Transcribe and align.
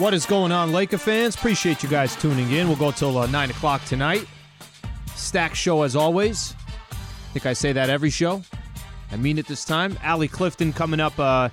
What 0.00 0.14
is 0.14 0.24
going 0.24 0.50
on, 0.50 0.72
Laker 0.72 0.96
fans? 0.96 1.34
Appreciate 1.34 1.82
you 1.82 1.88
guys 1.90 2.16
tuning 2.16 2.50
in. 2.52 2.68
We'll 2.68 2.78
go 2.78 2.90
till 2.90 3.18
uh, 3.18 3.26
9 3.26 3.50
o'clock 3.50 3.84
tonight. 3.84 4.26
Stack 5.14 5.54
show 5.54 5.82
as 5.82 5.94
always. 5.94 6.54
I 6.90 7.32
think 7.34 7.44
I 7.44 7.52
say 7.52 7.72
that 7.74 7.90
every 7.90 8.08
show. 8.08 8.40
I 9.12 9.16
mean 9.16 9.36
it 9.36 9.46
this 9.46 9.62
time. 9.62 9.98
Allie 10.02 10.26
Clifton 10.26 10.72
coming 10.72 11.00
up 11.00 11.18
uh, 11.18 11.50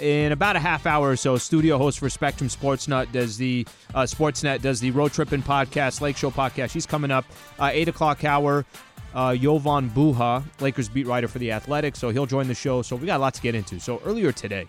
in 0.00 0.30
about 0.30 0.54
a 0.54 0.60
half 0.60 0.86
hour 0.86 1.10
or 1.10 1.16
so. 1.16 1.38
Studio 1.38 1.76
host 1.76 1.98
for 1.98 2.08
Spectrum 2.08 2.48
Sportsnet 2.48 3.10
does 3.10 3.36
the 3.36 3.66
uh, 3.96 4.02
Sportsnet 4.02 4.62
does 4.62 4.78
the 4.78 4.92
Road 4.92 5.12
Tripping 5.12 5.42
podcast, 5.42 6.00
Lake 6.00 6.16
Show 6.16 6.30
podcast. 6.30 6.70
She's 6.70 6.86
coming 6.86 7.10
up 7.10 7.24
uh, 7.58 7.70
eight 7.72 7.88
o'clock 7.88 8.22
hour. 8.24 8.64
Uh, 9.12 9.34
Jovan 9.34 9.90
Buha, 9.90 10.44
Lakers 10.60 10.88
beat 10.88 11.08
writer 11.08 11.26
for 11.26 11.40
the 11.40 11.50
Athletic, 11.50 11.96
so 11.96 12.10
he'll 12.10 12.26
join 12.26 12.46
the 12.46 12.54
show. 12.54 12.80
So 12.80 12.94
we 12.94 13.06
got 13.06 13.16
a 13.16 13.22
lot 13.22 13.34
to 13.34 13.42
get 13.42 13.56
into. 13.56 13.80
So 13.80 14.00
earlier 14.04 14.30
today, 14.30 14.68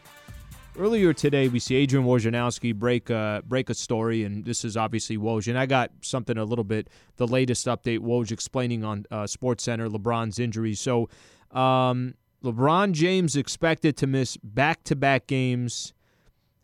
earlier 0.77 1.13
today 1.13 1.47
we 1.47 1.59
see 1.59 1.75
Adrian 1.75 2.05
Wojnarowski 2.05 2.75
break 2.75 3.09
uh, 3.09 3.41
break 3.41 3.69
a 3.69 3.73
story, 3.73 4.23
and 4.23 4.45
this 4.45 4.63
is 4.63 4.77
obviously 4.77 5.17
Woj. 5.17 5.47
And 5.47 5.57
I 5.57 5.65
got 5.65 5.91
something 6.01 6.37
a 6.37 6.43
little 6.43 6.63
bit 6.63 6.89
the 7.17 7.27
latest 7.27 7.67
update 7.67 7.99
Woj 7.99 8.31
explaining 8.31 8.83
on 8.83 9.05
uh, 9.11 9.23
SportsCenter 9.23 9.89
LeBron's 9.89 10.39
injury. 10.39 10.75
So 10.75 11.09
um, 11.51 12.15
LeBron 12.43 12.93
James 12.93 13.35
expected 13.35 13.97
to 13.97 14.07
miss 14.07 14.37
back 14.37 14.83
to 14.85 14.95
back 14.95 15.27
games 15.27 15.93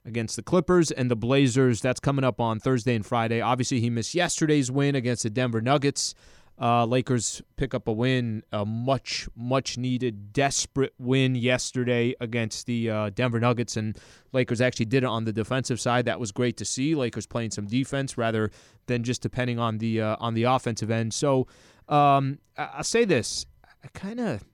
against 0.06 0.36
the 0.36 0.44
Clippers 0.44 0.92
and 0.92 1.10
the 1.10 1.16
Blazers. 1.16 1.82
That's 1.82 2.00
coming 2.00 2.24
up 2.24 2.40
on 2.40 2.60
Thursday 2.60 2.96
and 2.96 3.06
Friday. 3.06 3.42
Obviously, 3.42 3.82
he 3.82 3.90
missed 3.90 4.16
yesterday's 4.16 4.72
win 4.72 4.96
against 4.96 5.24
the 5.24 5.30
Denver 5.30 5.62
Nuggets. 5.62 6.14
Uh, 6.60 6.86
Lakers 6.86 7.42
pick 7.58 7.74
up 7.74 7.86
a 7.88 7.92
win, 7.92 8.42
a 8.54 8.66
much, 8.66 9.28
much 9.36 9.78
needed, 9.78 10.32
desperate 10.32 10.94
win 10.98 11.36
yesterday 11.36 12.16
against 12.22 12.66
the 12.66 12.90
uh, 12.90 13.10
Denver 13.10 13.42
Nuggets. 13.42 13.76
And 13.76 13.98
Lakers 14.32 14.62
actually 14.62 14.86
did 14.86 15.04
it 15.04 15.08
on 15.08 15.26
the 15.26 15.34
defensive 15.34 15.82
side. 15.82 16.06
That 16.06 16.18
was 16.20 16.32
great 16.32 16.56
to 16.58 16.66
see. 16.66 16.96
Lakers 16.96 17.26
playing 17.26 17.52
some 17.52 17.68
defense 17.68 18.18
rather 18.18 18.52
than 18.86 19.04
just 19.04 19.22
depending 19.22 19.60
on 19.60 19.80
the 19.80 20.00
uh, 20.00 20.16
on 20.20 20.34
the 20.34 20.44
offensive 20.44 20.90
end. 20.90 21.14
So 21.14 21.46
um, 21.90 22.40
I- 22.58 22.78
will 22.78 22.84
say 22.84 23.04
this: 23.04 23.46
I 23.84 23.88
kind 23.94 24.22
of, 24.22 24.46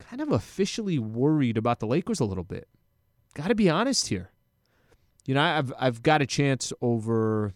kind 0.00 0.22
of 0.22 0.30
officially 0.32 0.98
worried 0.98 1.58
about 1.58 1.80
the 1.80 1.86
Lakers 1.86 2.18
a 2.20 2.24
little 2.24 2.44
bit. 2.44 2.66
Got 3.34 3.48
to 3.48 3.54
be 3.54 3.68
honest 3.68 4.08
here. 4.08 4.30
You 5.26 5.34
know, 5.34 5.42
I've 5.42 5.72
I've 5.78 6.02
got 6.02 6.22
a 6.22 6.26
chance 6.26 6.72
over 6.80 7.52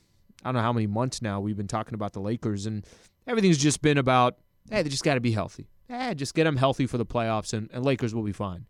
I 0.46 0.50
don't 0.50 0.54
know 0.56 0.62
how 0.62 0.72
many 0.72 0.86
months 0.86 1.20
now 1.20 1.40
we've 1.40 1.56
been 1.56 1.66
talking 1.66 1.94
about 1.94 2.12
the 2.12 2.20
Lakers, 2.20 2.66
and 2.66 2.86
everything's 3.26 3.58
just 3.58 3.82
been 3.82 3.98
about, 3.98 4.38
hey, 4.70 4.82
they 4.82 4.88
just 4.88 5.02
got 5.02 5.14
to 5.14 5.20
be 5.20 5.32
healthy. 5.32 5.66
Eh, 5.90 6.14
just 6.14 6.34
get 6.34 6.44
them 6.44 6.56
healthy 6.56 6.86
for 6.86 6.98
the 6.98 7.06
playoffs, 7.06 7.52
and, 7.52 7.68
and 7.72 7.84
Lakers 7.84 8.14
will 8.14 8.22
be 8.22 8.32
fine. 8.32 8.66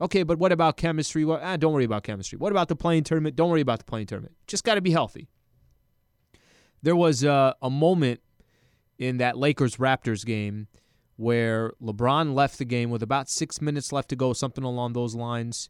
Okay, 0.00 0.24
but 0.24 0.38
what 0.38 0.50
about 0.50 0.76
chemistry? 0.76 1.24
Well, 1.24 1.38
ah, 1.40 1.56
don't 1.56 1.72
worry 1.72 1.84
about 1.84 2.02
chemistry. 2.02 2.36
What 2.36 2.50
about 2.50 2.66
the 2.66 2.74
play-in 2.74 3.04
tournament? 3.04 3.36
Don't 3.36 3.48
worry 3.48 3.60
about 3.60 3.78
the 3.78 3.84
play-in 3.84 4.08
tournament. 4.08 4.34
Just 4.48 4.64
got 4.64 4.74
to 4.74 4.80
be 4.80 4.90
healthy. 4.90 5.28
There 6.82 6.96
was 6.96 7.22
uh, 7.22 7.52
a 7.62 7.70
moment 7.70 8.20
in 8.98 9.18
that 9.18 9.38
Lakers 9.38 9.76
Raptors 9.76 10.26
game 10.26 10.66
where 11.16 11.72
LeBron 11.80 12.34
left 12.34 12.58
the 12.58 12.64
game 12.64 12.90
with 12.90 13.02
about 13.02 13.28
six 13.28 13.60
minutes 13.60 13.92
left 13.92 14.08
to 14.08 14.16
go, 14.16 14.32
something 14.32 14.64
along 14.64 14.94
those 14.94 15.14
lines. 15.14 15.68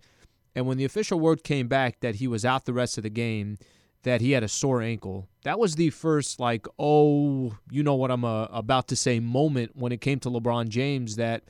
And 0.54 0.64
when 0.66 0.78
the 0.78 0.84
official 0.84 1.20
word 1.20 1.42
came 1.42 1.68
back 1.68 2.00
that 2.00 2.16
he 2.16 2.28
was 2.28 2.44
out 2.44 2.64
the 2.64 2.72
rest 2.72 2.96
of 2.96 3.02
the 3.02 3.10
game, 3.10 3.58
that 4.02 4.20
he 4.20 4.32
had 4.32 4.42
a 4.42 4.48
sore 4.48 4.80
ankle. 4.82 5.28
That 5.44 5.58
was 5.58 5.74
the 5.74 5.90
first, 5.90 6.40
like, 6.40 6.66
oh, 6.78 7.56
you 7.70 7.82
know 7.82 7.94
what 7.94 8.10
I'm 8.10 8.24
uh, 8.24 8.44
about 8.46 8.88
to 8.88 8.96
say 8.96 9.20
moment 9.20 9.72
when 9.74 9.92
it 9.92 10.00
came 10.00 10.18
to 10.20 10.30
LeBron 10.30 10.68
James. 10.68 11.16
That 11.16 11.44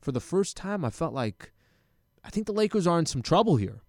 for 0.00 0.12
the 0.12 0.20
first 0.20 0.56
time, 0.56 0.84
I 0.84 0.90
felt 0.90 1.14
like 1.14 1.52
I 2.24 2.30
think 2.30 2.46
the 2.46 2.52
Lakers 2.52 2.86
are 2.86 2.98
in 2.98 3.06
some 3.06 3.22
trouble 3.22 3.56
here. 3.56 3.82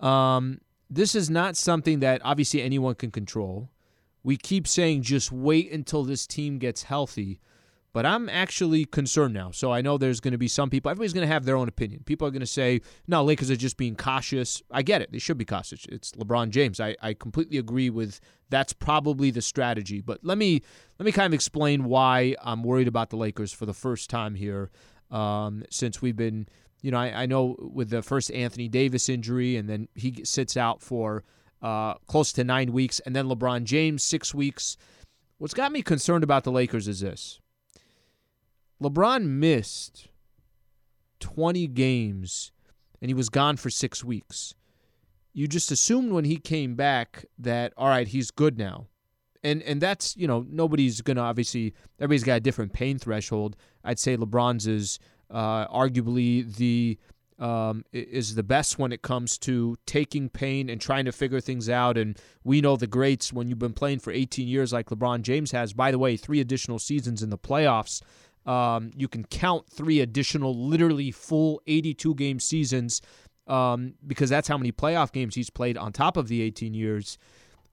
Um, 0.00 0.60
this 0.88 1.14
is 1.14 1.30
not 1.30 1.56
something 1.56 2.00
that 2.00 2.20
obviously 2.24 2.62
anyone 2.62 2.94
can 2.94 3.10
control. 3.10 3.70
We 4.22 4.36
keep 4.36 4.66
saying 4.66 5.02
just 5.02 5.32
wait 5.32 5.70
until 5.72 6.04
this 6.04 6.26
team 6.26 6.58
gets 6.58 6.84
healthy. 6.84 7.40
But 7.92 8.06
I'm 8.06 8.28
actually 8.28 8.84
concerned 8.84 9.34
now. 9.34 9.50
So 9.50 9.72
I 9.72 9.80
know 9.80 9.98
there's 9.98 10.20
going 10.20 10.32
to 10.32 10.38
be 10.38 10.46
some 10.46 10.70
people, 10.70 10.90
everybody's 10.90 11.12
going 11.12 11.26
to 11.26 11.32
have 11.32 11.44
their 11.44 11.56
own 11.56 11.68
opinion. 11.68 12.02
People 12.04 12.26
are 12.26 12.30
going 12.30 12.40
to 12.40 12.46
say, 12.46 12.82
no, 13.08 13.24
Lakers 13.24 13.50
are 13.50 13.56
just 13.56 13.76
being 13.76 13.96
cautious. 13.96 14.62
I 14.70 14.82
get 14.82 15.02
it. 15.02 15.10
They 15.10 15.18
should 15.18 15.38
be 15.38 15.44
cautious. 15.44 15.86
It's 15.88 16.12
LeBron 16.12 16.50
James. 16.50 16.78
I, 16.78 16.94
I 17.02 17.14
completely 17.14 17.58
agree 17.58 17.90
with 17.90 18.20
that's 18.48 18.72
probably 18.72 19.30
the 19.30 19.42
strategy. 19.42 20.00
But 20.00 20.20
let 20.22 20.38
me 20.38 20.62
let 20.98 21.06
me 21.06 21.12
kind 21.12 21.26
of 21.26 21.34
explain 21.34 21.84
why 21.84 22.36
I'm 22.42 22.62
worried 22.62 22.88
about 22.88 23.10
the 23.10 23.16
Lakers 23.16 23.52
for 23.52 23.66
the 23.66 23.74
first 23.74 24.10
time 24.10 24.34
here 24.34 24.70
um, 25.10 25.64
since 25.70 26.02
we've 26.02 26.16
been, 26.16 26.46
you 26.82 26.90
know, 26.90 26.98
I, 26.98 27.22
I 27.22 27.26
know 27.26 27.56
with 27.58 27.90
the 27.90 28.02
first 28.02 28.30
Anthony 28.32 28.68
Davis 28.68 29.08
injury, 29.08 29.56
and 29.56 29.68
then 29.68 29.88
he 29.94 30.22
sits 30.24 30.56
out 30.56 30.82
for 30.82 31.24
uh, 31.62 31.94
close 32.06 32.32
to 32.32 32.44
nine 32.44 32.72
weeks, 32.72 33.00
and 33.00 33.14
then 33.14 33.26
LeBron 33.26 33.64
James, 33.64 34.02
six 34.02 34.34
weeks. 34.34 34.76
What's 35.38 35.54
got 35.54 35.72
me 35.72 35.82
concerned 35.82 36.22
about 36.22 36.44
the 36.44 36.52
Lakers 36.52 36.86
is 36.86 37.00
this 37.00 37.40
LeBron 38.82 39.24
missed 39.24 40.08
20 41.20 41.66
games 41.68 42.52
and 43.00 43.10
he 43.10 43.14
was 43.14 43.28
gone 43.28 43.56
for 43.56 43.70
six 43.70 44.04
weeks. 44.04 44.54
You 45.32 45.46
just 45.46 45.70
assumed 45.70 46.12
when 46.12 46.24
he 46.24 46.36
came 46.36 46.74
back 46.74 47.24
that, 47.38 47.72
all 47.76 47.88
right, 47.88 48.08
he's 48.08 48.30
good 48.30 48.58
now. 48.58 48.86
And 49.42 49.62
and 49.62 49.80
that's, 49.80 50.16
you 50.18 50.26
know, 50.26 50.44
nobody's 50.50 51.00
going 51.00 51.16
to 51.16 51.22
obviously, 51.22 51.72
everybody's 51.98 52.24
got 52.24 52.36
a 52.36 52.40
different 52.40 52.74
pain 52.74 52.98
threshold. 52.98 53.56
I'd 53.82 53.98
say 53.98 54.16
LeBron's 54.16 54.66
is 54.66 54.98
uh, 55.30 55.66
arguably 55.68 56.54
the 56.56 56.98
um, 57.40 57.84
is 57.92 58.34
the 58.34 58.42
best 58.42 58.78
when 58.78 58.92
it 58.92 59.00
comes 59.00 59.38
to 59.38 59.76
taking 59.86 60.28
pain 60.28 60.68
and 60.68 60.78
trying 60.78 61.06
to 61.06 61.12
figure 61.12 61.40
things 61.40 61.70
out. 61.70 61.96
And 61.96 62.18
we 62.44 62.60
know 62.60 62.76
the 62.76 62.86
greats 62.86 63.32
when 63.32 63.48
you've 63.48 63.58
been 63.58 63.72
playing 63.72 64.00
for 64.00 64.12
18 64.12 64.46
years, 64.46 64.74
like 64.74 64.90
LeBron 64.90 65.22
James 65.22 65.50
has. 65.52 65.72
By 65.72 65.90
the 65.90 65.98
way, 65.98 66.18
three 66.18 66.40
additional 66.40 66.78
seasons 66.78 67.22
in 67.22 67.30
the 67.30 67.38
playoffs. 67.38 68.02
Um, 68.46 68.90
you 68.96 69.08
can 69.08 69.24
count 69.24 69.68
three 69.68 70.00
additional, 70.00 70.54
literally 70.54 71.10
full 71.10 71.60
82 71.66 72.14
game 72.14 72.40
seasons 72.40 73.02
um, 73.46 73.94
because 74.06 74.30
that's 74.30 74.48
how 74.48 74.56
many 74.56 74.72
playoff 74.72 75.12
games 75.12 75.34
he's 75.34 75.50
played 75.50 75.76
on 75.76 75.92
top 75.92 76.16
of 76.16 76.28
the 76.28 76.40
18 76.42 76.74
years. 76.74 77.18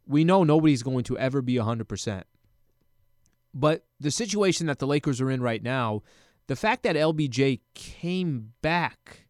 We 0.05 0.23
know 0.23 0.43
nobody's 0.43 0.83
going 0.83 1.03
to 1.05 1.17
ever 1.17 1.41
be 1.41 1.55
100%. 1.55 2.23
But 3.53 3.85
the 3.99 4.11
situation 4.11 4.67
that 4.67 4.79
the 4.79 4.87
Lakers 4.87 5.21
are 5.21 5.31
in 5.31 5.41
right 5.41 5.63
now, 5.63 6.03
the 6.47 6.55
fact 6.55 6.83
that 6.83 6.95
LBJ 6.95 7.61
came 7.73 8.53
back 8.61 9.27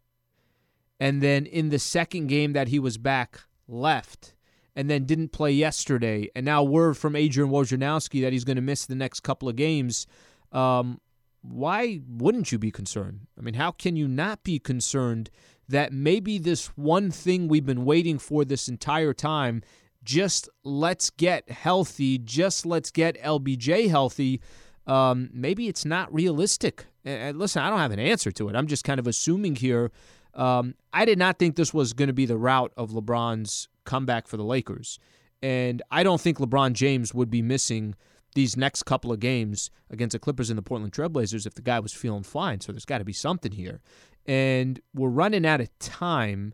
and 1.00 1.22
then 1.22 1.46
in 1.46 1.70
the 1.70 1.80
second 1.80 2.28
game 2.28 2.54
that 2.54 2.70
he 2.70 2.80
was 2.80 2.98
back, 2.98 3.40
left 3.68 4.34
and 4.76 4.90
then 4.90 5.06
didn't 5.06 5.30
play 5.30 5.52
yesterday, 5.52 6.30
and 6.36 6.46
now 6.46 6.62
word 6.62 6.96
from 6.96 7.16
Adrian 7.16 7.50
Wojnarowski 7.50 8.22
that 8.22 8.32
he's 8.32 8.44
going 8.44 8.58
to 8.58 8.62
miss 8.62 8.86
the 8.86 8.96
next 8.96 9.22
couple 9.22 9.50
of 9.50 9.56
games. 9.56 10.06
Um, 10.52 11.02
why 11.50 12.02
wouldn't 12.08 12.52
you 12.52 12.60
be 12.60 12.72
concerned? 12.72 13.28
I 13.38 13.42
mean, 13.42 13.56
how 13.56 13.72
can 13.72 13.96
you 13.96 14.08
not 14.08 14.44
be 14.44 14.60
concerned 14.60 15.30
that 15.70 15.92
maybe 15.92 16.38
this 16.38 16.68
one 16.78 17.12
thing 17.12 17.48
we've 17.48 17.66
been 17.66 17.86
waiting 17.86 18.20
for 18.20 18.46
this 18.46 18.68
entire 18.68 19.14
time, 19.14 19.62
just 20.04 20.50
let's 20.64 21.10
get 21.10 21.50
healthy, 21.50 22.18
just 22.18 22.66
let's 22.66 22.92
get 22.92 23.22
LBJ 23.22 23.90
healthy, 23.90 24.42
um, 24.86 25.30
maybe 25.34 25.68
it's 25.68 25.86
not 25.86 26.14
realistic. 26.14 26.86
And 27.04 27.38
listen, 27.38 27.62
I 27.62 27.70
don't 27.70 27.80
have 27.80 27.92
an 27.92 28.00
answer 28.00 28.32
to 28.32 28.50
it. 28.50 28.56
I'm 28.56 28.68
just 28.68 28.84
kind 28.84 29.00
of 29.00 29.08
assuming 29.08 29.56
here. 29.56 29.92
Um, 30.34 30.76
I 30.94 31.06
did 31.06 31.18
not 31.18 31.40
think 31.40 31.56
this 31.56 31.74
was 31.74 31.94
going 31.94 32.08
to 32.08 32.14
be 32.14 32.26
the 32.26 32.38
route 32.38 32.72
of 32.78 32.92
LeBron's 32.92 33.68
comeback 33.86 34.28
for 34.28 34.38
the 34.38 34.44
Lakers. 34.44 35.00
And 35.42 35.82
I 35.92 36.04
don't 36.04 36.22
think 36.22 36.38
LeBron 36.38 36.74
James 36.74 37.14
would 37.14 37.30
be 37.30 37.42
missing 37.42 37.96
these 38.38 38.56
next 38.56 38.84
couple 38.84 39.12
of 39.12 39.20
games 39.20 39.72
against 39.90 40.14
the 40.14 40.20
Clippers 40.20 40.52
and 40.52 40.60
the 40.60 40.62
Portland 40.62 40.94
Trailblazers 40.94 41.48
if 41.48 41.56
the 41.56 41.62
guy 41.64 41.80
was 41.80 41.92
feeling 41.92 42.22
fine. 42.22 42.62
So 42.62 42.72
there's 42.72 42.86
got 42.86 43.00
to 43.00 43.04
be 43.04 43.12
something 43.12 43.52
here. 43.52 43.82
And 44.28 44.80
we're 44.94 45.10
running 45.10 45.44
out 45.44 45.60
of 45.60 45.76
time 45.80 46.54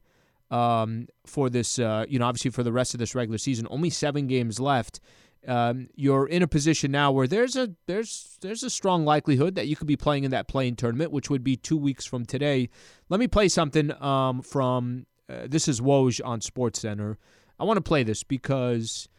um, 0.50 1.08
for 1.26 1.50
this, 1.50 1.78
uh, 1.80 2.06
you 2.08 2.20
know, 2.20 2.26
obviously 2.26 2.52
for 2.52 2.64
the 2.64 2.72
rest 2.72 2.94
of 2.94 3.02
this 3.02 3.14
regular 3.14 3.38
season. 3.38 3.68
Only 3.70 3.90
seven 3.90 4.28
games 4.28 4.62
left. 4.62 5.02
Um, 5.46 5.90
you're 5.94 6.26
in 6.26 6.42
a 6.42 6.48
position 6.48 6.90
now 6.90 7.12
where 7.12 7.28
there's 7.28 7.58
a 7.58 7.72
there's 7.86 8.38
there's 8.40 8.64
a 8.64 8.70
strong 8.70 9.04
likelihood 9.04 9.56
that 9.56 9.68
you 9.68 9.76
could 9.76 9.88
be 9.88 9.98
playing 9.98 10.24
in 10.24 10.32
that 10.32 10.48
play-in 10.48 10.78
tournament, 10.78 11.12
which 11.12 11.30
would 11.30 11.44
be 11.44 11.58
two 11.58 11.76
weeks 11.76 12.06
from 12.06 12.26
today. 12.26 12.70
Let 13.10 13.20
me 13.20 13.28
play 13.28 13.50
something 13.50 13.92
um, 14.02 14.42
from 14.42 15.06
uh, 15.30 15.48
this 15.48 15.68
is 15.68 15.82
Woj 15.82 16.22
on 16.24 16.40
SportsCenter. 16.40 17.18
I 17.60 17.66
want 17.66 17.76
to 17.76 17.82
play 17.82 18.04
this 18.04 18.24
because 18.24 19.10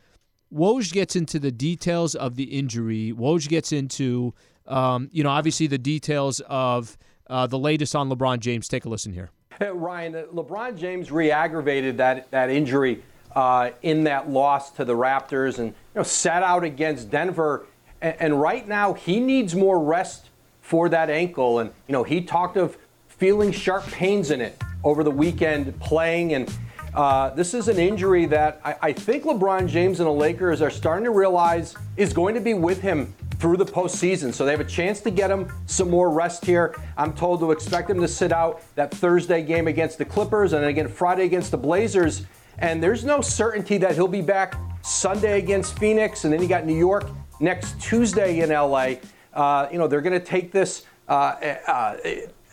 Woj 0.54 0.92
gets 0.92 1.16
into 1.16 1.38
the 1.38 1.50
details 1.50 2.14
of 2.14 2.36
the 2.36 2.44
injury. 2.44 3.12
Woj 3.12 3.48
gets 3.48 3.72
into, 3.72 4.34
um, 4.66 5.08
you 5.12 5.24
know, 5.24 5.30
obviously 5.30 5.66
the 5.66 5.78
details 5.78 6.40
of 6.46 6.96
uh, 7.28 7.46
the 7.46 7.58
latest 7.58 7.96
on 7.96 8.08
LeBron 8.08 8.38
James. 8.38 8.68
Take 8.68 8.84
a 8.84 8.88
listen 8.88 9.12
here. 9.12 9.30
Hey, 9.58 9.68
Ryan, 9.74 10.14
uh, 10.14 10.22
LeBron 10.32 10.78
James 10.78 11.10
re-aggravated 11.10 11.98
that 11.98 12.30
that 12.30 12.50
injury 12.50 13.02
uh, 13.34 13.70
in 13.82 14.04
that 14.04 14.30
loss 14.30 14.70
to 14.72 14.84
the 14.84 14.94
Raptors, 14.94 15.58
and 15.58 15.68
you 15.68 15.74
know 15.96 16.02
sat 16.02 16.42
out 16.42 16.62
against 16.62 17.10
Denver. 17.10 17.66
And, 18.00 18.16
and 18.20 18.40
right 18.40 18.66
now, 18.66 18.94
he 18.94 19.18
needs 19.18 19.56
more 19.56 19.82
rest 19.82 20.30
for 20.60 20.88
that 20.88 21.10
ankle. 21.10 21.58
And 21.58 21.70
you 21.88 21.92
know, 21.92 22.04
he 22.04 22.20
talked 22.20 22.56
of 22.56 22.78
feeling 23.08 23.50
sharp 23.50 23.86
pains 23.86 24.30
in 24.30 24.40
it 24.40 24.60
over 24.84 25.02
the 25.02 25.10
weekend 25.10 25.78
playing 25.80 26.34
and 26.34 26.52
Uh, 26.94 27.30
this 27.30 27.54
is 27.54 27.66
an 27.66 27.78
injury 27.78 28.24
that 28.26 28.60
I, 28.64 28.76
I 28.80 28.92
think 28.92 29.24
LeBron 29.24 29.68
James 29.68 29.98
and 29.98 30.06
the 30.06 30.12
Lakers 30.12 30.62
are 30.62 30.70
starting 30.70 31.04
to 31.04 31.10
realize 31.10 31.74
is 31.96 32.12
going 32.12 32.36
to 32.36 32.40
be 32.40 32.54
with 32.54 32.80
him 32.80 33.12
through 33.40 33.56
the 33.56 33.64
postseason. 33.66 34.32
So 34.32 34.44
they 34.44 34.52
have 34.52 34.60
a 34.60 34.64
chance 34.64 35.00
to 35.00 35.10
get 35.10 35.28
him 35.28 35.52
some 35.66 35.90
more 35.90 36.08
rest 36.08 36.44
here. 36.44 36.74
I'm 36.96 37.12
told 37.12 37.40
to 37.40 37.50
expect 37.50 37.90
him 37.90 38.00
to 38.00 38.06
sit 38.06 38.30
out 38.30 38.62
that 38.76 38.92
Thursday 38.92 39.42
game 39.42 39.66
against 39.66 39.98
the 39.98 40.04
Clippers 40.04 40.52
and 40.52 40.62
then 40.62 40.70
again 40.70 40.86
Friday 40.86 41.24
against 41.24 41.50
the 41.50 41.58
Blazers. 41.58 42.26
And 42.58 42.80
there's 42.80 43.04
no 43.04 43.20
certainty 43.20 43.76
that 43.78 43.96
he'll 43.96 44.06
be 44.06 44.22
back 44.22 44.54
Sunday 44.82 45.38
against 45.38 45.76
Phoenix, 45.78 46.24
and 46.24 46.32
then 46.32 46.40
you 46.40 46.46
got 46.46 46.64
New 46.64 46.76
York 46.76 47.06
next 47.40 47.80
Tuesday 47.80 48.40
in 48.40 48.50
LA. 48.50 48.94
Uh, 49.32 49.68
you 49.72 49.78
know, 49.78 49.88
they're 49.88 50.00
going 50.00 50.18
to 50.18 50.24
take 50.24 50.52
this 50.52 50.84
uh, 51.08 51.56
uh, 51.66 51.96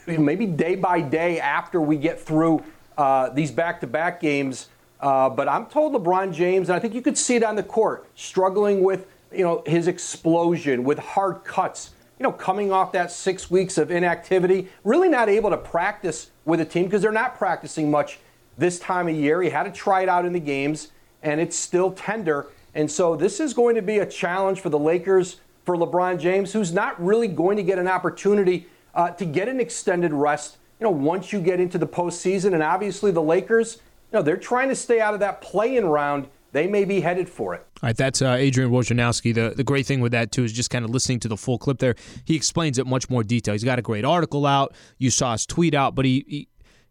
maybe 0.07 0.47
day 0.47 0.75
by 0.75 0.99
day 0.99 1.39
after 1.39 1.79
we 1.79 1.97
get 1.97 2.19
through 2.19 2.63
uh, 3.01 3.29
these 3.29 3.49
back 3.49 3.81
to 3.81 3.87
back 3.87 4.21
games. 4.21 4.69
Uh, 4.99 5.27
but 5.27 5.49
I'm 5.49 5.65
told 5.65 5.93
LeBron 5.93 6.31
James, 6.31 6.69
and 6.69 6.75
I 6.75 6.79
think 6.79 6.93
you 6.93 7.01
could 7.01 7.17
see 7.17 7.35
it 7.35 7.43
on 7.43 7.55
the 7.55 7.63
court, 7.63 8.07
struggling 8.13 8.83
with 8.83 9.07
you 9.31 9.43
know 9.43 9.63
his 9.65 9.87
explosion, 9.87 10.83
with 10.83 10.99
hard 10.99 11.43
cuts. 11.43 11.91
You 12.19 12.23
know, 12.23 12.31
coming 12.31 12.71
off 12.71 12.91
that 12.91 13.11
six 13.11 13.49
weeks 13.49 13.79
of 13.79 13.89
inactivity, 13.89 14.67
really 14.83 15.09
not 15.09 15.27
able 15.27 15.49
to 15.49 15.57
practice 15.57 16.29
with 16.45 16.61
a 16.61 16.65
team 16.65 16.85
because 16.85 17.01
they're 17.01 17.11
not 17.11 17.35
practicing 17.35 17.89
much 17.89 18.19
this 18.59 18.77
time 18.77 19.07
of 19.07 19.15
year. 19.15 19.41
He 19.41 19.49
had 19.49 19.63
to 19.63 19.71
try 19.71 20.03
it 20.03 20.09
out 20.09 20.23
in 20.23 20.33
the 20.33 20.39
games, 20.39 20.89
and 21.23 21.41
it's 21.41 21.55
still 21.55 21.91
tender. 21.91 22.49
And 22.75 22.91
so 22.91 23.15
this 23.15 23.39
is 23.39 23.55
going 23.55 23.73
to 23.73 23.81
be 23.81 23.97
a 23.97 24.05
challenge 24.05 24.61
for 24.61 24.69
the 24.69 24.77
Lakers 24.77 25.37
for 25.65 25.75
LeBron 25.75 26.19
James, 26.19 26.53
who's 26.53 26.71
not 26.71 27.03
really 27.03 27.27
going 27.27 27.57
to 27.57 27.63
get 27.63 27.79
an 27.79 27.87
opportunity 27.87 28.67
uh, 28.93 29.09
to 29.09 29.25
get 29.25 29.49
an 29.49 29.59
extended 29.59 30.13
rest. 30.13 30.57
You 30.81 30.87
know, 30.87 30.91
once 30.91 31.31
you 31.31 31.39
get 31.39 31.59
into 31.59 31.77
the 31.77 31.85
postseason, 31.85 32.55
and 32.55 32.63
obviously 32.63 33.11
the 33.11 33.21
Lakers, 33.21 33.77
you 34.11 34.17
know, 34.17 34.23
they're 34.23 34.35
trying 34.35 34.67
to 34.69 34.75
stay 34.75 34.99
out 34.99 35.13
of 35.13 35.19
that 35.19 35.39
play-in 35.39 35.85
round. 35.85 36.27
They 36.53 36.65
may 36.65 36.85
be 36.85 37.01
headed 37.01 37.29
for 37.29 37.53
it. 37.53 37.65
All 37.83 37.87
right, 37.87 37.95
that's 37.95 38.19
uh, 38.19 38.31
Adrian 38.31 38.71
Wojnarowski. 38.71 39.33
The 39.33 39.53
the 39.55 39.63
great 39.63 39.85
thing 39.85 40.01
with 40.01 40.11
that 40.11 40.31
too 40.31 40.43
is 40.43 40.51
just 40.51 40.71
kind 40.71 40.83
of 40.83 40.89
listening 40.89 41.19
to 41.21 41.27
the 41.27 41.37
full 41.37 41.59
clip 41.59 41.77
there. 41.77 41.95
He 42.25 42.35
explains 42.35 42.79
it 42.79 42.87
much 42.87 43.11
more 43.11 43.23
detail. 43.23 43.53
He's 43.53 43.63
got 43.63 43.77
a 43.77 43.83
great 43.83 44.03
article 44.03 44.47
out. 44.47 44.73
You 44.97 45.11
saw 45.11 45.33
his 45.33 45.45
tweet 45.45 45.75
out, 45.75 45.93
but 45.93 46.03
he, 46.03 46.25
he 46.27 46.47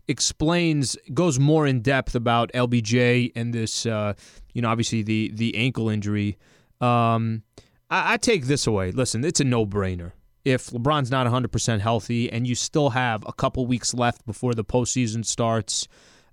explains 0.06 0.96
goes 1.12 1.40
more 1.40 1.66
in 1.66 1.82
depth 1.82 2.14
about 2.14 2.52
LBJ 2.52 3.32
and 3.34 3.52
this, 3.52 3.86
uh, 3.86 4.14
you 4.54 4.62
know, 4.62 4.68
obviously 4.68 5.02
the 5.02 5.32
the 5.34 5.56
ankle 5.56 5.88
injury. 5.88 6.38
Um, 6.80 7.42
I, 7.90 8.14
I 8.14 8.16
take 8.18 8.46
this 8.46 8.68
away. 8.68 8.92
Listen, 8.92 9.24
it's 9.24 9.40
a 9.40 9.44
no 9.44 9.66
brainer. 9.66 10.12
If 10.44 10.68
LeBron's 10.68 11.10
not 11.10 11.26
100% 11.26 11.80
healthy 11.80 12.30
and 12.30 12.46
you 12.46 12.54
still 12.54 12.90
have 12.90 13.24
a 13.26 13.32
couple 13.32 13.66
weeks 13.66 13.92
left 13.94 14.24
before 14.26 14.54
the 14.54 14.64
postseason 14.64 15.24
starts, 15.24 15.86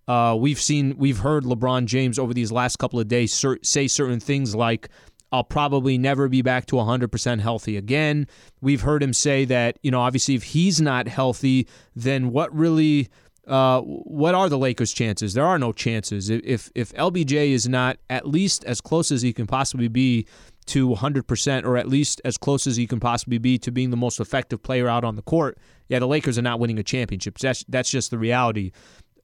uh, 0.07 0.35
we've 0.39 0.59
seen, 0.59 0.95
we've 0.97 1.19
heard 1.19 1.43
LeBron 1.43 1.85
James 1.85 2.17
over 2.17 2.33
these 2.33 2.51
last 2.51 2.77
couple 2.77 2.99
of 2.99 3.07
days 3.07 3.45
say 3.61 3.87
certain 3.87 4.19
things 4.19 4.55
like, 4.55 4.89
I'll 5.31 5.43
probably 5.43 5.97
never 5.97 6.29
be 6.29 6.41
back 6.41 6.67
to 6.67 6.75
100% 6.75 7.41
healthy 7.41 7.75
again. 7.75 8.27
We've 8.61 8.81
heard 8.81 9.03
him 9.03 9.11
say 9.11 9.43
that, 9.45 9.77
you 9.83 9.91
know, 9.91 9.99
obviously 9.99 10.35
if 10.35 10.43
he's 10.43 10.79
not 10.79 11.07
healthy, 11.07 11.67
then 11.95 12.31
what 12.31 12.55
really 12.55 13.09
uh, 13.47 13.79
what 13.81 14.35
are 14.35 14.49
the 14.49 14.57
Lakers' 14.57 14.91
chances? 14.91 15.33
There 15.33 15.45
are 15.45 15.57
no 15.57 15.71
chances. 15.71 16.29
If 16.29 16.69
if 16.75 16.91
LBJ 16.93 17.51
is 17.51 17.67
not 17.67 17.97
at 18.09 18.27
least 18.27 18.65
as 18.65 18.81
close 18.81 19.09
as 19.09 19.21
he 19.21 19.31
can 19.31 19.47
possibly 19.47 19.87
be 19.87 20.27
to 20.67 20.89
100%, 20.89 21.65
or 21.65 21.77
at 21.77 21.87
least 21.87 22.21
as 22.23 22.37
close 22.37 22.67
as 22.67 22.75
he 22.75 22.87
can 22.87 22.99
possibly 22.99 23.37
be 23.37 23.57
to 23.59 23.71
being 23.71 23.89
the 23.89 23.97
most 23.97 24.19
effective 24.19 24.61
player 24.61 24.87
out 24.87 25.03
on 25.03 25.15
the 25.15 25.21
court, 25.21 25.57
yeah, 25.87 25.99
the 25.99 26.07
Lakers 26.07 26.37
are 26.37 26.43
not 26.43 26.59
winning 26.59 26.79
a 26.79 26.83
championship. 26.83 27.37
That's 27.37 27.63
that's 27.67 27.89
just 27.89 28.11
the 28.11 28.17
reality. 28.17 28.71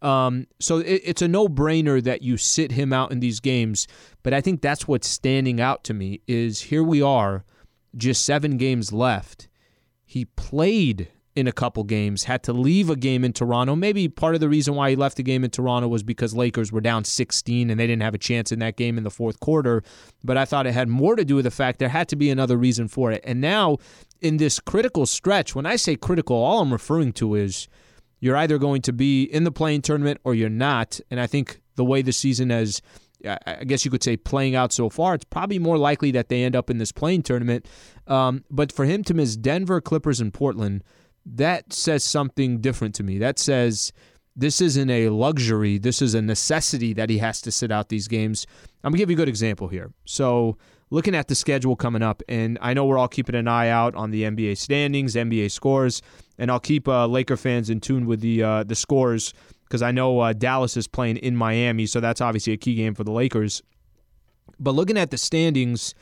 Um, 0.01 0.47
so 0.59 0.79
it, 0.79 1.01
it's 1.05 1.21
a 1.21 1.27
no-brainer 1.27 2.03
that 2.03 2.21
you 2.21 2.35
sit 2.35 2.73
him 2.73 2.91
out 2.91 3.11
in 3.11 3.21
these 3.21 3.39
games. 3.39 3.87
But 4.21 4.33
I 4.33 4.41
think 4.41 4.61
that's 4.61 4.87
what's 4.87 5.07
standing 5.07 5.61
out 5.61 5.83
to 5.85 5.93
me 5.93 6.21
is 6.27 6.61
here 6.61 6.83
we 6.83 7.01
are, 7.01 7.45
just 7.95 8.25
seven 8.25 8.57
games 8.57 8.91
left. 8.91 9.47
He 10.05 10.25
played 10.25 11.07
in 11.35 11.47
a 11.47 11.51
couple 11.51 11.83
games, 11.83 12.25
had 12.25 12.43
to 12.43 12.53
leave 12.53 12.89
a 12.89 12.95
game 12.95 13.23
in 13.23 13.33
Toronto. 13.33 13.75
Maybe 13.75 14.07
part 14.07 14.35
of 14.35 14.41
the 14.41 14.49
reason 14.49 14.75
why 14.75 14.91
he 14.91 14.95
left 14.95 15.17
the 15.17 15.23
game 15.23 15.43
in 15.43 15.49
Toronto 15.49 15.87
was 15.87 16.03
because 16.03 16.35
Lakers 16.35 16.71
were 16.71 16.81
down 16.81 17.03
16 17.03 17.69
and 17.69 17.79
they 17.79 17.87
didn't 17.87 18.03
have 18.03 18.13
a 18.13 18.19
chance 18.19 18.51
in 18.51 18.59
that 18.59 18.77
game 18.77 18.97
in 18.97 19.03
the 19.03 19.09
fourth 19.09 19.39
quarter. 19.39 19.83
But 20.23 20.37
I 20.37 20.45
thought 20.45 20.67
it 20.67 20.73
had 20.73 20.89
more 20.89 21.15
to 21.15 21.25
do 21.25 21.35
with 21.35 21.45
the 21.45 21.51
fact 21.51 21.79
there 21.79 21.89
had 21.89 22.07
to 22.09 22.15
be 22.15 22.29
another 22.29 22.57
reason 22.57 22.87
for 22.87 23.11
it. 23.11 23.21
And 23.23 23.41
now, 23.41 23.77
in 24.21 24.37
this 24.37 24.59
critical 24.59 25.05
stretch, 25.05 25.55
when 25.55 25.65
I 25.65 25.75
say 25.75 25.95
critical, 25.95 26.35
all 26.35 26.61
I'm 26.61 26.71
referring 26.71 27.13
to 27.13 27.35
is 27.35 27.67
you're 28.19 28.37
either 28.37 28.57
going 28.57 28.81
to 28.83 28.93
be 28.93 29.23
in 29.23 29.43
the 29.43 29.51
play-in 29.51 29.81
tournament 29.81 30.21
or 30.23 30.35
you're 30.35 30.49
not. 30.49 30.99
And 31.09 31.19
I 31.19 31.27
think 31.27 31.61
the 31.75 31.83
way 31.83 32.01
the 32.01 32.13
season 32.13 32.51
has 32.51 32.81
I 33.25 33.63
guess 33.65 33.85
you 33.85 33.91
could 33.91 34.03
say 34.03 34.17
playing 34.17 34.55
out 34.55 34.73
so 34.73 34.89
far, 34.89 35.15
it's 35.15 35.23
probably 35.23 35.59
more 35.59 35.77
likely 35.77 36.11
that 36.11 36.27
they 36.27 36.43
end 36.43 36.55
up 36.55 36.69
in 36.69 36.77
this 36.77 36.91
play-in 36.91 37.23
tournament. 37.23 37.65
Um, 38.05 38.43
but 38.51 38.71
for 38.71 38.85
him 38.85 39.03
to 39.05 39.13
miss 39.13 39.37
Denver, 39.37 39.79
Clippers, 39.79 40.19
and 40.19 40.33
Portland, 40.33 40.83
that 41.25 41.71
says 41.73 42.03
something 42.03 42.59
different 42.59 42.95
to 42.95 43.03
me. 43.03 43.17
That 43.17 43.39
says 43.39 43.91
this 44.35 44.61
isn't 44.61 44.89
a 44.89 45.09
luxury, 45.09 45.77
this 45.77 46.01
is 46.01 46.15
a 46.15 46.21
necessity 46.21 46.93
that 46.93 47.09
he 47.09 47.19
has 47.19 47.41
to 47.41 47.51
sit 47.51 47.71
out 47.71 47.89
these 47.89 48.07
games. 48.07 48.47
I'm 48.83 48.91
going 48.91 48.97
to 48.97 49.01
give 49.01 49.09
you 49.09 49.15
a 49.15 49.17
good 49.17 49.29
example 49.29 49.67
here. 49.67 49.93
So, 50.05 50.57
looking 50.89 51.15
at 51.15 51.27
the 51.27 51.35
schedule 51.35 51.75
coming 51.75 52.01
up, 52.01 52.21
and 52.27 52.57
I 52.61 52.73
know 52.73 52.85
we're 52.85 52.97
all 52.97 53.07
keeping 53.07 53.35
an 53.35 53.47
eye 53.47 53.69
out 53.69 53.95
on 53.95 54.11
the 54.11 54.23
NBA 54.23 54.57
standings, 54.57 55.15
NBA 55.15 55.51
scores, 55.51 56.01
and 56.37 56.51
I'll 56.51 56.59
keep 56.59 56.87
uh, 56.87 57.07
Laker 57.07 57.37
fans 57.37 57.69
in 57.69 57.79
tune 57.79 58.05
with 58.05 58.21
the 58.21 58.43
uh, 58.43 58.63
the 58.63 58.75
scores 58.75 59.33
because 59.65 59.81
I 59.81 59.91
know 59.91 60.19
uh, 60.19 60.33
Dallas 60.33 60.77
is 60.77 60.87
playing 60.87 61.17
in 61.17 61.35
Miami, 61.35 61.85
so 61.85 61.99
that's 61.99 62.21
obviously 62.21 62.53
a 62.53 62.57
key 62.57 62.75
game 62.75 62.95
for 62.95 63.03
the 63.03 63.11
Lakers. 63.11 63.61
But 64.59 64.71
looking 64.71 64.97
at 64.97 65.09
the 65.09 65.17
standings, 65.17 65.95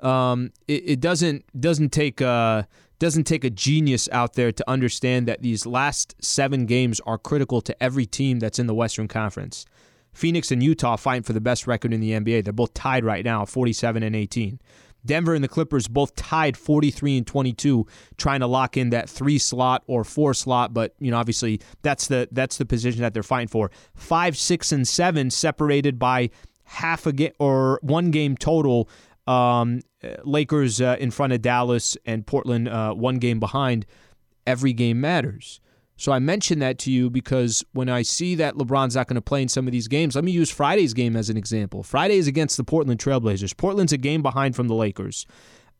um, 0.00 0.52
it, 0.68 0.82
it, 0.84 1.00
doesn't 1.00 1.44
doesn't 1.58 1.90
take 1.90 2.20
uh, 2.20 2.64
doesn't 3.04 3.24
take 3.24 3.44
a 3.44 3.50
genius 3.50 4.08
out 4.12 4.32
there 4.32 4.50
to 4.50 4.64
understand 4.68 5.28
that 5.28 5.42
these 5.42 5.66
last 5.66 6.14
seven 6.24 6.64
games 6.64 7.00
are 7.00 7.18
critical 7.18 7.60
to 7.60 7.82
every 7.82 8.06
team 8.06 8.38
that's 8.38 8.58
in 8.58 8.66
the 8.66 8.74
Western 8.74 9.08
Conference. 9.08 9.66
Phoenix 10.14 10.50
and 10.50 10.62
Utah 10.62 10.96
fighting 10.96 11.22
for 11.22 11.34
the 11.34 11.40
best 11.40 11.66
record 11.66 11.92
in 11.92 12.00
the 12.00 12.12
NBA. 12.12 12.44
They're 12.44 12.52
both 12.52 12.72
tied 12.72 13.04
right 13.04 13.24
now, 13.24 13.44
47 13.44 14.02
and 14.02 14.16
18. 14.16 14.58
Denver 15.04 15.34
and 15.34 15.44
the 15.44 15.48
Clippers 15.48 15.86
both 15.86 16.16
tied 16.16 16.56
43 16.56 17.18
and 17.18 17.26
22, 17.26 17.86
trying 18.16 18.40
to 18.40 18.46
lock 18.46 18.78
in 18.78 18.88
that 18.90 19.10
three 19.10 19.38
slot 19.38 19.82
or 19.86 20.02
four 20.02 20.32
slot. 20.32 20.72
But 20.72 20.94
you 20.98 21.10
know, 21.10 21.18
obviously, 21.18 21.60
that's 21.82 22.06
the 22.06 22.26
that's 22.32 22.56
the 22.56 22.64
position 22.64 23.02
that 23.02 23.12
they're 23.12 23.22
fighting 23.22 23.48
for. 23.48 23.70
Five, 23.94 24.34
six, 24.36 24.72
and 24.72 24.88
seven 24.88 25.30
separated 25.30 25.98
by 25.98 26.30
half 26.64 27.06
a 27.06 27.12
game 27.12 27.32
or 27.38 27.80
one 27.82 28.10
game 28.10 28.34
total. 28.36 28.88
Um, 29.26 29.80
Lakers 30.24 30.80
uh, 30.80 30.96
in 31.00 31.10
front 31.10 31.32
of 31.32 31.42
Dallas 31.42 31.96
and 32.04 32.26
Portland 32.26 32.68
uh, 32.68 32.92
one 32.92 33.16
game 33.16 33.40
behind. 33.40 33.86
Every 34.46 34.72
game 34.72 35.00
matters. 35.00 35.60
So 35.96 36.12
I 36.12 36.18
mention 36.18 36.58
that 36.58 36.78
to 36.80 36.90
you 36.90 37.08
because 37.08 37.64
when 37.72 37.88
I 37.88 38.02
see 38.02 38.34
that 38.34 38.54
LeBron's 38.56 38.96
not 38.96 39.06
going 39.06 39.14
to 39.14 39.22
play 39.22 39.42
in 39.42 39.48
some 39.48 39.66
of 39.66 39.72
these 39.72 39.88
games, 39.88 40.14
let 40.14 40.24
me 40.24 40.32
use 40.32 40.50
Friday's 40.50 40.92
game 40.92 41.16
as 41.16 41.30
an 41.30 41.36
example. 41.36 41.82
Friday 41.82 42.16
is 42.16 42.26
against 42.26 42.56
the 42.56 42.64
Portland 42.64 43.00
Trailblazers. 43.00 43.56
Portland's 43.56 43.92
a 43.92 43.96
game 43.96 44.20
behind 44.20 44.56
from 44.56 44.68
the 44.68 44.74
Lakers. 44.74 45.24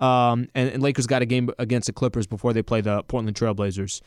Um, 0.01 0.49
and, 0.55 0.71
and 0.71 0.83
Lakers 0.83 1.07
got 1.07 1.23
a 1.23 1.27
game 1.27 1.51
against 1.59 1.87
the 1.87 1.93
Clippers 1.93 2.27
before 2.27 2.53
they 2.53 2.63
play 2.63 2.81
the 2.81 3.03
Portland 3.05 3.37
Trailblazers. 3.37 4.01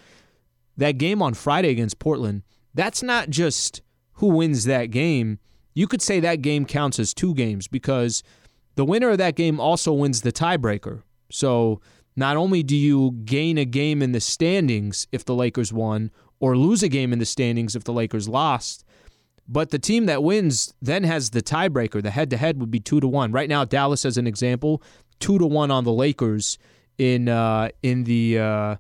That 0.77 0.93
game 0.93 1.21
on 1.21 1.33
Friday 1.33 1.69
against 1.69 1.99
Portland, 1.99 2.43
that's 2.73 3.03
not 3.03 3.29
just 3.29 3.81
who 4.13 4.27
wins 4.27 4.63
that 4.63 4.87
game. 4.87 5.39
You 5.73 5.87
could 5.87 6.01
say 6.01 6.19
that 6.21 6.41
game 6.41 6.65
counts 6.65 6.99
as 6.99 7.13
two 7.13 7.35
games 7.35 7.67
because– 7.67 8.23
the 8.77 8.85
winner 8.85 9.09
of 9.09 9.17
that 9.17 9.35
game 9.35 9.59
also 9.59 9.91
wins 9.91 10.21
the 10.21 10.31
tiebreaker. 10.31 11.01
So 11.31 11.81
not 12.15 12.37
only 12.37 12.63
do 12.63 12.75
you 12.75 13.11
gain 13.25 13.57
a 13.57 13.65
game 13.65 14.01
in 14.03 14.11
the 14.11 14.21
standings 14.21 15.07
if 15.11 15.25
the 15.25 15.33
Lakers 15.33 15.73
won, 15.73 16.11
or 16.39 16.55
lose 16.55 16.83
a 16.83 16.87
game 16.87 17.11
in 17.11 17.17
the 17.17 17.25
standings 17.25 17.75
if 17.75 17.83
the 17.83 17.91
Lakers 17.91 18.29
lost, 18.29 18.85
but 19.47 19.71
the 19.71 19.79
team 19.79 20.05
that 20.05 20.21
wins 20.21 20.75
then 20.79 21.03
has 21.03 21.31
the 21.31 21.41
tiebreaker. 21.41 22.03
The 22.03 22.11
head 22.11 22.29
to 22.29 22.37
head 22.37 22.59
would 22.59 22.69
be 22.69 22.79
two 22.79 22.99
to 22.99 23.07
one. 23.07 23.31
Right 23.31 23.49
now, 23.49 23.65
Dallas, 23.65 24.05
as 24.05 24.17
an 24.17 24.27
example, 24.27 24.83
two 25.19 25.39
to 25.39 25.47
one 25.47 25.71
on 25.71 25.83
the 25.83 25.91
Lakers 25.91 26.59
in 26.99 27.29
uh, 27.29 27.69
in 27.81 28.03
the 28.03 28.37
uh, 28.37 28.75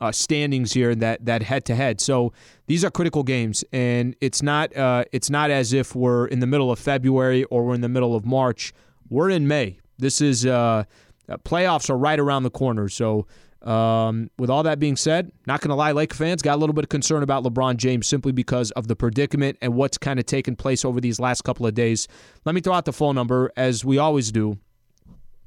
uh, 0.00 0.12
standings 0.12 0.72
here. 0.74 0.90
In 0.90 1.00
that 1.00 1.24
that 1.24 1.42
head 1.42 1.64
to 1.64 1.74
head. 1.74 2.00
So 2.00 2.32
these 2.68 2.84
are 2.84 2.90
critical 2.90 3.24
games, 3.24 3.64
and 3.72 4.14
it's 4.20 4.42
not 4.42 4.76
uh, 4.76 5.04
it's 5.10 5.30
not 5.30 5.50
as 5.50 5.72
if 5.72 5.96
we're 5.96 6.26
in 6.26 6.38
the 6.38 6.46
middle 6.46 6.70
of 6.70 6.78
February 6.78 7.42
or 7.44 7.64
we're 7.64 7.74
in 7.74 7.80
the 7.80 7.88
middle 7.88 8.14
of 8.14 8.24
March 8.24 8.72
we're 9.10 9.30
in 9.30 9.48
May. 9.48 9.78
This 9.98 10.20
is 10.20 10.46
uh, 10.46 10.84
uh, 11.28 11.36
playoffs 11.38 11.90
are 11.90 11.98
right 11.98 12.18
around 12.18 12.44
the 12.44 12.50
corner. 12.50 12.88
So, 12.88 13.26
um, 13.62 14.30
with 14.38 14.50
all 14.50 14.62
that 14.62 14.78
being 14.78 14.96
said, 14.96 15.32
not 15.46 15.60
going 15.60 15.70
to 15.70 15.74
lie, 15.74 15.90
Laker 15.90 16.16
fans 16.16 16.42
got 16.42 16.54
a 16.54 16.58
little 16.60 16.74
bit 16.74 16.84
of 16.84 16.88
concern 16.88 17.24
about 17.24 17.42
LeBron 17.42 17.76
James 17.76 18.06
simply 18.06 18.30
because 18.30 18.70
of 18.72 18.86
the 18.86 18.94
predicament 18.94 19.58
and 19.60 19.74
what's 19.74 19.98
kind 19.98 20.20
of 20.20 20.26
taken 20.26 20.54
place 20.54 20.84
over 20.84 21.00
these 21.00 21.18
last 21.18 21.42
couple 21.42 21.66
of 21.66 21.74
days. 21.74 22.06
Let 22.44 22.54
me 22.54 22.60
throw 22.60 22.72
out 22.72 22.84
the 22.84 22.92
phone 22.92 23.16
number 23.16 23.50
as 23.56 23.84
we 23.84 23.98
always 23.98 24.30
do, 24.30 24.58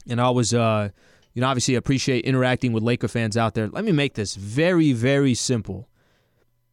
and 0.10 0.20
I 0.20 0.26
always, 0.26 0.54
uh, 0.54 0.90
you 1.34 1.42
know, 1.42 1.48
obviously 1.48 1.76
appreciate 1.76 2.26
interacting 2.26 2.74
with 2.74 2.84
Laker 2.84 3.08
fans 3.08 3.38
out 3.38 3.54
there. 3.54 3.70
Let 3.70 3.86
me 3.86 3.94
make 3.94 4.16
this 4.16 4.36
very, 4.36 4.92
very 4.92 5.34
simple. 5.34 5.88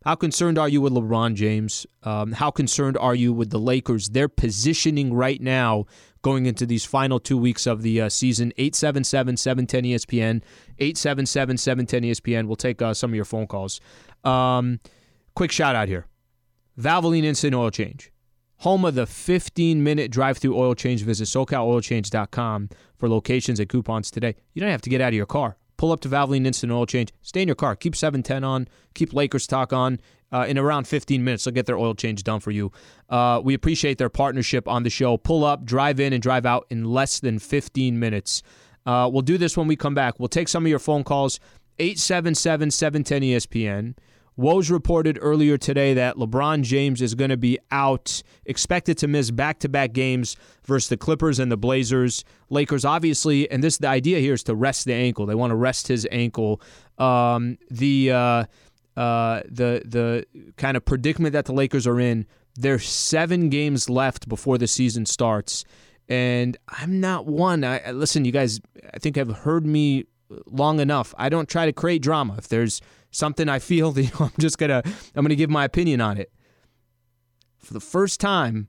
How 0.05 0.15
concerned 0.15 0.59
are 0.59 0.69
you 0.69 0.81
with 0.81 0.93
LeBron 0.93 1.35
James? 1.35 1.87
Um, 2.03 2.33
how 2.33 2.51
concerned 2.51 2.97
are 2.97 3.15
you 3.15 3.33
with 3.33 3.51
the 3.51 3.59
Lakers? 3.59 4.09
Their 4.09 4.29
positioning 4.29 5.13
right 5.13 5.41
now 5.41 5.87
going 6.23 6.47
into 6.47 6.67
these 6.67 6.85
final 6.85 7.19
two 7.19 7.37
weeks 7.39 7.67
of 7.67 7.83
the 7.83 8.01
uh, 8.01 8.09
season. 8.09 8.53
877 8.57 9.37
710 9.37 9.85
ESPN, 9.85 10.43
877 10.79 11.57
710 11.57 12.03
ESPN. 12.03 12.47
We'll 12.47 12.57
take 12.57 12.81
uh, 12.83 12.95
some 12.95 13.11
of 13.11 13.15
your 13.15 13.25
phone 13.25 13.47
calls. 13.47 13.81
Um, 14.25 14.81
quick 15.35 15.53
shout 15.53 15.77
out 15.77 15.89
here 15.89 16.07
Valvoline 16.79 17.25
Instant 17.25 17.55
Oil 17.55 17.71
Change. 17.71 18.13
Home 18.63 18.85
of 18.85 18.97
the 18.97 19.07
15 19.07 19.83
minute 19.85 20.11
drive 20.11 20.39
through 20.39 20.59
oil 20.59 20.75
change. 20.75 21.03
Visit 21.03 21.25
SoCalOilChange.com 21.25 22.71
for 22.97 23.09
locations 23.09 23.61
and 23.61 23.69
coupons 23.69 24.11
today. 24.11 24.35
You 24.53 24.61
don't 24.61 24.71
have 24.71 24.83
to 24.83 24.91
get 24.91 25.01
out 25.01 25.09
of 25.09 25.15
your 25.15 25.27
car. 25.27 25.57
Pull 25.79 25.93
up 25.93 26.01
to 26.01 26.09
Valvoline 26.09 26.47
Instant 26.47 26.71
Oil 26.71 26.85
Change. 26.85 27.13
Stay 27.23 27.41
in 27.41 27.49
your 27.49 27.55
car. 27.55 27.75
Keep 27.75 27.97
710 27.97 28.45
on. 28.45 28.69
Keep 28.95 29.15
Lakers 29.15 29.47
talk 29.47 29.73
on. 29.73 29.99
Uh, 30.31 30.45
in 30.47 30.59
around 30.59 30.87
15 30.87 31.25
minutes, 31.25 31.45
they'll 31.45 31.55
get 31.55 31.65
their 31.65 31.79
oil 31.79 31.95
change 31.95 32.23
done 32.23 32.41
for 32.41 32.51
you. 32.51 32.71
Uh, 33.09 33.41
we 33.43 33.55
appreciate 33.55 33.97
their 33.97 34.11
partnership 34.11 34.69
on 34.69 34.83
the 34.83 34.91
show. 34.91 35.17
Pull 35.17 35.43
up, 35.43 35.65
drive 35.65 35.99
in, 36.01 36.13
and 36.13 36.23
drive 36.23 36.45
out 36.45 36.67
in 36.69 36.85
less 36.85 37.21
than 37.21 37.39
15 37.39 37.99
minutes. 37.99 38.43
Uh, 38.85 39.09
we'll 39.11 39.23
do 39.23 39.39
this 39.39 39.57
when 39.57 39.67
we 39.67 39.77
come 39.77 39.95
back. 39.95 40.19
We'll 40.19 40.29
take 40.29 40.49
some 40.49 40.65
of 40.65 40.69
your 40.69 40.79
phone 40.79 41.03
calls. 41.03 41.41
877 41.79 42.71
710 42.73 43.23
ESPN. 43.23 43.95
Woj 44.39 44.71
reported 44.71 45.19
earlier 45.21 45.59
today 45.59 45.95
that 45.95 46.15
LeBron 46.15 46.63
James 46.63 47.03
is 47.03 47.17
going 47.17 47.31
to 47.31 47.37
be 47.37 47.59
out, 47.73 48.23
expected 48.47 48.97
to 48.99 49.09
miss 49.09 49.33
back 49.33 49.59
to 49.61 49.69
back 49.69 49.93
games 49.93 50.37
versus 50.65 50.89
the 50.89 50.97
Clippers 50.97 51.41
and 51.41 51.51
the 51.51 51.57
Blazers. 51.57 52.25
Lakers, 52.49 52.85
obviously, 52.85 53.51
and 53.51 53.65
this 53.65 53.79
the 53.79 53.89
idea 53.89 54.21
here 54.21 54.35
is 54.35 54.45
to 54.45 54.55
rest 54.55 54.85
the 54.85 54.95
ankle. 54.95 55.27
They 55.27 55.35
want 55.35 55.51
to 55.51 55.57
rest 55.57 55.89
his 55.89 56.07
ankle. 56.13 56.61
Um, 56.99 57.59
the 57.69 58.13
uh, 58.13 58.45
uh, 58.97 59.43
the 59.49 59.83
the 59.85 60.25
kind 60.57 60.77
of 60.77 60.85
predicament 60.85 61.33
that 61.33 61.47
the 61.47 61.53
Lakers 61.53 61.87
are 61.87 61.99
in. 61.99 62.25
There's 62.55 62.89
seven 62.89 63.49
games 63.49 63.91
left 63.91 64.29
before 64.29 64.57
the 64.57 64.69
season 64.69 65.05
starts, 65.07 65.65
and 66.09 66.57
I'm 66.69 67.01
not 67.01 67.27
one. 67.27 67.65
I 67.65 67.91
listen, 67.91 68.25
you 68.25 68.33
guys. 68.33 68.61
I 68.95 68.99
think 68.99 69.17
have 69.17 69.39
heard 69.39 69.67
me 69.67 70.05
long 70.47 70.81
enough. 70.81 71.15
I 71.19 71.29
don't 71.29 71.49
try 71.49 71.67
to 71.67 71.73
create 71.73 72.03
drama. 72.03 72.37
If 72.39 72.49
there's 72.49 72.81
something 73.11 73.49
I 73.49 73.59
feel 73.59 73.93
you 73.99 74.05
know, 74.05 74.27
I'm 74.27 74.33
just 74.39 74.59
gonna 74.59 74.83
I'm 75.15 75.25
gonna 75.25 75.35
give 75.35 75.51
my 75.51 75.65
opinion 75.65 76.01
on 76.01 76.19
it. 76.19 76.33
For 77.59 77.75
the 77.75 77.81
first 77.81 78.21
time, 78.21 78.69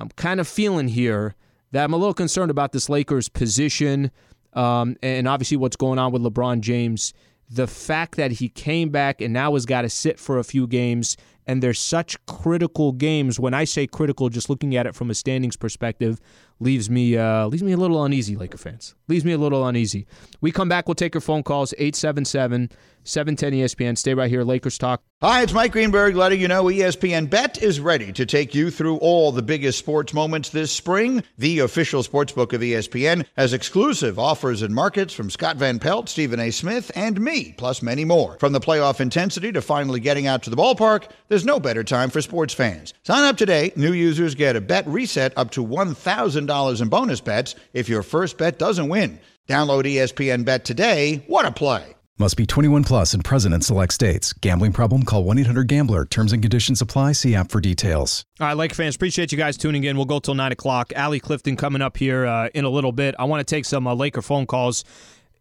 I'm 0.00 0.08
kind 0.10 0.40
of 0.40 0.48
feeling 0.48 0.88
here 0.88 1.34
that 1.72 1.84
I'm 1.84 1.92
a 1.92 1.96
little 1.96 2.14
concerned 2.14 2.50
about 2.50 2.72
this 2.72 2.88
Lakers 2.88 3.28
position, 3.28 4.10
um, 4.52 4.96
and 5.02 5.26
obviously 5.26 5.56
what's 5.56 5.76
going 5.76 5.98
on 5.98 6.12
with 6.12 6.22
LeBron 6.22 6.60
James. 6.60 7.12
The 7.48 7.68
fact 7.68 8.16
that 8.16 8.32
he 8.32 8.48
came 8.48 8.88
back 8.90 9.20
and 9.20 9.32
now 9.32 9.52
has 9.54 9.66
got 9.66 9.82
to 9.82 9.88
sit 9.88 10.18
for 10.18 10.38
a 10.38 10.44
few 10.44 10.66
games, 10.66 11.16
and 11.46 11.62
they're 11.62 11.74
such 11.74 12.16
critical 12.26 12.92
games. 12.92 13.38
When 13.38 13.54
I 13.54 13.64
say 13.64 13.86
critical, 13.86 14.28
just 14.28 14.50
looking 14.50 14.76
at 14.76 14.86
it 14.86 14.94
from 14.94 15.10
a 15.10 15.14
standings 15.14 15.56
perspective, 15.56 16.20
leaves 16.60 16.90
me 16.90 17.16
uh, 17.16 17.46
leaves 17.46 17.62
me 17.62 17.72
a 17.72 17.76
little 17.76 18.04
uneasy, 18.04 18.36
Laker 18.36 18.58
fans. 18.58 18.94
Leaves 19.08 19.24
me 19.24 19.32
a 19.32 19.38
little 19.38 19.66
uneasy. 19.66 20.06
We 20.40 20.50
come 20.50 20.68
back, 20.68 20.88
we'll 20.88 20.94
take 20.94 21.14
your 21.14 21.20
phone 21.20 21.42
calls 21.42 21.72
877 21.78 22.70
710 23.06 23.60
ESPN. 23.60 23.96
Stay 23.96 24.14
right 24.14 24.28
here, 24.28 24.42
Lakers 24.42 24.78
Talk. 24.78 25.02
Hi, 25.22 25.42
it's 25.42 25.52
Mike 25.52 25.72
Greenberg 25.72 26.16
letting 26.16 26.40
you 26.40 26.48
know 26.48 26.64
ESPN 26.64 27.30
Bet 27.30 27.62
is 27.62 27.80
ready 27.80 28.12
to 28.12 28.26
take 28.26 28.54
you 28.54 28.70
through 28.70 28.96
all 28.96 29.32
the 29.32 29.42
biggest 29.42 29.78
sports 29.78 30.12
moments 30.12 30.50
this 30.50 30.72
spring. 30.72 31.22
The 31.38 31.60
official 31.60 32.02
sportsbook 32.02 32.52
of 32.52 32.60
ESPN 32.60 33.24
has 33.36 33.52
exclusive 33.52 34.18
offers 34.18 34.62
and 34.62 34.74
markets 34.74 35.14
from 35.14 35.30
Scott 35.30 35.56
Van 35.56 35.78
Pelt, 35.78 36.08
Stephen 36.08 36.40
A. 36.40 36.50
Smith, 36.50 36.90
and 36.94 37.20
me, 37.20 37.54
plus 37.56 37.80
many 37.80 38.04
more. 38.04 38.36
From 38.38 38.52
the 38.52 38.60
playoff 38.60 39.00
intensity 39.00 39.52
to 39.52 39.62
finally 39.62 40.00
getting 40.00 40.26
out 40.26 40.42
to 40.42 40.50
the 40.50 40.56
ballpark, 40.56 41.08
there's 41.36 41.44
no 41.44 41.60
better 41.60 41.84
time 41.84 42.08
for 42.08 42.22
sports 42.22 42.54
fans. 42.54 42.94
Sign 43.02 43.22
up 43.24 43.36
today. 43.36 43.70
New 43.76 43.92
users 43.92 44.34
get 44.34 44.56
a 44.56 44.60
bet 44.62 44.86
reset 44.86 45.34
up 45.36 45.50
to 45.50 45.62
$1,000 45.62 46.80
in 46.80 46.88
bonus 46.88 47.20
bets 47.20 47.54
if 47.74 47.90
your 47.90 48.02
first 48.02 48.38
bet 48.38 48.58
doesn't 48.58 48.88
win. 48.88 49.20
Download 49.46 49.82
ESPN 49.82 50.46
Bet 50.46 50.64
today. 50.64 51.22
What 51.26 51.44
a 51.44 51.52
play! 51.52 51.94
Must 52.16 52.38
be 52.38 52.46
21 52.46 52.84
plus 52.84 53.12
and 53.12 53.22
present 53.22 53.54
in 53.54 53.60
select 53.60 53.92
states. 53.92 54.32
Gambling 54.32 54.72
problem? 54.72 55.02
Call 55.02 55.24
1 55.24 55.38
800 55.40 55.68
GAMBLER. 55.68 56.06
Terms 56.06 56.32
and 56.32 56.42
conditions 56.42 56.80
apply. 56.80 57.12
See 57.12 57.34
app 57.34 57.50
for 57.50 57.60
details. 57.60 58.24
All 58.40 58.46
right, 58.46 58.56
Lake 58.56 58.72
fans, 58.72 58.96
appreciate 58.96 59.30
you 59.30 59.36
guys 59.36 59.58
tuning 59.58 59.84
in. 59.84 59.98
We'll 59.98 60.06
go 60.06 60.20
till 60.20 60.34
9 60.34 60.52
o'clock. 60.52 60.94
Allie 60.96 61.20
Clifton 61.20 61.56
coming 61.56 61.82
up 61.82 61.98
here 61.98 62.24
uh, 62.24 62.48
in 62.54 62.64
a 62.64 62.70
little 62.70 62.92
bit. 62.92 63.14
I 63.18 63.24
want 63.24 63.46
to 63.46 63.54
take 63.54 63.66
some 63.66 63.86
uh, 63.86 63.94
Laker 63.94 64.22
phone 64.22 64.46
calls. 64.46 64.84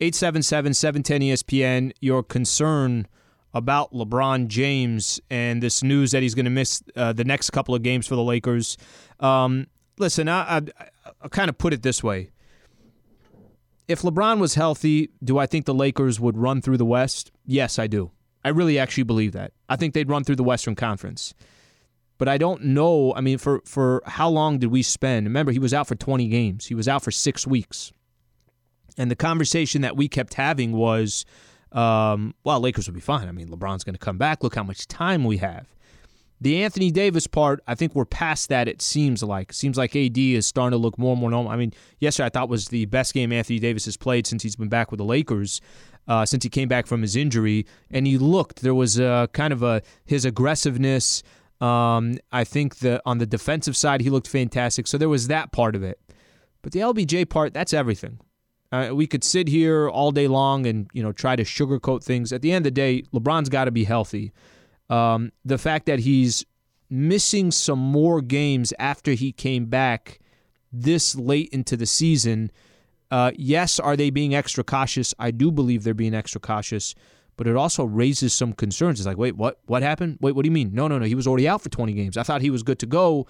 877 0.02 0.74
710 0.74 1.22
ESPN. 1.22 1.94
Your 2.02 2.22
concern 2.22 3.08
about 3.56 3.92
LeBron 3.92 4.48
James 4.48 5.20
and 5.32 5.64
this 5.64 5.82
news 5.82 6.12
that 6.12 6.22
he's 6.22 6.36
going 6.36 6.46
to 6.46 6.52
miss 6.52 6.84
uh, 6.96 7.14
the 7.14 7.24
next 7.24 7.50
couple 7.50 7.74
of 7.74 7.82
games 7.82 8.06
for 8.06 8.16
the 8.16 8.24
Lakers. 8.24 8.78
Um, 9.20 9.66
listen, 9.98 10.30
I, 10.30 10.58
I, 10.58 10.62
I'll 11.24 11.30
kind 11.30 11.50
of 11.50 11.58
put 11.58 11.74
it 11.74 11.82
this 11.82 12.04
way 12.04 12.30
if 13.88 14.02
LeBron 14.02 14.40
was 14.40 14.56
healthy, 14.56 15.12
do 15.24 15.38
I 15.38 15.46
think 15.46 15.66
the 15.66 15.74
Lakers 15.74 16.20
would 16.20 16.38
run 16.38 16.62
through 16.62 16.78
the 16.78 16.86
West? 16.86 17.32
Yes, 17.46 17.78
I 17.78 17.88
do. 17.88 18.12
I 18.44 18.50
really 18.50 18.80
actually 18.80 19.04
believe 19.04 19.34
that. 19.34 19.54
I 19.70 19.76
think 19.76 19.94
they'd 19.94 20.10
run 20.10 20.24
through 20.24 20.38
the 20.38 20.44
Western 20.44 20.76
Conference. 20.76 21.34
But 22.18 22.28
I 22.28 22.38
don't 22.38 22.64
know. 22.64 23.14
I 23.16 23.22
mean, 23.22 23.38
for, 23.38 23.62
for 23.66 24.02
how 24.06 24.30
long 24.30 24.60
did 24.60 24.72
we 24.72 24.82
spend? 24.82 25.26
Remember, 25.26 25.52
he 25.52 25.60
was 25.60 25.74
out 25.74 25.88
for 25.88 25.96
20 25.96 26.28
games, 26.28 26.66
he 26.68 26.76
was 26.76 26.88
out 26.88 27.04
for 27.04 27.12
six 27.12 27.46
weeks. 27.46 27.92
And 28.98 29.12
the 29.12 29.16
conversation 29.16 29.82
that 29.82 29.98
we 29.98 30.08
kept 30.08 30.36
having 30.36 30.72
was, 30.72 31.26
um, 31.76 32.34
well, 32.46 32.62
Lakers 32.62 32.88
will 32.88 32.96
be 32.96 33.02
fine. 33.02 33.28
I 33.28 33.32
mean, 33.32 33.50
LeBron's 33.50 33.84
going 33.84 33.96
to 33.96 34.00
come 34.00 34.18
back. 34.18 34.44
Look 34.44 34.56
how 34.56 34.64
much 34.64 34.88
time 34.88 35.26
we 35.26 35.38
have. 35.38 35.68
The 36.40 36.64
Anthony 36.64 36.90
Davis 36.90 37.28
part, 37.28 37.62
I 37.68 37.76
think 37.76 37.96
we're 37.96 38.06
past 38.06 38.50
that. 38.50 38.68
It 38.68 38.82
seems 38.82 39.22
like 39.22 39.54
seems 39.54 39.78
like 39.78 39.96
AD 39.96 40.18
is 40.18 40.48
starting 40.48 40.72
to 40.72 40.82
look 40.82 40.98
more 40.98 41.14
and 41.14 41.22
more 41.22 41.30
normal. 41.30 41.52
I 41.52 41.56
mean, 41.56 41.74
yesterday 42.00 42.28
I 42.28 42.30
thought 42.30 42.50
was 42.50 42.68
the 42.68 42.86
best 42.86 43.14
game 43.14 43.32
Anthony 43.32 43.60
Davis 43.60 43.86
has 43.86 43.98
played 43.98 44.28
since 44.28 44.44
he's 44.44 44.56
been 44.56 44.70
back 44.70 44.92
with 44.92 44.98
the 44.98 45.06
Lakers, 45.06 45.62
uh, 46.08 46.26
since 46.26 46.44
he 46.44 46.50
came 46.50 46.68
back 46.68 46.88
from 46.88 47.02
his 47.02 47.16
injury. 47.16 47.66
And 47.90 48.06
he 48.06 48.18
looked 48.18 48.62
there 48.62 48.76
was 48.76 49.00
a, 49.00 49.30
kind 49.34 49.54
of 49.54 49.64
a 49.64 49.82
his 50.06 50.26
aggressiveness. 50.26 51.24
Um, 51.62 52.18
I 52.34 52.44
think 52.44 52.78
the 52.78 53.02
on 53.06 53.18
the 53.18 53.26
defensive 53.26 53.78
side 53.78 54.02
he 54.02 54.10
looked 54.10 54.28
fantastic. 54.28 54.88
So 54.88 54.98
there 54.98 55.10
was 55.10 55.28
that 55.28 55.54
part 55.54 55.74
of 55.76 55.84
it, 55.84 56.00
but 56.62 56.74
the 56.74 56.80
LBJ 56.80 57.30
part 57.30 57.54
that's 57.54 57.74
everything. 57.74 58.20
Uh, 58.76 58.94
we 58.94 59.08
could 59.08 59.24
sit 59.24 59.48
here 59.48 59.90
all 59.90 60.12
day 60.12 60.28
long 60.28 60.66
and 60.66 60.90
you 60.92 61.02
know 61.02 61.14
try 61.14 61.36
to 61.36 61.44
sugarcoat 61.44 62.04
things. 62.04 62.34
At 62.34 62.42
the 62.42 62.52
end 62.52 62.66
of 62.66 62.74
the 62.74 62.76
day, 62.76 63.04
LeBron's 63.14 63.48
got 63.48 63.66
to 63.66 63.72
be 63.72 63.86
healthy. 63.86 64.34
Um, 64.90 65.32
the 65.46 65.58
fact 65.58 65.86
that 65.86 66.00
he's 66.00 66.46
missing 66.90 67.52
some 67.52 67.80
more 67.80 68.22
games 68.22 68.74
after 68.78 69.12
he 69.12 69.32
came 69.32 69.66
back 69.66 70.20
this 70.72 71.16
late 71.16 71.50
into 71.52 71.78
the 71.78 71.86
season. 71.86 72.52
Uh, 73.10 73.32
yes, 73.38 73.80
are 73.80 73.96
they 73.96 74.10
being 74.10 74.36
extra 74.36 74.64
cautious? 74.64 75.14
I 75.18 75.32
do 75.32 75.52
believe 75.52 75.84
they're 75.84 75.94
being 75.94 76.14
extra 76.14 76.42
cautious, 76.42 76.96
but 77.38 77.48
it 77.48 77.56
also 77.56 77.86
raises 77.86 78.34
some 78.34 78.52
concerns. 78.52 79.00
It's 79.00 79.08
like, 79.08 79.18
wait, 79.18 79.38
what? 79.38 79.60
What 79.68 79.84
happened? 79.84 80.18
Wait, 80.20 80.36
what 80.36 80.44
do 80.44 80.48
you 80.48 80.54
mean? 80.54 80.72
No, 80.74 80.88
no, 80.90 81.00
no. 81.00 81.06
He 81.06 81.16
was 81.16 81.28
already 81.28 81.48
out 81.48 81.62
for 81.62 81.70
20 81.70 81.94
games. 81.94 82.18
I 82.18 82.24
thought 82.24 82.42
he 82.42 82.50
was 82.50 82.62
good 82.62 82.80
to 82.80 82.86
go. 82.86 83.26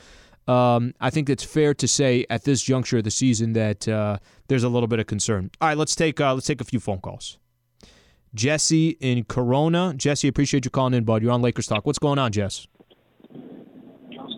Um, 0.47 0.93
I 1.01 1.09
think 1.09 1.29
it's 1.29 1.43
fair 1.43 1.73
to 1.73 1.87
say 1.87 2.25
at 2.29 2.43
this 2.43 2.61
juncture 2.61 2.99
of 2.99 3.03
the 3.03 3.11
season 3.11 3.53
that 3.53 3.87
uh, 3.87 4.19
there's 4.47 4.63
a 4.63 4.69
little 4.69 4.87
bit 4.87 4.99
of 4.99 5.07
concern. 5.07 5.49
All 5.59 5.69
right, 5.69 5.77
let's 5.77 5.95
take 5.95 6.21
uh, 6.21 6.33
let's 6.33 6.45
take 6.45 6.61
a 6.61 6.65
few 6.65 6.79
phone 6.79 6.99
calls. 6.99 7.37
Jesse 8.35 8.97
in 8.99 9.23
Corona. 9.23 9.93
Jesse, 9.95 10.27
appreciate 10.27 10.65
you 10.65 10.71
calling 10.71 10.93
in, 10.93 11.03
bud. 11.03 11.23
You're 11.23 11.31
on 11.31 11.41
Lakers 11.41 11.67
Talk. 11.67 11.85
What's 11.85 11.99
going 11.99 12.19
on, 12.19 12.31
Jess? 12.31 12.67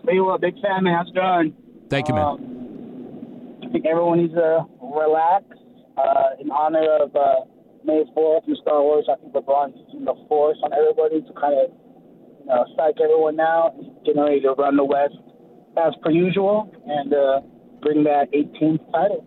Spayla, 0.08 0.40
big 0.40 0.54
fan, 0.62 0.84
man. 0.84 0.94
How's 0.94 1.08
it 1.08 1.14
going? 1.14 1.54
Thank 1.90 2.08
you, 2.08 2.14
man. 2.14 2.24
Um, 2.24 3.58
I 3.66 3.70
think 3.70 3.84
everyone 3.86 4.18
needs 4.22 4.34
to 4.34 4.64
relax 4.80 5.44
uh, 5.98 6.40
in 6.40 6.50
honor 6.50 6.86
of 7.02 7.14
uh, 7.14 7.44
May 7.84 8.04
4th 8.16 8.46
and 8.46 8.56
Star 8.62 8.80
Wars. 8.82 9.06
I 9.10 9.16
think 9.20 9.34
LeBron's 9.34 9.76
using 9.86 10.04
the 10.04 10.14
force 10.28 10.56
on 10.62 10.72
everybody 10.72 11.20
to 11.20 11.32
kind 11.34 11.58
of 11.58 11.70
you 12.40 12.46
know, 12.46 12.64
psych 12.76 12.96
everyone 13.02 13.38
out 13.40 13.74
and 13.76 13.92
getting 14.06 14.22
ready 14.22 14.40
to 14.40 14.52
run 14.52 14.76
the 14.76 14.84
West 14.84 15.16
as 15.76 15.94
per 16.02 16.10
usual 16.10 16.72
and 16.86 17.12
uh, 17.12 17.40
bring 17.80 18.04
that 18.04 18.30
18th 18.32 18.92
title. 18.92 19.24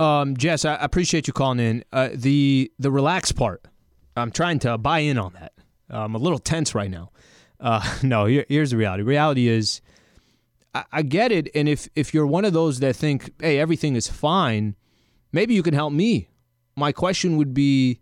Um, 0.00 0.36
Jess, 0.36 0.64
I 0.64 0.74
appreciate 0.74 1.26
you 1.26 1.32
calling 1.32 1.60
in. 1.60 1.84
Uh, 1.92 2.10
the 2.14 2.70
the 2.78 2.90
relax 2.90 3.32
part, 3.32 3.64
I'm 4.16 4.30
trying 4.30 4.58
to 4.60 4.78
buy 4.78 5.00
in 5.00 5.18
on 5.18 5.32
that. 5.34 5.52
I'm 5.90 6.14
a 6.14 6.18
little 6.18 6.38
tense 6.38 6.74
right 6.74 6.90
now. 6.90 7.10
Uh, 7.60 7.98
no, 8.02 8.26
here, 8.26 8.44
here's 8.48 8.70
the 8.70 8.76
reality. 8.76 9.02
Reality 9.02 9.48
is, 9.48 9.80
I, 10.74 10.84
I, 10.92 11.02
get 11.02 11.32
it, 11.32 11.48
and 11.54 11.68
if 11.68 11.88
if 11.94 12.12
you're 12.12 12.26
one 12.26 12.44
of 12.44 12.52
those 12.52 12.80
that 12.80 12.96
think, 12.96 13.30
hey, 13.40 13.58
everything 13.58 13.96
is 13.96 14.08
fine, 14.08 14.76
maybe 15.32 15.54
you 15.54 15.62
can 15.62 15.74
help 15.74 15.92
me. 15.92 16.28
My 16.76 16.92
question 16.92 17.36
would 17.36 17.54
be, 17.54 18.00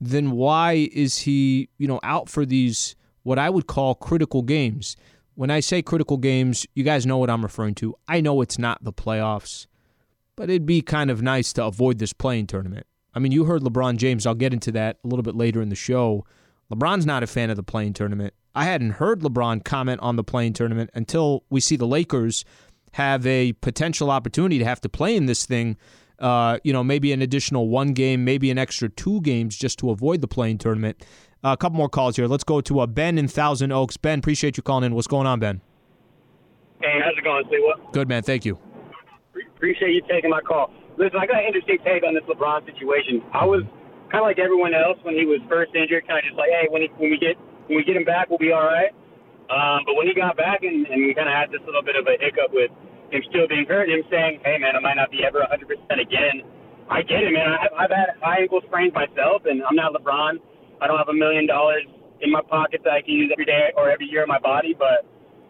then 0.00 0.30
why 0.30 0.88
is 0.92 1.18
he, 1.18 1.68
you 1.76 1.86
know, 1.86 2.00
out 2.02 2.28
for 2.28 2.46
these 2.46 2.96
what 3.22 3.38
I 3.38 3.50
would 3.50 3.66
call 3.66 3.94
critical 3.94 4.42
games? 4.42 4.96
When 5.34 5.50
I 5.50 5.60
say 5.60 5.82
critical 5.82 6.16
games, 6.16 6.66
you 6.74 6.84
guys 6.84 7.06
know 7.06 7.18
what 7.18 7.30
I'm 7.30 7.42
referring 7.42 7.74
to. 7.76 7.94
I 8.06 8.20
know 8.20 8.40
it's 8.42 8.58
not 8.58 8.84
the 8.84 8.92
playoffs 8.92 9.66
but 10.40 10.48
it'd 10.48 10.64
be 10.64 10.80
kind 10.80 11.10
of 11.10 11.20
nice 11.20 11.52
to 11.52 11.62
avoid 11.62 11.98
this 11.98 12.14
play-in 12.14 12.46
tournament. 12.46 12.86
I 13.12 13.18
mean, 13.18 13.30
you 13.30 13.44
heard 13.44 13.60
LeBron 13.60 13.98
James. 13.98 14.26
I'll 14.26 14.34
get 14.34 14.54
into 14.54 14.72
that 14.72 14.96
a 15.04 15.06
little 15.06 15.22
bit 15.22 15.34
later 15.34 15.60
in 15.60 15.68
the 15.68 15.76
show. 15.76 16.24
LeBron's 16.72 17.04
not 17.04 17.22
a 17.22 17.26
fan 17.26 17.50
of 17.50 17.56
the 17.56 17.62
play-in 17.62 17.92
tournament. 17.92 18.32
I 18.54 18.64
hadn't 18.64 18.92
heard 18.92 19.20
LeBron 19.20 19.62
comment 19.64 20.00
on 20.00 20.16
the 20.16 20.24
play-in 20.24 20.54
tournament 20.54 20.88
until 20.94 21.44
we 21.50 21.60
see 21.60 21.76
the 21.76 21.86
Lakers 21.86 22.46
have 22.92 23.26
a 23.26 23.52
potential 23.52 24.10
opportunity 24.10 24.58
to 24.58 24.64
have 24.64 24.80
to 24.80 24.88
play 24.88 25.14
in 25.14 25.26
this 25.26 25.44
thing. 25.44 25.76
Uh, 26.20 26.58
you 26.64 26.72
know, 26.72 26.84
maybe 26.84 27.12
an 27.12 27.22
additional 27.22 27.68
one 27.68 27.92
game, 27.92 28.24
maybe 28.24 28.50
an 28.50 28.58
extra 28.58 28.88
two 28.88 29.20
games 29.22 29.56
just 29.56 29.78
to 29.78 29.90
avoid 29.90 30.20
the 30.20 30.28
play-in 30.28 30.58
tournament. 30.58 31.02
Uh, 31.42 31.50
a 31.52 31.56
couple 31.56 31.76
more 31.78 31.88
calls 31.88 32.16
here. 32.16 32.26
Let's 32.26 32.44
go 32.44 32.60
to 32.60 32.80
uh, 32.80 32.86
Ben 32.86 33.16
in 33.16 33.26
Thousand 33.26 33.72
Oaks. 33.72 33.96
Ben, 33.96 34.18
appreciate 34.18 34.56
you 34.56 34.62
calling 34.62 34.84
in. 34.84 34.94
What's 34.94 35.06
going 35.06 35.26
on, 35.26 35.40
Ben? 35.40 35.62
Hey, 36.82 37.00
how's 37.02 37.16
it 37.16 37.24
going, 37.24 37.44
Say 37.50 37.60
what? 37.60 37.92
Good, 37.92 38.08
man. 38.08 38.22
Thank 38.22 38.44
you. 38.44 38.58
Appreciate 39.56 39.92
you 39.92 40.02
taking 40.08 40.30
my 40.30 40.40
call. 40.40 40.72
Listen, 40.96 41.18
I 41.20 41.26
got 41.26 41.40
an 41.40 41.46
interesting 41.46 41.78
take 41.84 42.02
on 42.04 42.14
this 42.14 42.24
LeBron 42.24 42.64
situation. 42.66 43.22
I 43.32 43.44
was 43.44 43.62
kind 44.12 44.20
of 44.20 44.28
like 44.28 44.38
everyone 44.38 44.74
else 44.74 44.98
when 45.02 45.14
he 45.14 45.24
was 45.24 45.40
first 45.48 45.74
injured, 45.74 46.06
kind 46.06 46.18
of 46.18 46.24
just 46.24 46.36
like, 46.36 46.50
hey, 46.50 46.68
when 46.68 46.82
he, 46.82 46.88
when 46.96 47.10
we 47.10 47.18
get 47.18 47.36
when 47.68 47.78
we 47.78 47.84
get 47.84 47.96
him 47.96 48.04
back, 48.04 48.28
we'll 48.28 48.42
be 48.42 48.52
all 48.52 48.64
right. 48.64 48.92
Um, 49.48 49.82
but 49.86 49.94
when 49.96 50.06
he 50.06 50.14
got 50.14 50.36
back 50.36 50.62
and, 50.62 50.86
and 50.86 51.06
we 51.06 51.14
kind 51.14 51.28
of 51.28 51.34
had 51.34 51.50
this 51.50 51.60
little 51.66 51.82
bit 51.82 51.96
of 51.96 52.06
a 52.06 52.18
hiccup 52.20 52.52
with 52.52 52.70
him 53.10 53.22
still 53.30 53.46
being 53.46 53.66
hurt, 53.66 53.90
him 53.90 54.02
saying, 54.10 54.40
hey 54.44 54.58
man, 54.58 54.74
I 54.76 54.80
might 54.80 54.96
not 54.96 55.10
be 55.10 55.22
ever 55.26 55.42
100% 55.42 55.66
again. 56.00 56.42
I 56.90 57.02
get 57.02 57.22
it, 57.22 57.30
man. 57.30 57.46
I've, 57.46 57.86
I've 57.86 57.94
had 57.94 58.18
high 58.18 58.42
ankle 58.42 58.60
sprains 58.66 58.94
myself, 58.94 59.46
and 59.46 59.62
I'm 59.62 59.76
not 59.78 59.94
LeBron. 59.94 60.42
I 60.82 60.86
don't 60.86 60.98
have 60.98 61.10
a 61.10 61.14
million 61.14 61.46
dollars 61.46 61.86
in 62.20 62.30
my 62.30 62.42
pocket 62.42 62.82
that 62.84 62.92
I 62.92 63.02
can 63.02 63.14
use 63.14 63.30
every 63.32 63.46
day 63.46 63.70
or 63.76 63.90
every 63.90 64.06
year 64.06 64.22
in 64.22 64.28
my 64.28 64.40
body, 64.40 64.74
but 64.76 65.06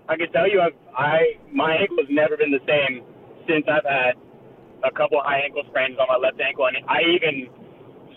I 0.09 0.17
can 0.17 0.31
tell 0.33 0.51
you, 0.51 0.61
I've, 0.61 0.77
I 0.93 1.41
my 1.53 1.77
ankle 1.81 2.03
has 2.03 2.11
never 2.11 2.37
been 2.37 2.51
the 2.51 2.63
same 2.67 3.07
since 3.49 3.65
I've 3.71 3.87
had 3.87 4.19
a 4.85 4.91
couple 4.93 5.21
high 5.23 5.41
ankle 5.45 5.63
sprains 5.69 5.97
on 6.01 6.09
my 6.09 6.17
left 6.17 6.41
ankle, 6.41 6.67
and 6.67 6.77
I 6.89 7.01
even 7.15 7.49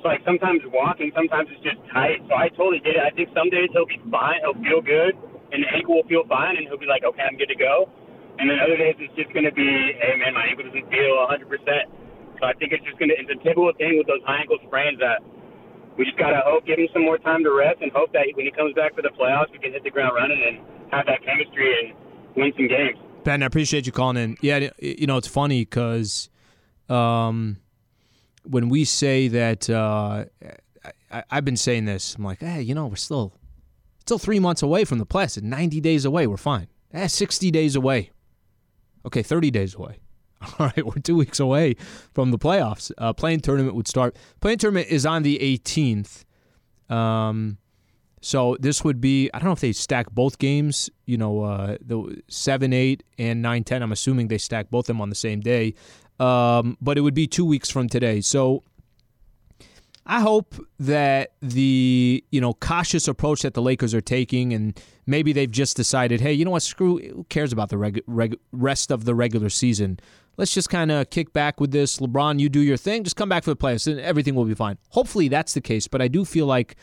like 0.03 0.19
sometimes 0.27 0.59
walking, 0.67 1.11
sometimes 1.15 1.47
it's 1.49 1.63
just 1.63 1.79
tight. 1.95 2.19
So 2.27 2.35
I 2.35 2.51
totally 2.51 2.83
get 2.83 2.99
it. 2.99 3.03
I 3.03 3.11
think 3.15 3.31
some 3.31 3.47
days 3.49 3.71
he'll 3.71 3.87
be 3.87 3.99
fine, 4.11 4.43
he'll 4.43 4.59
feel 4.59 4.83
good, 4.83 5.15
and 5.55 5.63
the 5.63 5.69
ankle 5.71 5.95
will 5.95 6.09
feel 6.11 6.27
fine, 6.27 6.59
and 6.59 6.67
he'll 6.67 6.81
be 6.81 6.89
like, 6.89 7.07
okay, 7.07 7.23
I'm 7.23 7.39
good 7.39 7.49
to 7.49 7.55
go. 7.55 7.87
And 8.39 8.49
then 8.49 8.57
other 8.59 8.77
days 8.77 8.95
it's 8.97 9.13
just 9.15 9.31
going 9.33 9.45
to 9.45 9.53
be, 9.53 9.65
hey 10.01 10.17
man, 10.17 10.33
my 10.33 10.49
ankle 10.49 10.65
doesn't 10.65 10.89
feel 10.89 11.13
100%. 11.29 11.45
So 12.39 12.49
I 12.49 12.53
think 12.57 12.73
it's 12.73 12.83
just 12.83 12.97
going 12.97 13.09
to, 13.09 13.17
it's 13.17 13.29
a 13.29 13.39
typical 13.43 13.71
thing 13.77 13.97
with 13.97 14.07
those 14.07 14.23
high 14.25 14.41
ankle 14.41 14.57
sprains 14.65 14.99
that 14.99 15.21
we 15.97 16.05
just 16.05 16.17
got 16.17 16.31
to 16.31 16.41
hope, 16.45 16.65
give 16.65 16.79
him 16.79 16.87
some 16.93 17.03
more 17.03 17.17
time 17.17 17.43
to 17.43 17.51
rest, 17.51 17.81
and 17.81 17.91
hope 17.91 18.11
that 18.13 18.25
when 18.33 18.45
he 18.45 18.51
comes 18.51 18.73
back 18.73 18.95
for 18.95 19.01
the 19.01 19.13
playoffs, 19.13 19.51
we 19.51 19.59
can 19.59 19.71
hit 19.71 19.83
the 19.83 19.91
ground 19.91 20.15
running 20.15 20.41
and 20.41 20.57
have 20.91 21.05
that 21.05 21.23
chemistry 21.23 21.69
and 21.83 21.93
win 22.35 22.51
some 22.57 22.67
games. 22.67 22.97
Ben, 23.23 23.43
I 23.43 23.45
appreciate 23.45 23.85
you 23.85 23.91
calling 23.91 24.17
in. 24.17 24.37
Yeah, 24.41 24.69
you 24.79 25.07
know, 25.07 25.17
it's 25.17 25.27
funny 25.27 25.61
because 25.61 26.29
um, 26.89 27.57
when 28.43 28.69
we 28.69 28.85
say 28.85 29.27
that, 29.29 29.69
uh, 29.69 30.25
I, 31.11 31.23
have 31.29 31.45
been 31.45 31.57
saying 31.57 31.85
this. 31.85 32.15
I'm 32.15 32.23
like, 32.23 32.39
hey, 32.39 32.61
you 32.61 32.75
know, 32.75 32.87
we're 32.87 32.95
still 32.95 33.33
still 33.99 34.19
three 34.19 34.39
months 34.39 34.61
away 34.61 34.83
from 34.83 34.97
the 34.97 35.05
playoffs. 35.05 35.41
90 35.41 35.79
days 35.79 36.05
away, 36.05 36.27
we're 36.27 36.37
fine. 36.37 36.67
Eh, 36.93 37.07
60 37.07 37.51
days 37.51 37.75
away. 37.75 38.11
Okay, 39.05 39.23
30 39.23 39.51
days 39.51 39.75
away. 39.75 39.99
All 40.41 40.67
right, 40.67 40.85
we're 40.85 41.01
two 41.01 41.15
weeks 41.15 41.39
away 41.39 41.75
from 42.13 42.31
the 42.31 42.39
playoffs. 42.39 42.91
Uh, 42.97 43.13
playing 43.13 43.41
tournament 43.41 43.75
would 43.75 43.87
start. 43.87 44.15
Play-in 44.41 44.59
tournament 44.59 44.87
is 44.89 45.05
on 45.05 45.23
the 45.23 45.39
18th. 45.39 46.23
Um, 46.89 47.57
so 48.21 48.55
this 48.59 48.83
would 48.83 49.01
be 49.01 49.29
I 49.33 49.39
don't 49.39 49.47
know 49.47 49.53
if 49.53 49.59
they 49.59 49.73
stack 49.73 50.09
both 50.11 50.37
games. 50.37 50.89
You 51.05 51.17
know, 51.17 51.43
uh, 51.43 51.77
the 51.81 52.21
seven, 52.29 52.71
eight, 52.71 53.03
and 53.17 53.41
nine, 53.41 53.63
ten. 53.65 53.81
I'm 53.81 53.91
assuming 53.91 54.29
they 54.29 54.37
stack 54.37 54.69
both 54.69 54.85
of 54.85 54.87
them 54.87 55.01
on 55.01 55.09
the 55.09 55.15
same 55.15 55.41
day 55.41 55.73
um, 56.19 56.77
but 56.81 56.97
it 56.97 57.01
would 57.01 57.13
be 57.13 57.27
two 57.27 57.45
weeks 57.45 57.69
from 57.69 57.89
today. 57.89 58.21
So 58.21 58.63
I 60.05 60.19
hope 60.19 60.55
that 60.79 61.31
the 61.41 62.23
you 62.29 62.41
know 62.41 62.53
cautious 62.53 63.07
approach 63.07 63.43
that 63.43 63.53
the 63.53 63.61
Lakers 63.61 63.93
are 63.93 64.01
taking, 64.01 64.53
and 64.53 64.79
maybe 65.05 65.31
they've 65.31 65.49
just 65.49 65.77
decided, 65.77 66.19
hey, 66.21 66.33
you 66.33 66.43
know 66.43 66.51
what, 66.51 66.63
screw, 66.63 66.97
who 66.99 67.25
cares 67.29 67.53
about 67.53 67.69
the 67.69 67.77
reg- 67.77 68.03
reg- 68.05 68.37
rest 68.51 68.91
of 68.91 69.05
the 69.05 69.15
regular 69.15 69.49
season? 69.49 69.99
Let's 70.35 70.53
just 70.53 70.69
kind 70.69 70.91
of 70.91 71.09
kick 71.09 71.31
back 71.31 71.61
with 71.61 71.71
this. 71.71 71.99
LeBron, 71.99 72.39
you 72.39 72.49
do 72.49 72.59
your 72.59 72.75
thing. 72.77 73.03
Just 73.03 73.15
come 73.15 73.29
back 73.29 73.43
for 73.43 73.51
the 73.51 73.55
playoffs, 73.55 73.89
and 73.89 73.99
everything 73.99 74.35
will 74.35 74.45
be 74.45 74.55
fine. 74.55 74.77
Hopefully, 74.89 75.27
that's 75.27 75.53
the 75.53 75.61
case. 75.61 75.87
But 75.87 76.01
I 76.01 76.07
do 76.07 76.25
feel 76.25 76.47
like 76.47 76.75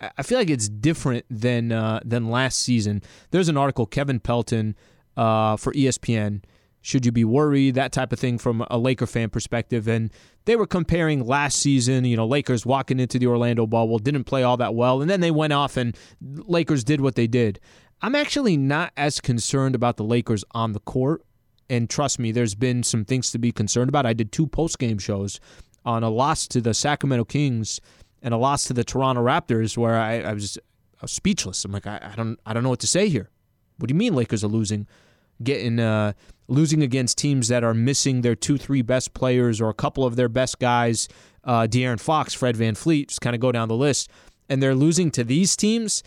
I 0.00 0.22
feel 0.22 0.38
like 0.38 0.50
it's 0.50 0.68
different 0.68 1.24
than 1.30 1.72
uh, 1.72 2.00
than 2.04 2.30
last 2.30 2.60
season. 2.60 3.02
There's 3.30 3.48
an 3.48 3.56
article, 3.56 3.86
Kevin 3.86 4.20
Pelton 4.20 4.76
uh, 5.16 5.56
for 5.56 5.72
ESPN 5.72 6.42
should 6.86 7.04
you 7.04 7.10
be 7.10 7.24
worried? 7.24 7.74
That 7.74 7.90
type 7.90 8.12
of 8.12 8.20
thing 8.20 8.38
from 8.38 8.64
a 8.70 8.78
Laker 8.78 9.06
fan 9.06 9.28
perspective. 9.28 9.88
And 9.88 10.12
they 10.44 10.54
were 10.54 10.68
comparing 10.68 11.26
last 11.26 11.58
season, 11.58 12.04
you 12.04 12.16
know, 12.16 12.26
Lakers 12.26 12.64
walking 12.64 13.00
into 13.00 13.18
the 13.18 13.26
Orlando 13.26 13.66
bubble, 13.66 13.98
didn't 13.98 14.22
play 14.22 14.44
all 14.44 14.56
that 14.58 14.72
well, 14.72 15.00
and 15.02 15.10
then 15.10 15.20
they 15.20 15.32
went 15.32 15.52
off 15.52 15.76
and 15.76 15.96
Lakers 16.22 16.84
did 16.84 17.00
what 17.00 17.16
they 17.16 17.26
did. 17.26 17.58
I'm 18.02 18.14
actually 18.14 18.56
not 18.56 18.92
as 18.96 19.20
concerned 19.20 19.74
about 19.74 19.96
the 19.96 20.04
Lakers 20.04 20.44
on 20.52 20.74
the 20.74 20.80
court. 20.80 21.24
And 21.68 21.90
trust 21.90 22.20
me, 22.20 22.30
there's 22.30 22.54
been 22.54 22.84
some 22.84 23.04
things 23.04 23.32
to 23.32 23.38
be 23.38 23.50
concerned 23.50 23.88
about. 23.88 24.06
I 24.06 24.12
did 24.12 24.30
two 24.30 24.46
post 24.46 24.78
game 24.78 24.98
shows 24.98 25.40
on 25.84 26.04
a 26.04 26.08
loss 26.08 26.46
to 26.48 26.60
the 26.60 26.72
Sacramento 26.72 27.24
Kings 27.24 27.80
and 28.22 28.32
a 28.32 28.36
loss 28.36 28.62
to 28.66 28.72
the 28.72 28.84
Toronto 28.84 29.24
Raptors 29.24 29.76
where 29.76 29.96
I, 29.96 30.20
I, 30.20 30.32
was, 30.34 30.56
I 30.56 31.02
was, 31.02 31.10
speechless. 31.10 31.64
I'm 31.64 31.72
like, 31.72 31.88
I, 31.88 32.10
I, 32.12 32.14
don't 32.14 32.38
I 32.46 32.52
don't 32.52 32.62
know 32.62 32.70
what 32.70 32.78
to 32.80 32.86
say 32.86 33.08
here. 33.08 33.28
What 33.78 33.88
do 33.88 33.92
you 33.92 33.98
mean 33.98 34.14
Lakers 34.14 34.44
are 34.44 34.48
losing? 34.48 34.86
Getting 35.42 35.80
uh, 35.80 36.12
losing 36.48 36.82
against 36.82 37.18
teams 37.18 37.48
that 37.48 37.64
are 37.64 37.74
missing 37.74 38.20
their 38.20 38.34
two, 38.34 38.56
three 38.56 38.82
best 38.82 39.14
players 39.14 39.60
or 39.60 39.68
a 39.68 39.74
couple 39.74 40.04
of 40.04 40.16
their 40.16 40.28
best 40.28 40.58
guys, 40.58 41.08
uh, 41.44 41.66
De'Aaron 41.68 42.00
Fox, 42.00 42.34
Fred 42.34 42.56
VanVleet, 42.56 43.08
just 43.08 43.20
kind 43.20 43.34
of 43.34 43.40
go 43.40 43.52
down 43.52 43.68
the 43.68 43.76
list, 43.76 44.10
and 44.48 44.62
they're 44.62 44.74
losing 44.74 45.10
to 45.12 45.24
these 45.24 45.56
teams. 45.56 46.02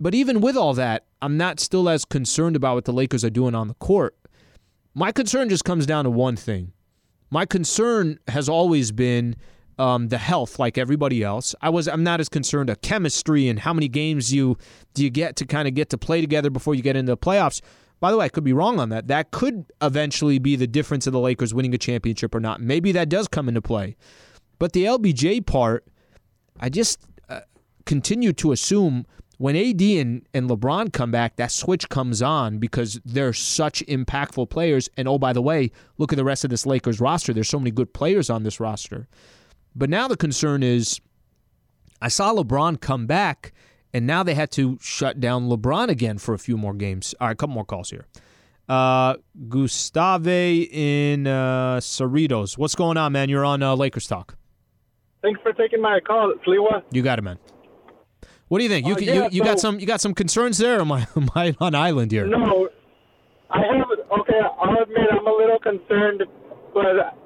But 0.00 0.14
even 0.14 0.40
with 0.40 0.56
all 0.56 0.74
that, 0.74 1.06
I'm 1.20 1.36
not 1.36 1.60
still 1.60 1.88
as 1.88 2.04
concerned 2.04 2.56
about 2.56 2.74
what 2.76 2.84
the 2.84 2.92
Lakers 2.92 3.24
are 3.24 3.30
doing 3.30 3.54
on 3.54 3.68
the 3.68 3.74
court. 3.74 4.16
My 4.94 5.12
concern 5.12 5.48
just 5.48 5.64
comes 5.64 5.86
down 5.86 6.04
to 6.04 6.10
one 6.10 6.36
thing. 6.36 6.72
My 7.30 7.46
concern 7.46 8.18
has 8.28 8.48
always 8.48 8.90
been 8.92 9.36
um, 9.78 10.08
the 10.08 10.18
health, 10.18 10.58
like 10.58 10.76
everybody 10.76 11.22
else. 11.22 11.54
I 11.62 11.70
was 11.70 11.86
I'm 11.88 12.02
not 12.02 12.20
as 12.20 12.28
concerned 12.28 12.70
of 12.70 12.80
chemistry 12.80 13.48
and 13.48 13.58
how 13.60 13.72
many 13.72 13.88
games 13.88 14.32
you 14.32 14.56
do 14.94 15.04
you 15.04 15.10
get 15.10 15.36
to 15.36 15.46
kind 15.46 15.68
of 15.68 15.74
get 15.74 15.90
to 15.90 15.98
play 15.98 16.20
together 16.20 16.50
before 16.50 16.74
you 16.74 16.82
get 16.82 16.96
into 16.96 17.12
the 17.12 17.16
playoffs. 17.16 17.60
By 18.00 18.10
the 18.10 18.16
way, 18.16 18.26
I 18.26 18.28
could 18.28 18.44
be 18.44 18.52
wrong 18.52 18.78
on 18.78 18.90
that. 18.90 19.08
That 19.08 19.30
could 19.30 19.64
eventually 19.82 20.38
be 20.38 20.56
the 20.56 20.66
difference 20.66 21.06
of 21.06 21.12
the 21.12 21.18
Lakers 21.18 21.52
winning 21.52 21.74
a 21.74 21.78
championship 21.78 22.34
or 22.34 22.40
not. 22.40 22.60
Maybe 22.60 22.92
that 22.92 23.08
does 23.08 23.26
come 23.28 23.48
into 23.48 23.62
play. 23.62 23.96
But 24.58 24.72
the 24.72 24.84
LBJ 24.84 25.46
part, 25.46 25.84
I 26.60 26.68
just 26.68 27.00
uh, 27.28 27.40
continue 27.86 28.32
to 28.34 28.52
assume 28.52 29.06
when 29.38 29.54
AD 29.54 29.80
and, 29.80 30.26
and 30.34 30.50
LeBron 30.50 30.92
come 30.92 31.12
back, 31.12 31.36
that 31.36 31.52
switch 31.52 31.88
comes 31.88 32.20
on 32.22 32.58
because 32.58 33.00
they're 33.04 33.32
such 33.32 33.84
impactful 33.86 34.50
players. 34.50 34.88
And 34.96 35.06
oh, 35.06 35.18
by 35.18 35.32
the 35.32 35.42
way, 35.42 35.70
look 35.96 36.12
at 36.12 36.16
the 36.16 36.24
rest 36.24 36.44
of 36.44 36.50
this 36.50 36.66
Lakers 36.66 37.00
roster. 37.00 37.32
There's 37.32 37.48
so 37.48 37.60
many 37.60 37.70
good 37.70 37.94
players 37.94 38.30
on 38.30 38.42
this 38.42 38.58
roster. 38.58 39.06
But 39.76 39.90
now 39.90 40.08
the 40.08 40.16
concern 40.16 40.64
is 40.64 41.00
I 42.02 42.08
saw 42.08 42.34
LeBron 42.34 42.80
come 42.80 43.06
back 43.06 43.52
and 43.92 44.06
now 44.06 44.22
they 44.22 44.34
had 44.34 44.50
to 44.52 44.78
shut 44.80 45.20
down 45.20 45.48
LeBron 45.48 45.88
again 45.88 46.18
for 46.18 46.34
a 46.34 46.38
few 46.38 46.56
more 46.56 46.74
games. 46.74 47.14
All 47.20 47.28
right, 47.28 47.32
a 47.32 47.36
couple 47.36 47.54
more 47.54 47.64
calls 47.64 47.90
here. 47.90 48.06
Uh, 48.68 49.16
Gustave 49.48 50.68
in 50.70 51.26
uh, 51.26 51.78
Cerritos. 51.78 52.58
What's 52.58 52.74
going 52.74 52.98
on, 52.98 53.12
man? 53.12 53.28
You're 53.28 53.44
on 53.44 53.62
uh, 53.62 53.74
Lakers 53.74 54.06
Talk. 54.06 54.36
Thanks 55.22 55.40
for 55.42 55.52
taking 55.52 55.80
my 55.80 56.00
call, 56.00 56.32
Sliwa. 56.46 56.82
You 56.92 57.02
got 57.02 57.18
it, 57.18 57.22
man. 57.22 57.38
What 58.48 58.58
do 58.58 58.64
you 58.64 58.70
think? 58.70 58.86
You, 58.86 58.94
uh, 58.94 58.98
yeah, 58.98 59.14
you, 59.14 59.28
you 59.32 59.38
so, 59.38 59.44
got 59.44 59.60
some 59.60 59.80
you 59.80 59.86
got 59.86 60.00
some 60.00 60.14
concerns 60.14 60.58
there, 60.58 60.80
am 60.80 60.92
I, 60.92 61.06
am 61.16 61.30
I 61.34 61.54
on 61.60 61.74
island 61.74 62.12
here? 62.12 62.26
No, 62.26 62.68
I 63.50 63.58
have. 63.58 64.20
Okay, 64.20 64.40
I'll 64.60 64.82
admit 64.82 65.08
I'm 65.10 65.26
a 65.26 65.32
little 65.32 65.58
concerned, 65.58 66.24
but 66.72 67.18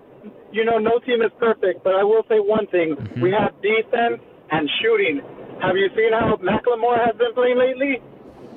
you 0.52 0.64
know, 0.64 0.78
no 0.78 0.98
team 1.00 1.22
is 1.22 1.30
perfect. 1.38 1.84
But 1.84 1.94
I 1.94 2.02
will 2.02 2.22
say 2.28 2.38
one 2.38 2.66
thing: 2.68 2.96
mm-hmm. 2.96 3.20
we 3.20 3.30
have 3.30 3.52
defense 3.62 4.20
and 4.50 4.68
shooting 4.80 5.20
have 5.62 5.76
you 5.76 5.88
seen 5.94 6.12
how 6.12 6.36
McLemore 6.42 6.98
has 6.98 7.14
been 7.16 7.32
playing 7.34 7.56
lately? 7.56 8.02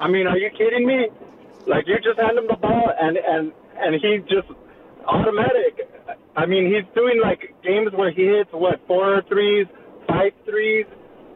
I 0.01 0.09
mean, 0.09 0.25
are 0.27 0.37
you 0.37 0.49
kidding 0.49 0.85
me? 0.85 1.07
Like 1.67 1.85
you 1.87 1.95
just 2.01 2.19
hand 2.19 2.37
him 2.37 2.47
the 2.49 2.57
ball 2.57 2.91
and 2.99 3.17
and 3.17 3.53
and 3.77 3.95
he 4.01 4.19
just 4.27 4.49
automatic. 5.07 5.85
I 6.35 6.45
mean, 6.45 6.65
he's 6.65 6.85
doing 6.95 7.21
like 7.21 7.53
games 7.63 7.93
where 7.93 8.11
he 8.11 8.25
hits 8.25 8.49
what 8.51 8.81
four 8.87 9.21
threes, 9.29 9.67
five 10.07 10.33
threes. 10.45 10.85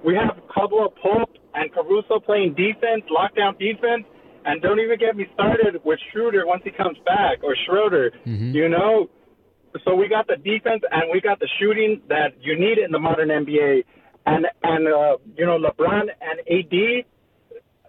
We 0.03 0.15
have 0.15 0.41
Caldwell 0.47 0.93
Pope 1.01 1.38
and 1.53 1.71
Caruso 1.71 2.19
playing 2.19 2.55
defense, 2.55 3.03
lockdown 3.10 3.58
defense, 3.60 4.05
and 4.45 4.62
don't 4.62 4.79
even 4.79 4.97
get 4.97 5.15
me 5.15 5.25
started 5.34 5.82
with 5.84 5.99
Schroeder 6.12 6.45
once 6.45 6.62
he 6.63 6.71
comes 6.71 6.97
back 7.05 7.43
or 7.43 7.55
Schroeder. 7.65 8.12
Mm-hmm. 8.25 8.51
You 8.51 8.69
know, 8.69 9.10
so 9.86 9.95
we 9.95 10.08
got 10.08 10.27
the 10.27 10.38
defense 10.38 10.82
and 10.91 11.12
we 11.12 11.21
got 11.21 11.39
the 11.39 11.49
shooting 11.60 12.01
that 12.10 12.34
you 12.41 12.58
need 12.60 12.77
in 12.77 12.91
the 12.91 12.99
modern 12.99 13.29
NBA 13.29 13.84
and 14.25 14.45
and 14.63 14.88
uh, 14.88 15.17
you 15.36 15.45
know 15.45 15.60
LeBron 15.60 16.08
and 16.21 16.39
AD. 16.49 17.05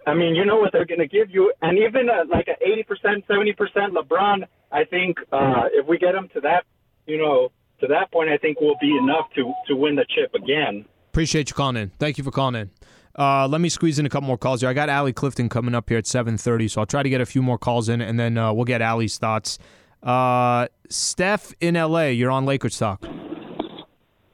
I 0.07 0.15
mean, 0.15 0.33
you 0.33 0.45
know 0.45 0.57
what 0.57 0.71
they're 0.71 0.85
going 0.85 0.99
to 0.99 1.07
give 1.07 1.29
you, 1.29 1.53
and 1.61 1.77
even 1.77 2.09
uh, 2.09 2.23
like 2.29 2.47
an 2.47 2.55
eighty 2.61 2.83
percent, 2.83 3.23
seventy 3.27 3.53
percent 3.53 3.93
LeBron. 3.93 4.43
I 4.71 4.85
think 4.85 5.17
uh, 5.31 5.65
if 5.71 5.87
we 5.87 5.97
get 5.97 6.13
them 6.13 6.29
to 6.33 6.41
that, 6.41 6.63
you 7.05 7.17
know, 7.17 7.51
to 7.81 7.87
that 7.87 8.11
point, 8.11 8.29
I 8.29 8.37
think 8.37 8.59
will 8.59 8.77
be 8.81 8.97
enough 8.97 9.27
to 9.35 9.53
to 9.67 9.75
win 9.75 9.95
the 9.95 10.05
chip 10.09 10.33
again. 10.33 10.85
Appreciate 11.09 11.49
you 11.49 11.55
calling 11.55 11.77
in. 11.77 11.91
Thank 11.99 12.17
you 12.17 12.23
for 12.23 12.31
calling 12.31 12.55
in. 12.55 12.71
Uh, 13.17 13.47
let 13.47 13.59
me 13.59 13.69
squeeze 13.69 13.99
in 13.99 14.05
a 14.05 14.09
couple 14.09 14.27
more 14.27 14.37
calls 14.37 14.61
here. 14.61 14.69
I 14.69 14.73
got 14.73 14.87
Allie 14.87 15.11
Clifton 15.11 15.49
coming 15.49 15.75
up 15.75 15.89
here 15.89 15.97
at 15.97 16.05
7:30, 16.05 16.69
so 16.69 16.81
I'll 16.81 16.87
try 16.87 17.03
to 17.03 17.09
get 17.09 17.21
a 17.21 17.25
few 17.25 17.41
more 17.41 17.57
calls 17.57 17.89
in, 17.89 18.01
and 18.01 18.19
then 18.19 18.37
uh, 18.37 18.53
we'll 18.53 18.65
get 18.65 18.81
Allie's 18.81 19.17
thoughts. 19.17 19.59
Uh, 20.01 20.67
Steph 20.89 21.53
in 21.59 21.75
LA, 21.75 22.05
you're 22.05 22.31
on 22.31 22.45
Lakers 22.45 22.77
talk. 22.77 23.05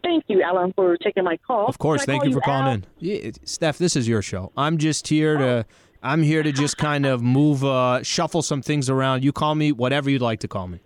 Thank 0.08 0.24
you, 0.28 0.42
Alan, 0.42 0.72
for 0.74 0.96
taking 0.96 1.26
my 1.26 1.36
call. 1.36 1.68
Of 1.68 1.80
course, 1.80 2.06
thank 2.06 2.22
call 2.22 2.30
you 2.30 2.34
for 2.34 2.40
calling 2.40 2.68
Al? 2.68 2.74
in. 2.76 2.86
Yeah, 3.00 3.32
Steph, 3.44 3.78
this 3.78 3.98
is 3.98 4.08
your 4.08 4.22
show. 4.22 4.54
I'm 4.56 4.78
just 4.78 5.08
here 5.08 5.38
to. 5.38 5.66
I'm 6.02 6.24
here 6.24 6.44
to 6.44 6.52
just 6.52 6.78
kind 6.78 7.06
of 7.08 7.22
move, 7.24 7.66
uh, 7.66 8.04
shuffle 8.04 8.44
some 8.44 8.62
things 8.62 8.88
around. 8.88 9.24
You 9.24 9.34
call 9.34 9.56
me 9.56 9.72
whatever 9.72 10.10
you'd 10.12 10.22
like 10.22 10.40
to 10.42 10.48
call 10.48 10.68
me. 10.68 10.80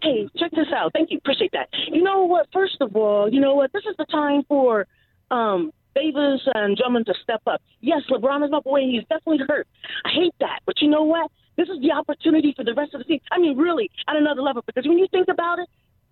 Hey, 0.00 0.28
check 0.38 0.52
this 0.52 0.68
out. 0.74 0.92
Thank 0.94 1.10
you. 1.10 1.18
Appreciate 1.18 1.50
that. 1.52 1.68
You 1.92 2.02
know 2.02 2.24
what? 2.24 2.46
First 2.52 2.76
of 2.80 2.94
all, 2.94 3.28
you 3.30 3.40
know 3.40 3.56
what? 3.56 3.72
This 3.72 3.82
is 3.90 3.96
the 3.98 4.06
time 4.06 4.44
for 4.48 4.86
um, 5.32 5.72
Davis 5.94 6.40
and 6.54 6.76
Drummond 6.76 7.06
to 7.06 7.14
step 7.22 7.42
up. 7.46 7.60
Yes, 7.80 8.02
LeBron 8.08 8.46
is 8.46 8.52
up 8.54 8.64
away. 8.66 8.88
He's 8.88 9.02
definitely 9.02 9.44
hurt. 9.46 9.66
I 10.04 10.10
hate 10.14 10.34
that. 10.40 10.60
But 10.64 10.80
you 10.80 10.88
know 10.88 11.02
what? 11.02 11.30
This 11.56 11.68
is 11.68 11.80
the 11.82 11.90
opportunity 11.92 12.54
for 12.56 12.64
the 12.64 12.72
rest 12.72 12.94
of 12.94 13.00
the 13.00 13.04
team. 13.04 13.20
I 13.32 13.38
mean, 13.38 13.58
really, 13.58 13.90
at 14.08 14.16
another 14.16 14.42
level. 14.42 14.62
Because 14.64 14.86
when 14.86 14.96
you 14.96 15.08
think 15.10 15.26
about 15.28 15.58
it, 15.58 15.68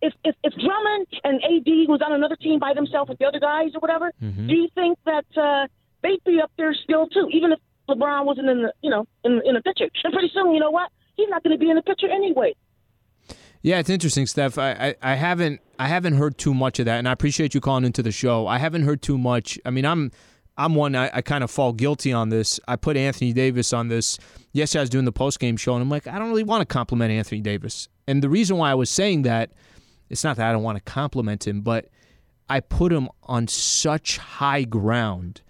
if, 0.07 0.13
if, 0.29 0.35
if 0.47 0.53
Drummond 0.65 1.07
and 1.27 1.37
AD 1.43 1.71
was 1.93 2.01
on 2.05 2.13
another 2.13 2.37
team 2.37 2.59
by 2.59 2.73
themselves 2.75 3.09
with 3.09 3.19
the 3.19 3.27
other 3.27 3.41
guys 3.41 3.71
or 3.75 3.81
whatever, 3.81 4.13
Mm-hmm. 4.23 4.47
do 4.49 4.55
you 4.55 4.69
think 4.75 4.99
that 5.07 5.25
uh, 5.37 5.67
they'd 6.03 6.23
be 6.25 6.41
up 6.43 6.53
there 6.59 6.75
still 6.85 7.07
too, 7.09 7.27
even 7.33 7.53
if 7.53 7.59
LeBron 7.89 8.25
wasn't 8.25 8.49
in 8.49 8.63
the 8.65 8.73
you 8.83 8.91
know 8.91 9.07
in 9.25 9.33
in 9.45 9.55
the 9.55 9.63
picture? 9.63 9.89
And 10.05 10.13
pretty 10.13 10.31
soon, 10.35 10.53
you 10.55 10.61
know 10.61 10.71
what? 10.71 10.89
He's 11.17 11.29
not 11.29 11.43
going 11.43 11.57
to 11.59 11.63
be 11.65 11.71
in 11.71 11.77
the 11.77 11.83
picture 11.83 12.09
anyway. 12.11 12.55
Yeah, 13.63 13.79
it's 13.79 13.89
interesting, 13.89 14.27
Steph. 14.27 14.59
I, 14.59 14.71
I, 15.03 15.13
I 15.13 15.15
haven't 15.15 15.61
I 15.79 15.89
haven't 15.89 16.15
heard 16.15 16.37
too 16.39 16.53
much 16.55 16.79
of 16.79 16.85
that, 16.87 16.99
and 16.99 17.09
I 17.09 17.13
appreciate 17.13 17.55
you 17.55 17.61
calling 17.61 17.85
into 17.85 18.03
the 18.03 18.13
show. 18.13 18.47
I 18.47 18.59
haven't 18.59 18.83
heard 18.83 19.01
too 19.01 19.17
much. 19.17 19.59
I 19.65 19.71
mean, 19.71 19.87
I'm 19.87 20.11
I'm 20.57 20.75
one 20.75 20.95
I, 20.95 21.11
I 21.15 21.23
kind 21.23 21.43
of 21.43 21.51
fall 21.51 21.73
guilty 21.73 22.13
on 22.13 22.29
this. 22.29 22.61
I 22.69 22.77
put 22.77 22.97
Anthony 22.97 23.33
Davis 23.33 23.73
on 23.73 23.89
this. 23.89 24.19
Yes, 24.53 24.77
I 24.77 24.81
was 24.81 24.91
doing 24.91 25.05
the 25.07 25.13
post 25.13 25.41
game 25.41 25.57
show, 25.57 25.73
and 25.75 25.83
I'm 25.83 25.89
like, 25.89 26.07
I 26.07 26.19
don't 26.19 26.29
really 26.29 26.45
want 26.45 26.61
to 26.61 26.67
compliment 26.67 27.11
Anthony 27.11 27.41
Davis. 27.41 27.89
And 28.07 28.23
the 28.23 28.29
reason 28.29 28.59
why 28.59 28.71
I 28.71 28.75
was 28.75 28.91
saying 28.91 29.23
that, 29.23 29.51
it's 30.11 30.25
not 30.25 30.37
that 30.37 30.49
I 30.49 30.53
don't 30.53 30.63
want 30.63 30.77
to 30.77 30.93
compliment 30.93 31.47
him, 31.47 31.61
but 31.61 31.89
I 32.49 32.61
put 32.61 32.93
him 32.93 33.09
on 33.23 33.49
such 33.49 34.19
high 34.19 34.63
ground 34.63 35.41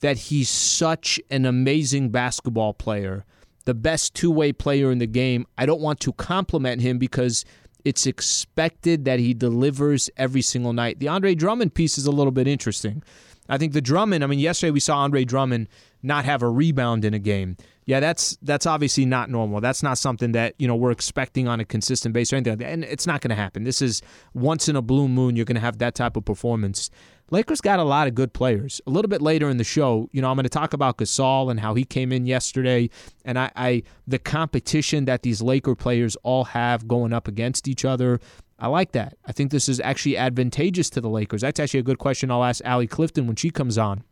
that 0.00 0.18
he's 0.18 0.48
such 0.48 1.20
an 1.30 1.46
amazing 1.46 2.10
basketball 2.10 2.74
player, 2.74 3.24
the 3.64 3.74
best 3.74 4.14
two 4.14 4.30
way 4.30 4.52
player 4.52 4.90
in 4.90 4.98
the 4.98 5.06
game. 5.06 5.46
I 5.56 5.66
don't 5.66 5.80
want 5.80 6.00
to 6.00 6.12
compliment 6.12 6.82
him 6.82 6.98
because 6.98 7.44
it's 7.84 8.06
expected 8.06 9.04
that 9.04 9.18
he 9.18 9.34
delivers 9.34 10.10
every 10.16 10.42
single 10.42 10.72
night. 10.72 11.00
The 11.00 11.08
Andre 11.08 11.34
Drummond 11.34 11.74
piece 11.74 11.98
is 11.98 12.06
a 12.06 12.10
little 12.10 12.32
bit 12.32 12.46
interesting. 12.46 13.02
I 13.48 13.58
think 13.58 13.72
the 13.72 13.82
Drummond, 13.82 14.24
I 14.24 14.26
mean, 14.26 14.38
yesterday 14.38 14.70
we 14.70 14.80
saw 14.80 14.98
Andre 14.98 15.24
Drummond 15.24 15.68
not 16.02 16.24
have 16.24 16.42
a 16.42 16.48
rebound 16.48 17.04
in 17.04 17.12
a 17.12 17.18
game. 17.18 17.56
Yeah, 17.86 18.00
that's 18.00 18.38
that's 18.40 18.66
obviously 18.66 19.04
not 19.04 19.28
normal. 19.28 19.60
That's 19.60 19.82
not 19.82 19.98
something 19.98 20.32
that, 20.32 20.54
you 20.58 20.66
know, 20.66 20.76
we're 20.76 20.90
expecting 20.90 21.48
on 21.48 21.60
a 21.60 21.64
consistent 21.64 22.14
basis 22.14 22.32
or 22.32 22.36
anything 22.36 22.52
like 22.52 22.58
that. 22.60 22.72
And 22.72 22.84
it's 22.84 23.06
not 23.06 23.20
going 23.20 23.30
to 23.30 23.36
happen. 23.36 23.64
This 23.64 23.82
is 23.82 24.00
once 24.32 24.68
in 24.68 24.76
a 24.76 24.82
blue 24.82 25.08
moon 25.08 25.36
you're 25.36 25.44
going 25.44 25.56
to 25.56 25.60
have 25.60 25.78
that 25.78 25.94
type 25.94 26.16
of 26.16 26.24
performance. 26.24 26.90
Lakers 27.30 27.60
got 27.60 27.78
a 27.78 27.84
lot 27.84 28.06
of 28.06 28.14
good 28.14 28.32
players. 28.32 28.80
A 28.86 28.90
little 28.90 29.08
bit 29.08 29.22
later 29.22 29.48
in 29.48 29.56
the 29.56 29.64
show, 29.64 30.08
you 30.12 30.20
know, 30.20 30.28
I'm 30.30 30.36
going 30.36 30.44
to 30.44 30.50
talk 30.50 30.74
about 30.74 30.98
Gasol 30.98 31.50
and 31.50 31.58
how 31.58 31.74
he 31.74 31.84
came 31.84 32.12
in 32.12 32.26
yesterday, 32.26 32.90
and 33.24 33.38
I, 33.38 33.50
I 33.56 33.82
the 34.06 34.18
competition 34.18 35.06
that 35.06 35.22
these 35.22 35.40
Laker 35.40 35.74
players 35.74 36.16
all 36.22 36.44
have 36.44 36.86
going 36.86 37.12
up 37.12 37.26
against 37.26 37.66
each 37.66 37.84
other. 37.84 38.20
I 38.58 38.68
like 38.68 38.92
that. 38.92 39.16
I 39.26 39.32
think 39.32 39.50
this 39.50 39.68
is 39.68 39.80
actually 39.80 40.16
advantageous 40.16 40.88
to 40.90 41.00
the 41.00 41.08
Lakers. 41.08 41.40
That's 41.40 41.58
actually 41.58 41.80
a 41.80 41.84
good 41.84 41.98
question. 41.98 42.30
I'll 42.30 42.44
ask 42.44 42.64
Allie 42.64 42.86
Clifton 42.86 43.26
when 43.26 43.36
she 43.36 43.50
comes 43.50 43.76
on. 43.78 44.04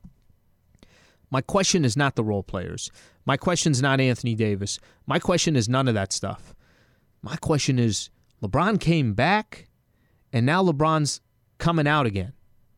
My 1.32 1.40
question 1.40 1.86
is 1.86 1.96
not 1.96 2.14
the 2.14 2.22
role 2.22 2.42
players. 2.42 2.90
My 3.24 3.38
question 3.38 3.72
is 3.72 3.80
not 3.80 4.00
Anthony 4.00 4.34
Davis. 4.34 4.78
My 5.06 5.18
question 5.18 5.56
is 5.56 5.66
none 5.66 5.88
of 5.88 5.94
that 5.94 6.12
stuff. 6.12 6.54
My 7.22 7.36
question 7.36 7.78
is 7.78 8.10
LeBron 8.42 8.78
came 8.78 9.14
back, 9.14 9.70
and 10.30 10.44
now 10.44 10.62
LeBron's 10.62 11.22
coming 11.56 11.86
out 11.86 12.04
again. 12.04 12.34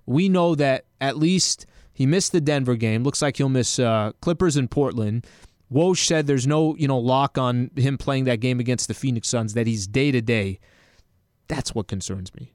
We 0.07 0.29
know 0.29 0.55
that 0.55 0.85
at 1.01 1.19
least 1.19 1.67
he 1.93 2.07
missed 2.07 2.31
the 2.31 2.41
Denver 2.41 2.77
game. 2.77 3.03
Looks 3.03 3.23
like 3.23 3.39
he'll 3.39 3.49
miss 3.49 3.81
uh, 3.81 4.13
Clippers 4.21 4.57
in 4.57 4.69
Portland. 4.69 5.27
Woj 5.73 6.07
said 6.07 6.29
there's 6.29 6.47
no 6.47 6.77
you 6.77 6.87
know 6.87 6.99
lock 6.99 7.37
on 7.37 7.73
him 7.75 7.99
playing 7.99 8.25
that 8.25 8.39
game 8.39 8.61
against 8.61 8.87
the 8.87 8.95
Phoenix 8.95 9.27
Suns. 9.27 9.55
That 9.55 9.67
he's 9.67 9.89
day 9.89 10.13
to 10.13 10.21
day. 10.21 10.61
That's 11.49 11.75
what 11.75 11.89
concerns 11.89 12.33
me. 12.37 12.55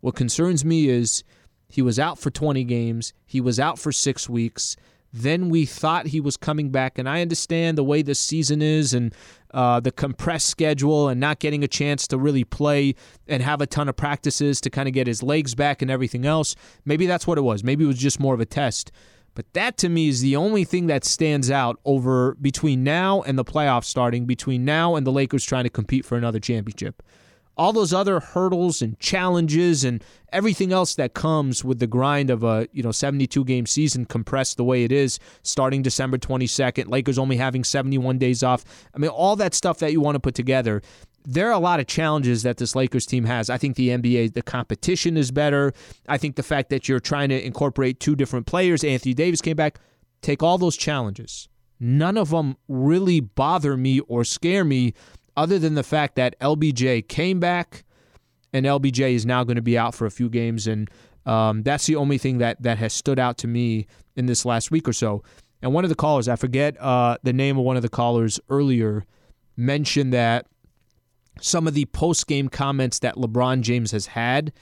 What 0.00 0.14
concerns 0.14 0.62
me 0.62 0.90
is 0.90 1.24
he 1.70 1.80
was 1.80 1.98
out 1.98 2.18
for 2.18 2.30
20 2.30 2.64
games. 2.64 3.14
He 3.24 3.40
was 3.40 3.58
out 3.58 3.78
for 3.78 3.92
six 3.92 4.28
weeks. 4.28 4.76
Then 5.12 5.50
we 5.50 5.66
thought 5.66 6.06
he 6.06 6.20
was 6.20 6.36
coming 6.36 6.70
back, 6.70 6.98
and 6.98 7.08
I 7.08 7.20
understand 7.20 7.76
the 7.76 7.84
way 7.84 8.00
the 8.00 8.14
season 8.14 8.62
is 8.62 8.94
and 8.94 9.14
uh, 9.52 9.78
the 9.80 9.92
compressed 9.92 10.48
schedule 10.48 11.08
and 11.08 11.20
not 11.20 11.38
getting 11.38 11.62
a 11.62 11.68
chance 11.68 12.06
to 12.08 12.18
really 12.18 12.44
play 12.44 12.94
and 13.28 13.42
have 13.42 13.60
a 13.60 13.66
ton 13.66 13.88
of 13.88 13.96
practices 13.96 14.60
to 14.62 14.70
kind 14.70 14.88
of 14.88 14.94
get 14.94 15.06
his 15.06 15.22
legs 15.22 15.54
back 15.54 15.82
and 15.82 15.90
everything 15.90 16.24
else. 16.24 16.54
Maybe 16.86 17.06
that's 17.06 17.26
what 17.26 17.36
it 17.36 17.42
was. 17.42 17.62
Maybe 17.62 17.84
it 17.84 17.88
was 17.88 17.98
just 17.98 18.20
more 18.20 18.32
of 18.32 18.40
a 18.40 18.46
test. 18.46 18.90
But 19.34 19.52
that 19.52 19.76
to 19.78 19.88
me 19.88 20.08
is 20.08 20.20
the 20.20 20.36
only 20.36 20.64
thing 20.64 20.86
that 20.86 21.04
stands 21.04 21.50
out 21.50 21.78
over 21.84 22.34
between 22.40 22.82
now 22.82 23.22
and 23.22 23.38
the 23.38 23.44
playoffs 23.44 23.84
starting, 23.84 24.24
between 24.26 24.64
now 24.64 24.94
and 24.94 25.06
the 25.06 25.12
Lakers 25.12 25.44
trying 25.44 25.64
to 25.64 25.70
compete 25.70 26.04
for 26.04 26.16
another 26.16 26.40
championship 26.40 27.02
all 27.56 27.72
those 27.72 27.92
other 27.92 28.20
hurdles 28.20 28.80
and 28.80 28.98
challenges 28.98 29.84
and 29.84 30.02
everything 30.32 30.72
else 30.72 30.94
that 30.94 31.14
comes 31.14 31.64
with 31.64 31.78
the 31.78 31.86
grind 31.86 32.30
of 32.30 32.42
a 32.42 32.66
you 32.72 32.82
know 32.82 32.92
72 32.92 33.44
game 33.44 33.66
season 33.66 34.04
compressed 34.04 34.56
the 34.56 34.64
way 34.64 34.84
it 34.84 34.92
is 34.92 35.18
starting 35.42 35.82
December 35.82 36.18
22nd 36.18 36.88
Lakers 36.88 37.18
only 37.18 37.36
having 37.36 37.64
71 37.64 38.18
days 38.18 38.42
off 38.42 38.64
I 38.94 38.98
mean 38.98 39.10
all 39.10 39.36
that 39.36 39.54
stuff 39.54 39.78
that 39.80 39.92
you 39.92 40.00
want 40.00 40.14
to 40.14 40.20
put 40.20 40.34
together 40.34 40.82
there 41.24 41.48
are 41.48 41.52
a 41.52 41.58
lot 41.58 41.80
of 41.80 41.86
challenges 41.86 42.42
that 42.42 42.56
this 42.56 42.74
Lakers 42.74 43.06
team 43.06 43.24
has. 43.24 43.48
I 43.48 43.56
think 43.56 43.76
the 43.76 43.90
NBA, 43.90 44.34
the 44.34 44.42
competition 44.42 45.16
is 45.16 45.30
better. 45.30 45.72
I 46.08 46.18
think 46.18 46.36
the 46.36 46.42
fact 46.42 46.70
that 46.70 46.88
you're 46.88 47.00
trying 47.00 47.28
to 47.28 47.46
incorporate 47.46 48.00
two 48.00 48.16
different 48.16 48.46
players, 48.46 48.82
Anthony 48.82 49.14
Davis 49.14 49.40
came 49.40 49.56
back, 49.56 49.78
take 50.20 50.42
all 50.42 50.58
those 50.58 50.76
challenges. 50.76 51.48
None 51.78 52.16
of 52.16 52.30
them 52.30 52.56
really 52.68 53.20
bother 53.20 53.76
me 53.76 54.00
or 54.00 54.24
scare 54.24 54.64
me 54.64 54.94
other 55.36 55.58
than 55.58 55.74
the 55.74 55.82
fact 55.82 56.16
that 56.16 56.38
LBJ 56.40 57.08
came 57.08 57.40
back 57.40 57.84
and 58.52 58.66
LBJ 58.66 59.14
is 59.14 59.24
now 59.24 59.44
going 59.44 59.56
to 59.56 59.62
be 59.62 59.78
out 59.78 59.94
for 59.94 60.06
a 60.06 60.10
few 60.10 60.28
games. 60.28 60.66
And 60.66 60.90
um, 61.24 61.62
that's 61.62 61.86
the 61.86 61.96
only 61.96 62.18
thing 62.18 62.38
that, 62.38 62.62
that 62.62 62.78
has 62.78 62.92
stood 62.92 63.18
out 63.18 63.38
to 63.38 63.46
me 63.46 63.86
in 64.16 64.26
this 64.26 64.44
last 64.44 64.70
week 64.70 64.88
or 64.88 64.92
so. 64.92 65.22
And 65.62 65.72
one 65.72 65.84
of 65.84 65.90
the 65.90 65.96
callers, 65.96 66.28
I 66.28 66.36
forget 66.36 66.76
uh, 66.80 67.18
the 67.22 67.32
name 67.32 67.56
of 67.56 67.64
one 67.64 67.76
of 67.76 67.82
the 67.82 67.88
callers 67.88 68.40
earlier, 68.48 69.04
mentioned 69.56 70.12
that 70.12 70.46
some 71.40 71.66
of 71.66 71.74
the 71.74 71.84
post 71.86 72.26
game 72.26 72.48
comments 72.48 72.98
that 72.98 73.14
LeBron 73.16 73.62
James 73.62 73.92
has 73.92 74.06
had. 74.06 74.52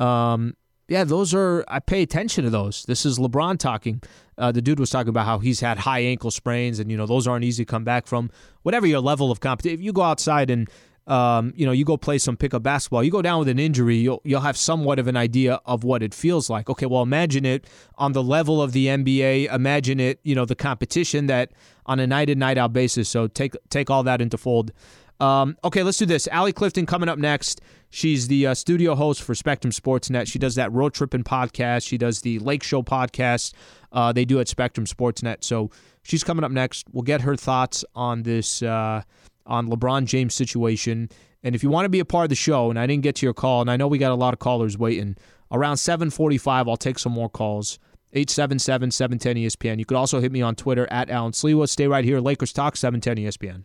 Um, 0.00 0.54
yeah, 0.88 1.04
those 1.04 1.34
are, 1.34 1.64
I 1.66 1.80
pay 1.80 2.02
attention 2.02 2.44
to 2.44 2.50
those. 2.50 2.84
This 2.84 3.04
is 3.04 3.18
LeBron 3.18 3.58
talking. 3.58 4.02
Uh, 4.38 4.52
the 4.52 4.62
dude 4.62 4.78
was 4.78 4.90
talking 4.90 5.08
about 5.08 5.26
how 5.26 5.38
he's 5.38 5.60
had 5.60 5.78
high 5.78 6.00
ankle 6.00 6.30
sprains 6.30 6.78
and, 6.78 6.90
you 6.90 6.96
know, 6.96 7.06
those 7.06 7.26
aren't 7.26 7.44
easy 7.44 7.64
to 7.64 7.70
come 7.70 7.84
back 7.84 8.06
from. 8.06 8.30
Whatever 8.62 8.86
your 8.86 9.00
level 9.00 9.32
of 9.32 9.40
competition, 9.40 9.78
if 9.78 9.84
you 9.84 9.92
go 9.92 10.02
outside 10.02 10.48
and, 10.48 10.68
um, 11.08 11.52
you 11.56 11.66
know, 11.66 11.72
you 11.72 11.84
go 11.84 11.96
play 11.96 12.18
some 12.18 12.36
pickup 12.36 12.62
basketball, 12.62 13.02
you 13.02 13.10
go 13.10 13.22
down 13.22 13.40
with 13.40 13.48
an 13.48 13.58
injury, 13.58 13.96
you'll, 13.96 14.20
you'll 14.24 14.40
have 14.40 14.56
somewhat 14.56 14.98
of 14.98 15.08
an 15.08 15.16
idea 15.16 15.60
of 15.66 15.82
what 15.82 16.02
it 16.02 16.14
feels 16.14 16.50
like. 16.50 16.68
Okay, 16.68 16.86
well, 16.86 17.02
imagine 17.02 17.44
it 17.44 17.66
on 17.96 18.12
the 18.12 18.22
level 18.22 18.62
of 18.62 18.72
the 18.72 18.86
NBA. 18.86 19.52
Imagine 19.52 19.98
it, 19.98 20.20
you 20.22 20.34
know, 20.34 20.44
the 20.44 20.56
competition 20.56 21.26
that 21.26 21.50
on 21.86 21.98
a 21.98 22.06
night 22.06 22.30
in, 22.30 22.38
night 22.38 22.58
out 22.58 22.72
basis. 22.72 23.08
So 23.08 23.26
take, 23.26 23.54
take 23.70 23.90
all 23.90 24.02
that 24.04 24.20
into 24.20 24.36
fold. 24.36 24.72
Um, 25.20 25.56
okay, 25.64 25.82
let's 25.82 25.98
do 25.98 26.06
this. 26.06 26.28
Allie 26.28 26.52
Clifton 26.52 26.86
coming 26.86 27.08
up 27.08 27.18
next. 27.18 27.60
She's 27.90 28.28
the 28.28 28.48
uh, 28.48 28.54
studio 28.54 28.94
host 28.94 29.22
for 29.22 29.34
Spectrum 29.34 29.72
Sportsnet. 29.72 30.26
She 30.26 30.38
does 30.38 30.56
that 30.56 30.72
road 30.72 30.92
tripping 30.92 31.24
podcast. 31.24 31.86
She 31.86 31.96
does 31.96 32.20
the 32.20 32.38
Lake 32.40 32.62
Show 32.62 32.82
podcast. 32.82 33.54
Uh, 33.92 34.12
they 34.12 34.24
do 34.24 34.40
at 34.40 34.48
Spectrum 34.48 34.86
Sportsnet. 34.86 35.42
So 35.42 35.70
she's 36.02 36.24
coming 36.24 36.44
up 36.44 36.50
next. 36.50 36.86
We'll 36.92 37.02
get 37.02 37.22
her 37.22 37.36
thoughts 37.36 37.84
on 37.94 38.22
this 38.22 38.62
uh, 38.62 39.02
on 39.46 39.68
LeBron 39.68 40.04
James 40.04 40.34
situation. 40.34 41.08
And 41.42 41.54
if 41.54 41.62
you 41.62 41.70
want 41.70 41.84
to 41.84 41.88
be 41.88 42.00
a 42.00 42.04
part 42.04 42.24
of 42.24 42.28
the 42.28 42.34
show, 42.34 42.70
and 42.70 42.78
I 42.78 42.86
didn't 42.86 43.04
get 43.04 43.14
to 43.16 43.26
your 43.26 43.34
call, 43.34 43.60
and 43.60 43.70
I 43.70 43.76
know 43.76 43.86
we 43.86 43.98
got 43.98 44.10
a 44.12 44.16
lot 44.16 44.34
of 44.34 44.40
callers 44.40 44.76
waiting, 44.76 45.16
around 45.50 45.76
7:45, 45.76 46.68
I'll 46.68 46.76
take 46.76 46.98
some 46.98 47.12
more 47.12 47.30
calls. 47.30 47.78
877-710-ESPN. 48.14 49.78
You 49.78 49.84
could 49.84 49.96
also 49.96 50.20
hit 50.20 50.32
me 50.32 50.40
on 50.40 50.54
Twitter 50.54 50.86
at 50.90 51.10
Alan 51.10 51.32
Sliwa. 51.32 51.68
Stay 51.68 51.86
right 51.86 52.04
here. 52.04 52.18
Lakers 52.18 52.52
Talk, 52.52 52.76
710 52.76 53.26
ESPN. 53.26 53.64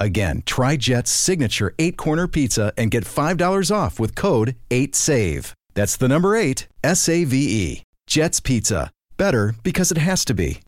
Again, 0.00 0.42
try 0.46 0.76
Jet's 0.76 1.10
signature 1.10 1.74
eight 1.78 1.96
corner 1.96 2.28
pizza 2.28 2.72
and 2.76 2.90
get 2.90 3.04
$5 3.04 3.74
off 3.74 3.98
with 3.98 4.14
code 4.14 4.54
8SAVE. 4.70 5.52
That's 5.74 5.96
the 5.96 6.08
number 6.08 6.36
eight, 6.36 6.68
S 6.82 7.08
A 7.08 7.24
V 7.24 7.36
E. 7.36 7.82
Jet's 8.06 8.40
Pizza. 8.40 8.90
Better 9.16 9.54
because 9.62 9.90
it 9.92 9.98
has 9.98 10.24
to 10.24 10.34
be. 10.34 10.60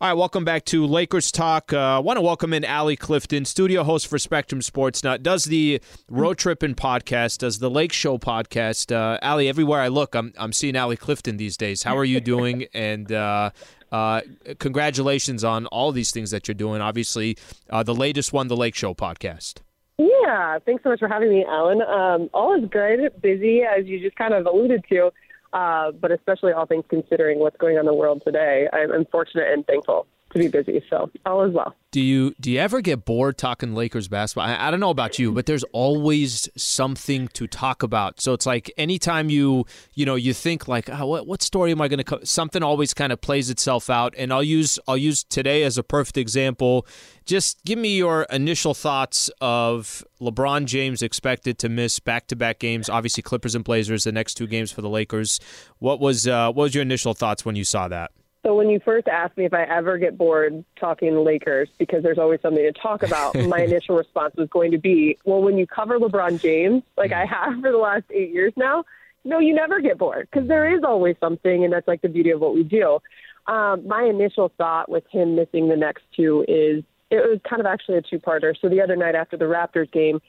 All 0.00 0.08
right, 0.08 0.16
welcome 0.18 0.44
back 0.44 0.64
to 0.66 0.84
Lakers 0.86 1.30
Talk. 1.32 1.72
I 1.72 1.96
uh, 1.96 2.00
want 2.00 2.18
to 2.18 2.20
welcome 2.20 2.52
in 2.52 2.64
Allie 2.64 2.96
Clifton, 2.96 3.44
studio 3.44 3.84
host 3.84 4.06
for 4.06 4.18
Spectrum 4.18 4.60
Sports. 4.60 5.04
Now, 5.04 5.16
does 5.16 5.44
the 5.44 5.80
Road 6.10 6.36
Tripping 6.36 6.74
podcast, 6.74 7.38
does 7.38 7.58
the 7.58 7.70
Lake 7.70 7.92
Show 7.92 8.18
podcast. 8.18 8.94
Uh, 8.94 9.18
Allie, 9.22 9.48
everywhere 9.48 9.80
I 9.80 9.88
look, 9.88 10.14
I'm, 10.14 10.32
I'm 10.36 10.52
seeing 10.52 10.76
Allie 10.76 10.96
Clifton 10.96 11.36
these 11.36 11.56
days. 11.56 11.84
How 11.84 11.96
are 11.96 12.04
you 12.04 12.20
doing? 12.20 12.66
and 12.74 13.10
uh, 13.12 13.50
uh, 13.94 14.20
congratulations 14.58 15.44
on 15.44 15.66
all 15.66 15.92
these 15.92 16.10
things 16.10 16.32
that 16.32 16.48
you're 16.48 16.54
doing. 16.56 16.80
Obviously, 16.80 17.36
uh, 17.70 17.84
the 17.84 17.94
latest 17.94 18.32
one, 18.32 18.48
the 18.48 18.56
Lake 18.56 18.74
Show 18.74 18.92
podcast. 18.92 19.60
Yeah, 19.98 20.58
thanks 20.66 20.82
so 20.82 20.88
much 20.88 20.98
for 20.98 21.06
having 21.06 21.30
me, 21.30 21.44
Alan. 21.48 21.80
Um, 21.80 22.28
all 22.34 22.60
is 22.60 22.68
good, 22.68 23.12
busy, 23.22 23.62
as 23.62 23.86
you 23.86 24.00
just 24.00 24.16
kind 24.16 24.34
of 24.34 24.46
alluded 24.46 24.84
to, 24.88 25.12
uh, 25.52 25.92
but 25.92 26.10
especially 26.10 26.52
all 26.52 26.66
things 26.66 26.84
considering 26.88 27.38
what's 27.38 27.56
going 27.58 27.76
on 27.76 27.82
in 27.82 27.86
the 27.86 27.94
world 27.94 28.22
today. 28.26 28.66
I'm, 28.72 28.90
I'm 28.90 29.04
fortunate 29.06 29.52
and 29.52 29.64
thankful 29.64 30.08
to 30.34 30.38
be 30.38 30.48
busy. 30.48 30.84
So 30.90 31.10
all 31.24 31.44
is 31.44 31.54
well. 31.54 31.74
Do 31.90 32.00
you 32.00 32.34
do 32.40 32.50
you 32.50 32.58
ever 32.58 32.80
get 32.80 33.04
bored 33.04 33.38
talking 33.38 33.74
Lakers 33.74 34.08
basketball? 34.08 34.48
I, 34.48 34.66
I, 34.66 34.70
don't 34.70 34.80
know 34.80 34.90
about 34.90 35.18
you, 35.18 35.30
but 35.30 35.46
there's 35.46 35.62
always 35.72 36.48
something 36.56 37.28
to 37.28 37.46
talk 37.46 37.84
about. 37.84 38.20
So 38.20 38.32
it's 38.32 38.46
like 38.46 38.72
anytime 38.76 39.30
you 39.30 39.64
you 39.94 40.04
know 40.04 40.16
you 40.16 40.34
think 40.34 40.66
like 40.66 40.90
oh, 40.90 41.06
what 41.06 41.26
what 41.26 41.42
story 41.42 41.70
am 41.70 41.80
I 41.80 41.88
going 41.88 41.98
to 41.98 42.04
co-? 42.04 42.24
something 42.24 42.62
always 42.62 42.94
kind 42.94 43.12
of 43.12 43.20
plays 43.20 43.48
itself 43.48 43.88
out. 43.88 44.12
And 44.18 44.32
I'll 44.32 44.42
use 44.42 44.78
I'll 44.88 44.96
use 44.96 45.22
today 45.22 45.62
as 45.62 45.78
a 45.78 45.84
perfect 45.84 46.16
example. 46.16 46.86
Just 47.24 47.64
give 47.64 47.78
me 47.78 47.96
your 47.96 48.24
initial 48.24 48.74
thoughts 48.74 49.30
of 49.40 50.04
LeBron 50.20 50.66
James 50.66 51.00
expected 51.00 51.58
to 51.60 51.68
miss 51.68 52.00
back 52.00 52.26
to 52.26 52.36
back 52.36 52.58
games. 52.58 52.88
Obviously 52.88 53.22
Clippers 53.22 53.54
and 53.54 53.64
Blazers, 53.64 54.04
the 54.04 54.12
next 54.12 54.34
two 54.34 54.48
games 54.48 54.72
for 54.72 54.82
the 54.82 54.90
Lakers. 54.90 55.38
What 55.78 56.00
was 56.00 56.26
uh, 56.26 56.46
what 56.46 56.64
was 56.64 56.74
your 56.74 56.82
initial 56.82 57.14
thoughts 57.14 57.44
when 57.44 57.54
you 57.54 57.64
saw 57.64 57.86
that? 57.86 58.10
So 58.44 58.54
when 58.54 58.68
you 58.68 58.78
first 58.84 59.08
asked 59.08 59.38
me 59.38 59.46
if 59.46 59.54
I 59.54 59.62
ever 59.62 59.96
get 59.96 60.18
bored 60.18 60.64
talking 60.78 61.24
Lakers 61.24 61.70
because 61.78 62.02
there's 62.02 62.18
always 62.18 62.42
something 62.42 62.62
to 62.62 62.72
talk 62.72 63.02
about, 63.02 63.34
my 63.48 63.62
initial 63.62 63.96
response 63.96 64.34
was 64.36 64.48
going 64.50 64.70
to 64.72 64.78
be, 64.78 65.16
well, 65.24 65.40
when 65.40 65.56
you 65.56 65.66
cover 65.66 65.98
LeBron 65.98 66.40
James, 66.40 66.82
like 66.98 67.12
I 67.12 67.24
have 67.24 67.60
for 67.62 67.72
the 67.72 67.78
last 67.78 68.04
eight 68.10 68.32
years 68.32 68.52
now, 68.56 68.84
no, 69.24 69.38
you 69.38 69.54
never 69.54 69.80
get 69.80 69.96
bored 69.96 70.28
because 70.30 70.46
there 70.46 70.76
is 70.76 70.84
always 70.84 71.16
something, 71.18 71.64
and 71.64 71.72
that's 71.72 71.88
like 71.88 72.02
the 72.02 72.10
beauty 72.10 72.30
of 72.30 72.40
what 72.40 72.54
we 72.54 72.62
do. 72.62 72.98
Um, 73.46 73.88
my 73.88 74.04
initial 74.04 74.52
thought 74.58 74.90
with 74.90 75.04
him 75.10 75.34
missing 75.34 75.68
the 75.68 75.76
next 75.76 76.02
two 76.14 76.44
is 76.46 76.84
it 77.10 77.16
was 77.16 77.40
kind 77.48 77.60
of 77.60 77.66
actually 77.66 77.96
a 77.96 78.02
two-parter. 78.02 78.54
So 78.60 78.68
the 78.68 78.82
other 78.82 78.96
night 78.96 79.14
after 79.14 79.38
the 79.38 79.46
Raptors 79.46 79.90
game, 79.90 80.20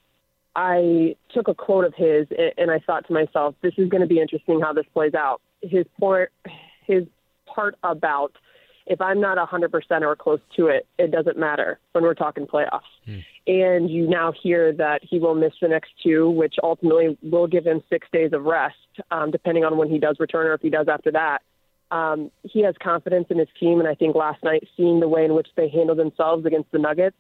I 0.56 1.18
took 1.34 1.50
a 1.50 1.54
quote 1.54 1.84
of 1.84 1.94
his 1.96 2.28
and 2.58 2.72
I 2.72 2.80
thought 2.80 3.06
to 3.08 3.14
myself, 3.14 3.56
this 3.62 3.74
is 3.78 3.90
going 3.90 4.02
to 4.02 4.08
be 4.08 4.22
interesting 4.22 4.62
how 4.62 4.72
this 4.72 4.86
plays 4.94 5.14
out. 5.14 5.42
His 5.62 5.86
point, 6.00 6.30
his 6.86 7.04
part 7.46 7.76
about 7.84 8.34
if 8.86 9.02
I'm 9.02 9.20
not 9.20 9.38
100% 9.38 10.02
or 10.02 10.16
close 10.16 10.40
to 10.58 10.68
it, 10.68 10.86
it 11.00 11.12
doesn't 11.12 11.38
matter 11.38 11.80
when 11.94 12.04
we're 12.04 12.14
talking 12.14 12.46
playoffs. 12.46 12.82
Hmm. 13.06 13.20
And 13.48 13.90
you 13.90 14.08
now 14.08 14.32
hear 14.32 14.74
that 14.74 15.02
he 15.04 15.20
will 15.20 15.36
miss 15.36 15.54
the 15.62 15.68
next 15.68 15.92
two, 16.04 16.30
which 16.30 16.56
ultimately 16.62 17.18
will 17.24 17.48
give 17.48 17.66
him 17.66 17.82
six 17.90 18.08
days 18.12 18.32
of 18.34 18.44
rest, 18.44 18.76
um, 19.12 19.32
depending 19.32 19.64
on 19.64 19.78
when 19.78 19.90
he 19.90 19.98
does 19.98 20.18
return 20.20 20.48
or 20.48 20.54
if 20.54 20.62
he 20.62 20.70
does 20.70 20.88
after 20.88 21.12
that. 21.12 21.40
Um, 21.92 22.32
he 22.44 22.64
has 22.64 22.76
confidence 22.82 23.28
in 23.30 23.40
his 23.40 23.48
team, 23.60 23.80
and 23.80 23.88
I 23.88 23.96
think 23.96 24.16
last 24.16 24.44
night, 24.44 24.68
seeing 24.76 25.00
the 25.00 25.08
way 25.08 25.26
in 25.26 25.36
which 25.36 25.48
they 25.56 25.70
handled 25.70 26.00
themselves 26.00 26.46
against 26.46 26.72
the 26.72 26.80
Nuggets, 26.80 27.16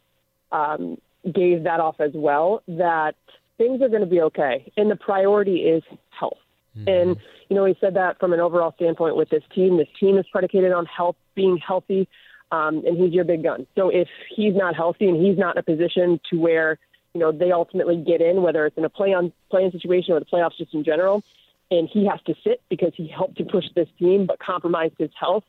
um, 0.51 0.97
gave 1.23 1.63
that 1.63 1.79
off 1.79 1.99
as 1.99 2.11
well 2.13 2.61
that 2.67 3.15
things 3.57 3.81
are 3.81 3.89
going 3.89 4.01
to 4.01 4.07
be 4.07 4.21
okay. 4.21 4.71
And 4.77 4.89
the 4.89 4.95
priority 4.95 5.57
is. 5.57 5.83
Mm-hmm. 6.77 6.89
And, 6.89 7.15
you 7.49 7.55
know, 7.55 7.65
he 7.65 7.75
said 7.79 7.95
that 7.95 8.19
from 8.19 8.33
an 8.33 8.39
overall 8.39 8.73
standpoint 8.75 9.15
with 9.15 9.29
this 9.29 9.43
team. 9.53 9.77
This 9.77 9.87
team 9.99 10.17
is 10.17 10.25
predicated 10.31 10.71
on 10.71 10.85
health, 10.85 11.15
being 11.35 11.57
healthy, 11.57 12.07
um, 12.51 12.83
and 12.85 12.97
he's 12.97 13.13
your 13.13 13.23
big 13.23 13.43
gun. 13.43 13.65
So 13.75 13.89
if 13.89 14.07
he's 14.35 14.55
not 14.55 14.75
healthy 14.75 15.07
and 15.07 15.23
he's 15.23 15.37
not 15.37 15.55
in 15.55 15.59
a 15.59 15.63
position 15.63 16.19
to 16.29 16.37
where, 16.37 16.77
you 17.13 17.19
know, 17.21 17.31
they 17.31 17.51
ultimately 17.51 17.97
get 17.97 18.21
in, 18.21 18.41
whether 18.41 18.65
it's 18.65 18.77
in 18.77 18.85
a 18.85 18.89
play 18.89 19.13
on 19.13 19.31
play-in 19.49 19.71
situation 19.71 20.13
or 20.13 20.19
the 20.19 20.25
playoffs 20.25 20.57
just 20.57 20.73
in 20.73 20.83
general, 20.83 21.23
and 21.71 21.89
he 21.91 22.05
has 22.05 22.19
to 22.25 22.35
sit 22.43 22.61
because 22.69 22.91
he 22.95 23.07
helped 23.07 23.37
to 23.37 23.45
push 23.45 23.65
this 23.75 23.87
team 23.97 24.25
but 24.25 24.37
compromised 24.39 24.95
his 24.99 25.11
health, 25.19 25.43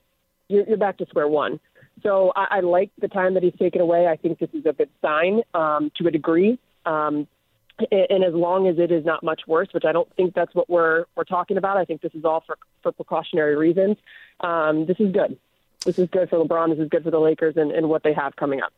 you're, 0.49 0.65
you're 0.67 0.77
back 0.79 0.97
to 0.99 1.07
square 1.07 1.29
one. 1.29 1.59
So 2.03 2.33
I, 2.37 2.59
I 2.59 2.61
like 2.61 2.91
the 3.01 3.09
time 3.09 3.35
that 3.35 3.43
he's 3.43 3.57
taken 3.59 3.81
away. 3.81 4.07
I 4.07 4.17
think 4.17 4.39
this 4.39 4.51
is 4.53 4.65
a 4.65 4.73
good 4.73 4.91
sign 5.03 5.43
um, 5.55 5.91
to 5.97 6.07
a 6.07 6.11
degree. 6.11 6.59
Um, 6.85 7.27
and 7.91 8.25
as 8.25 8.35
long 8.35 8.69
as 8.69 8.79
it 8.79 8.91
is 8.91 9.05
not 9.05 9.23
much 9.23 9.43
worse, 9.47 9.69
which 9.73 9.85
I 9.85 9.93
don't 9.93 10.11
think 10.17 10.35
that's 10.35 10.55
what 10.55 10.69
we're 10.69 11.05
we're 11.15 11.25
talking 11.25 11.57
about. 11.57 11.77
I 11.77 11.85
think 11.85 12.01
this 12.01 12.15
is 12.15 12.25
all 12.25 12.43
for 12.47 12.59
for 12.83 12.93
precautionary 12.93 13.57
reasons. 13.57 13.97
Um, 14.41 14.87
this 14.87 14.99
is 14.99 15.13
good. 15.13 15.39
This 15.85 15.99
is 15.99 16.09
good 16.11 16.29
for 16.29 16.39
LeBron. 16.45 16.71
This 16.71 16.81
is 16.81 16.89
good 16.89 17.05
for 17.05 17.11
the 17.11 17.21
Lakers 17.21 17.57
and, 17.57 17.71
and 17.71 17.89
what 17.89 18.03
they 18.03 18.13
have 18.13 18.35
coming 18.37 18.61
up. 18.61 18.73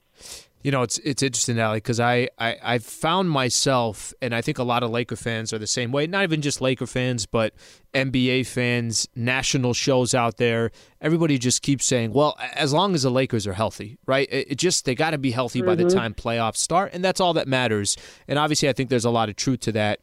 You 0.63 0.73
know, 0.73 0.83
it's 0.83 0.99
it's 0.99 1.23
interesting, 1.23 1.59
Allie, 1.61 1.77
because 1.77 2.01
I, 2.01 2.29
I 2.37 2.57
I've 2.63 2.85
found 2.85 3.31
myself, 3.31 4.13
and 4.21 4.35
I 4.35 4.43
think 4.43 4.59
a 4.59 4.65
lot 4.65 4.83
of 4.83 4.91
Laker 4.91 5.15
fans 5.15 5.53
are 5.53 5.59
the 5.59 5.69
same 5.69 5.93
way. 5.93 6.09
Not 6.09 6.25
even 6.25 6.43
just 6.43 6.61
Laker 6.61 6.87
fans, 6.87 7.27
but 7.27 7.55
NBA 7.95 8.45
fans, 8.47 9.09
national 9.15 9.73
shows 9.73 10.15
out 10.15 10.37
there. 10.37 10.73
Everybody 11.01 11.39
just 11.39 11.63
keeps 11.63 11.85
saying, 11.85 12.13
"Well, 12.13 12.37
as 12.55 12.73
long 12.73 12.95
as 12.97 13.05
the 13.05 13.11
Lakers 13.11 13.47
are 13.47 13.53
healthy, 13.53 13.99
right? 14.05 14.29
It, 14.33 14.53
it 14.53 14.55
just 14.57 14.85
they 14.85 14.97
got 14.97 15.11
to 15.11 15.19
be 15.19 15.31
healthy 15.31 15.61
mm-hmm. 15.61 15.67
by 15.67 15.75
the 15.77 15.85
mm-hmm. 15.85 15.97
time 15.97 16.15
playoffs 16.15 16.57
start, 16.57 16.93
and 16.93 17.05
that's 17.05 17.21
all 17.21 17.35
that 17.35 17.47
matters." 17.47 17.97
And 18.27 18.37
obviously, 18.37 18.69
I 18.69 18.73
think 18.73 18.91
there's 18.91 19.05
a 19.05 19.11
lot 19.11 19.29
of 19.29 19.37
truth 19.37 19.61
to 19.61 19.73
that. 19.73 20.01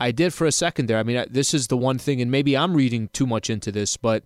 I 0.00 0.10
did 0.10 0.32
for 0.32 0.46
a 0.46 0.52
second 0.52 0.86
there. 0.86 0.98
I 0.98 1.02
mean, 1.02 1.26
this 1.28 1.52
is 1.52 1.66
the 1.66 1.76
one 1.76 1.98
thing, 1.98 2.22
and 2.22 2.30
maybe 2.30 2.56
I'm 2.56 2.74
reading 2.74 3.08
too 3.08 3.26
much 3.26 3.50
into 3.50 3.70
this, 3.70 3.98
but 3.98 4.24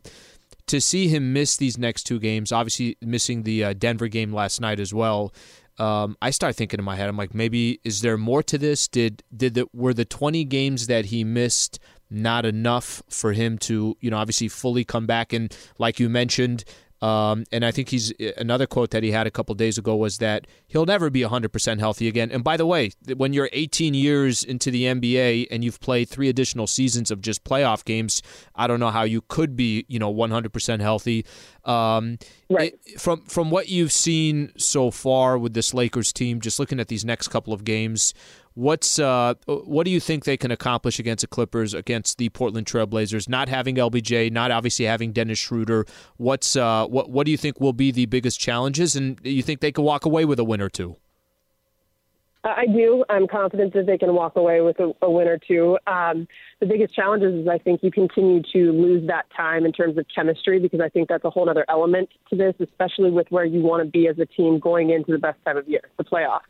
to 0.67 0.81
see 0.81 1.09
him 1.09 1.33
miss 1.33 1.57
these 1.57 1.77
next 1.77 2.05
two 2.05 2.21
games, 2.21 2.53
obviously 2.53 2.97
missing 3.01 3.43
the 3.43 3.65
uh, 3.65 3.73
Denver 3.73 4.09
game 4.09 4.33
last 4.33 4.61
night 4.61 4.79
as 4.79 4.95
well 4.95 5.33
um, 5.79 6.17
I 6.21 6.31
start 6.31 6.57
thinking 6.57 6.79
in 6.79 6.85
my 6.85 6.97
head, 6.97 7.09
I'm 7.09 7.17
like, 7.17 7.35
maybe 7.35 7.81
is 7.85 8.01
there 8.03 8.17
more 8.17 8.43
to 8.45 8.59
this? 8.59 8.89
Did 8.89 9.23
did 9.35 9.55
the 9.55 9.67
were 9.73 9.95
the 9.95 10.05
20 10.05 10.45
games 10.45 10.87
that 10.87 11.07
he 11.07 11.25
missed 11.25 11.79
not 12.11 12.45
enough 12.45 13.03
for 13.09 13.33
him 13.33 13.57
to, 13.57 13.97
you 14.01 14.11
know, 14.11 14.19
obviously 14.19 14.49
fully 14.49 14.85
come 14.85 15.07
back 15.07 15.33
and 15.33 15.55
like 15.79 15.99
you 15.99 16.09
mentioned, 16.09 16.65
um, 17.03 17.45
and 17.51 17.65
I 17.65 17.73
think 17.73 17.89
he's 17.89 18.13
another 18.37 18.67
quote 18.67 18.93
that 18.93 19.03
he 19.03 19.11
had 19.11 19.27
a 19.27 19.31
couple 19.31 19.57
days 19.57 19.77
ago 19.77 19.97
was 19.97 20.19
that 20.19 20.47
he'll 20.69 20.87
never 20.87 21.11
be 21.11 21.23
100% 21.23 21.81
healthy 21.81 22.07
again. 22.07 22.31
And 22.31 22.45
by 22.45 22.57
the 22.57 22.65
way, 22.65 22.93
when 23.17 23.33
you're 23.33 23.51
18 23.53 23.93
years 23.93 24.45
into 24.45 24.71
the 24.71 24.85
NBA 24.85 25.49
and 25.51 25.65
you've 25.65 25.81
played 25.81 26.09
three 26.09 26.29
additional 26.29 26.69
seasons 26.69 27.11
of 27.11 27.21
just 27.21 27.43
playoff 27.43 27.85
games, 27.85 28.23
I 28.55 28.69
don't 28.69 28.79
know 28.79 28.91
how 28.91 29.03
you 29.03 29.21
could 29.27 29.57
be, 29.57 29.85
you 29.89 29.99
know, 29.99 30.15
100% 30.15 30.81
healthy. 30.81 31.27
Um, 31.65 32.19
right. 32.49 32.75
It, 32.87 33.01
from 33.01 33.23
from 33.23 33.51
what 33.51 33.69
you've 33.69 33.93
seen 33.93 34.53
so 34.57 34.93
far 34.93 35.39
with 35.39 35.55
this 35.55 35.75
Lakers 35.75 36.13
team, 36.13 36.41
just 36.41 36.61
looking 36.61 36.79
at 36.79 36.89
these 36.89 37.05
next 37.05 37.29
couple 37.29 37.53
of 37.53 37.65
games, 37.65 38.15
What's 38.55 38.99
uh, 38.99 39.35
what 39.47 39.85
do 39.85 39.91
you 39.91 40.01
think 40.01 40.25
they 40.25 40.37
can 40.37 40.51
accomplish 40.51 40.99
against 40.99 41.23
the 41.23 41.27
Clippers, 41.27 41.73
against 41.73 42.19
the 42.19 42.29
Portland 42.29 42.67
Trailblazers? 42.67 43.29
Not 43.29 43.49
having 43.49 43.77
LBJ, 43.77 44.31
not 44.31 44.51
obviously 44.51 44.85
having 44.85 45.13
Dennis 45.13 45.39
Schroeder. 45.39 45.87
What's 46.19 46.57
uh, 46.57 46.87
what 46.87 47.11
what 47.11 47.25
do 47.25 47.31
you 47.31 47.39
think 47.39 47.61
will 47.61 47.73
be 47.73 47.91
the 47.91 48.07
biggest 48.07 48.39
challenges, 48.39 48.95
and 48.95 49.19
you 49.23 49.43
think 49.43 49.61
they 49.61 49.73
can 49.73 49.85
walk 49.85 50.05
away 50.05 50.25
with 50.25 50.39
a 50.39 50.45
win 50.45 50.61
or 50.61 50.69
two? 50.69 50.97
I 52.45 52.67
do. 52.67 53.05
I'm 53.09 53.29
confident 53.29 53.73
that 53.75 53.87
they 53.87 53.97
can 53.97 54.15
walk 54.15 54.35
away 54.35 54.61
with 54.63 54.81
a, 54.81 54.93
a 55.01 55.09
win 55.09 55.29
or 55.29 55.39
two. 55.39 55.79
Um, 55.87 56.27
the 56.59 56.67
biggest 56.67 56.93
challenges 56.93 57.35
is 57.35 57.49
I 57.49 57.59
think 57.59 57.85
you 57.85 57.93
continue 57.93 58.43
to 58.53 58.73
lose 58.73 59.07
that 59.07 59.27
time 59.37 59.65
in 59.65 59.73
terms 59.73 59.97
of 59.97 60.07
chemistry 60.13 60.59
because 60.59 60.81
I 60.81 60.89
think 60.89 61.09
that's 61.09 61.25
a 61.25 61.31
whole 61.31 61.49
other 61.49 61.65
element 61.69 62.09
to 62.31 62.37
this, 62.37 62.55
especially 62.59 63.13
with 63.13 63.29
where 63.31 63.45
you 63.45 63.61
want 63.61 63.85
to 63.85 63.91
be 63.91 64.09
as 64.09 64.19
a 64.19 64.27
team 64.27 64.59
going 64.59 64.91
into 64.91 65.13
the 65.13 65.19
best 65.19 65.39
time 65.45 65.57
of 65.57 65.69
year, 65.69 65.83
the 65.99 66.05
playoffs. 66.05 66.41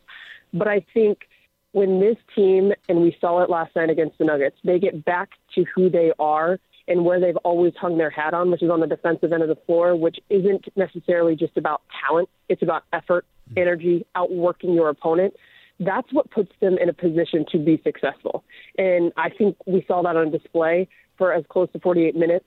But 0.55 0.67
I 0.67 0.85
think 0.95 1.29
when 1.73 2.01
this 2.01 2.17
team, 2.35 2.73
and 2.89 3.01
we 3.01 3.17
saw 3.21 3.43
it 3.43 3.51
last 3.51 3.75
night 3.75 3.91
against 3.91 4.19
the 4.19 4.25
Nuggets, 4.25 4.57
they 4.65 4.79
get 4.79 5.05
back 5.05 5.31
to 5.55 5.65
who 5.75 5.91
they 5.91 6.13
are 6.19 6.59
and 6.89 7.05
where 7.05 7.21
they've 7.21 7.37
always 7.39 7.73
hung 7.81 7.99
their 7.99 8.11
hat 8.11 8.35
on, 8.35 8.51
which 8.51 8.63
is 8.63 8.71
on 8.71 8.81
the 8.81 8.87
defensive 8.87 9.33
end 9.33 9.43
of 9.43 9.49
the 9.49 9.59
floor, 9.67 9.97
which 9.97 10.19
isn't 10.29 10.67
necessarily 10.77 11.37
just 11.37 11.57
about 11.57 11.83
talent. 12.07 12.29
It's 12.49 12.63
about 12.63 12.85
effort, 12.93 13.25
energy, 13.57 14.07
outworking 14.15 14.75
your 14.75 14.89
opponent. 14.89 15.35
That's 15.81 16.13
what 16.13 16.31
puts 16.31 16.53
them 16.61 16.77
in 16.79 16.89
a 16.89 16.93
position 16.93 17.47
to 17.53 17.59
be 17.59 17.81
successful. 17.83 18.45
And 18.79 19.13
I 19.17 19.31
think 19.31 19.57
we 19.67 19.85
saw 19.89 20.03
that 20.03 20.17
on 20.17 20.31
display 20.31 20.89
for 21.17 21.33
as 21.33 21.45
close 21.49 21.71
to 21.73 21.81
48 21.81 22.15
minutes 22.17 22.45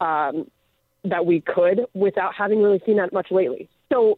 um, 0.00 0.50
that 1.04 1.26
we 1.26 1.40
could 1.40 1.86
without 1.94 2.34
having 2.34 2.62
really 2.62 2.80
seen 2.84 2.96
that 2.96 3.12
much 3.12 3.30
lately. 3.30 3.68
So, 3.92 4.16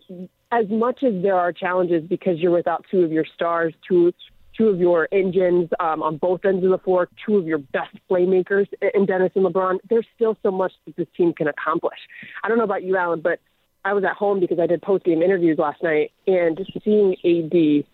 as 0.52 0.66
much 0.70 1.02
as 1.02 1.22
there 1.22 1.34
are 1.34 1.52
challenges 1.52 2.04
because 2.08 2.38
you're 2.38 2.52
without 2.52 2.84
two 2.88 3.02
of 3.02 3.10
your 3.10 3.24
stars, 3.34 3.74
two 3.86 4.12
two 4.56 4.68
of 4.68 4.78
your 4.78 5.08
engines 5.12 5.70
um, 5.80 6.02
on 6.02 6.16
both 6.16 6.44
ends 6.44 6.64
of 6.64 6.70
the 6.70 6.78
floor, 6.78 7.08
two 7.24 7.36
of 7.36 7.46
your 7.46 7.58
best 7.58 7.96
playmakers 8.10 8.66
in 8.94 9.06
Dennis 9.06 9.32
and 9.34 9.44
LeBron. 9.44 9.78
There's 9.88 10.06
still 10.14 10.36
so 10.42 10.50
much 10.50 10.72
that 10.86 10.96
this 10.96 11.08
team 11.16 11.32
can 11.32 11.48
accomplish. 11.48 11.98
I 12.42 12.48
don't 12.48 12.58
know 12.58 12.64
about 12.64 12.82
you, 12.82 12.96
Alan, 12.96 13.20
but 13.20 13.40
I 13.84 13.92
was 13.92 14.04
at 14.04 14.16
home 14.16 14.40
because 14.40 14.58
I 14.58 14.66
did 14.66 14.82
post 14.82 15.04
game 15.04 15.22
interviews 15.22 15.58
last 15.58 15.82
night, 15.82 16.12
and 16.26 16.56
just 16.56 16.72
seeing 16.84 17.14
AD 17.24 17.84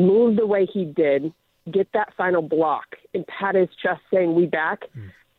move 0.00 0.36
the 0.36 0.46
way 0.46 0.66
he 0.72 0.84
did, 0.84 1.32
get 1.70 1.88
that 1.94 2.14
final 2.16 2.42
block, 2.42 2.96
and 3.14 3.26
pat 3.26 3.54
his 3.54 3.68
chest 3.82 4.00
saying, 4.12 4.34
We 4.34 4.46
back, 4.46 4.82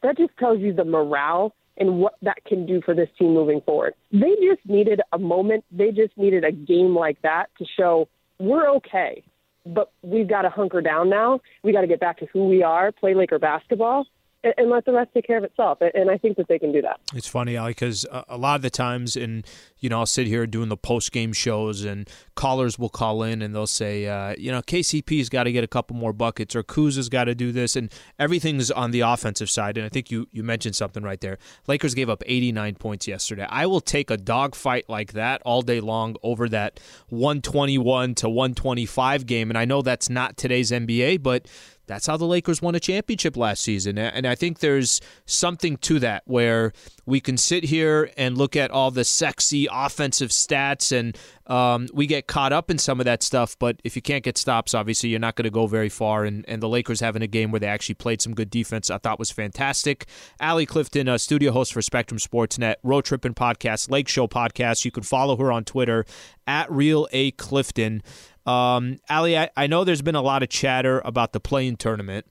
that 0.02 0.18
just 0.18 0.38
tells 0.38 0.60
you 0.60 0.74
the 0.74 0.84
morale 0.84 1.54
and 1.78 1.98
what 1.98 2.16
that 2.22 2.44
can 2.46 2.66
do 2.66 2.82
for 2.86 2.94
this 2.94 3.10
team 3.18 3.34
moving 3.34 3.62
forward. 3.62 3.94
They 4.12 4.36
just 4.48 4.64
needed 4.68 5.02
a 5.12 5.18
moment, 5.18 5.64
they 5.72 5.92
just 5.92 6.16
needed 6.18 6.44
a 6.44 6.52
game 6.52 6.96
like 6.96 7.22
that 7.24 7.48
to 7.58 7.66
show 7.78 8.08
we're 8.40 8.70
okay, 8.76 9.24
but 9.65 9.91
we've 10.02 10.28
got 10.28 10.43
to 10.43 10.49
hunker 10.49 10.82
down 10.82 11.10
now. 11.10 11.39
We 11.63 11.71
got 11.71 11.82
to 11.82 11.88
get 11.88 11.99
back 11.99 12.17
to 12.19 12.26
who 12.28 12.47
we 12.47 12.63
are, 12.63 12.91
play 12.91 13.13
Laker 13.13 13.39
basketball, 13.39 14.06
and, 14.44 14.70
let 14.70 14.86
the 14.86 14.94
rest 14.94 15.12
take 15.14 15.26
care 15.26 15.38
of 15.38 15.44
itself. 15.44 15.80
And 15.94 16.10
I 16.10 16.18
think 16.18 16.38
that 16.38 16.48
they 16.48 16.60
can 16.60 16.72
do 16.72 16.82
that. 16.82 17.00
It's 17.14 17.28
funny, 17.28 17.56
Allie, 17.56 17.72
because 17.72 18.06
a, 18.12 18.38
lot 18.38 18.56
of 18.56 18.62
the 18.62 18.70
times, 18.70 19.16
and 19.16 19.46
you 19.80 19.90
know, 19.90 20.00
I'll 20.00 20.06
sit 20.06 20.28
here 20.28 20.46
doing 20.48 20.70
the 20.70 20.78
post 20.78 21.12
game 21.12 21.34
shows, 21.34 21.84
and 21.84 22.10
callers 22.36 22.80
will 22.80 22.90
call 22.90 23.24
in 23.24 23.42
and 23.42 23.54
they'll 23.54 23.68
say, 23.68 24.08
uh, 24.08 24.36
you 24.38 24.52
know, 24.52 24.62
KCP's 24.62 25.30
got 25.30 25.44
to 25.44 25.52
get 25.52 25.64
a 25.64 25.68
couple 25.68 25.96
more 25.96 26.14
buckets, 26.14 26.56
or 26.56 26.64
Kuzma's 26.64 27.10
got 27.10 27.26
to 27.26 27.36
do 27.36 27.52
this, 27.52 27.76
and 27.76 27.92
everything's 28.20 28.72
on 28.72 28.92
the 28.92 29.02
offensive 29.02 29.50
side. 29.50 29.78
And 29.78 29.86
I 29.86 29.90
think 29.90 30.12
you 30.12 30.28
you 30.32 30.44
mentioned 30.44 30.76
something 30.76 31.04
right 31.04 31.22
there. 31.22 31.38
Lakers 31.68 31.94
gave 31.94 32.10
up 32.10 32.24
89 32.26 32.76
points 32.76 33.08
yesterday. 33.08 33.46
I 33.50 33.66
will 33.66 33.82
take 33.82 34.10
a 34.10 34.18
dogfight 34.18 34.90
like 34.90 35.14
that 35.14 35.42
all 35.44 35.62
day 35.62 35.80
long 35.80 36.16
over 36.24 36.50
that 36.50 36.80
121 37.10 38.16
to 38.16 38.30
125 38.30 39.26
game, 39.26 39.50
and 39.50 39.58
I 39.58 39.66
know 39.66 39.82
that's 39.82 40.10
not 40.10 40.38
today's 40.38 40.72
NBA, 40.72 41.22
but 41.24 41.48
that's 41.86 42.08
how 42.08 42.17
the 42.17 42.26
Lakers 42.26 42.62
won 42.62 42.76
a 42.76 42.80
championship 42.80 43.36
last 43.36 43.62
season. 43.62 43.98
And 43.98 44.26
I 44.26 44.36
think 44.36 44.60
there's 44.60 45.02
something 45.26 45.78
to 45.78 46.00
that 46.00 46.24
where 46.26 46.74
we 47.06 47.19
can 47.19 47.38
sit 47.38 47.65
here 47.65 48.10
and 48.17 48.38
look 48.38 48.56
at 48.56 48.72
all 48.72 48.91
the 48.91 49.04
sexy 49.04 49.67
offensive 49.72 50.30
stats 50.30 50.98
and 50.98 51.17
um, 51.48 51.88
we 51.93 52.08
get 52.08 52.28
caught 52.28 52.54
up 52.54 52.72
in 52.72 52.78
some 52.78 53.02
of 53.02 53.06
that 53.06 53.22
stuff. 53.22 53.58
But 53.60 53.82
if 53.84 53.96
you 53.96 54.02
can't 54.02 54.24
get 54.24 54.38
stops, 54.38 54.74
obviously, 54.74 55.10
you're 55.10 55.19
not 55.19 55.36
going 55.36 55.43
to 55.43 55.52
go 55.52 55.67
very 55.67 55.89
far. 55.89 56.24
And, 56.24 56.46
and 56.48 56.63
the 56.63 56.69
Lakers 56.69 57.02
having 57.02 57.22
a 57.22 57.28
game 57.28 57.52
where 57.52 57.60
they 57.60 57.67
actually 57.67 57.96
played 57.96 58.22
some 58.22 58.34
good 58.34 58.50
defense, 58.50 58.89
I 58.89 58.98
thought 58.98 59.19
was 59.19 59.32
fantastic. 59.32 60.06
Allie 60.39 60.65
Clifton, 60.65 61.08
a 61.08 61.19
studio 61.19 61.52
host 61.52 61.74
for 61.74 61.82
Spectrum 61.82 62.17
Sportsnet, 62.17 62.76
Road 62.84 63.06
Tripping 63.06 63.34
Podcast, 63.34 63.91
Lake 63.91 64.08
Show 64.08 64.28
Podcast. 64.28 64.86
You 64.86 64.91
can 64.91 65.04
follow 65.04 65.36
her 65.38 65.52
on 65.52 65.65
Twitter 65.65 66.06
at 66.48 66.72
Real 66.72 67.08
A 67.12 67.32
Clifton. 67.32 68.02
Um, 68.46 69.00
Allie, 69.10 69.38
I, 69.38 69.50
I 69.56 69.68
know 69.68 69.84
there's 69.84 70.02
been 70.02 70.16
a 70.16 70.22
lot 70.22 70.44
of 70.44 70.50
chatter 70.50 71.02
about 71.06 71.34
the 71.34 71.40
play-in 71.40 71.78
tournament, 71.78 72.26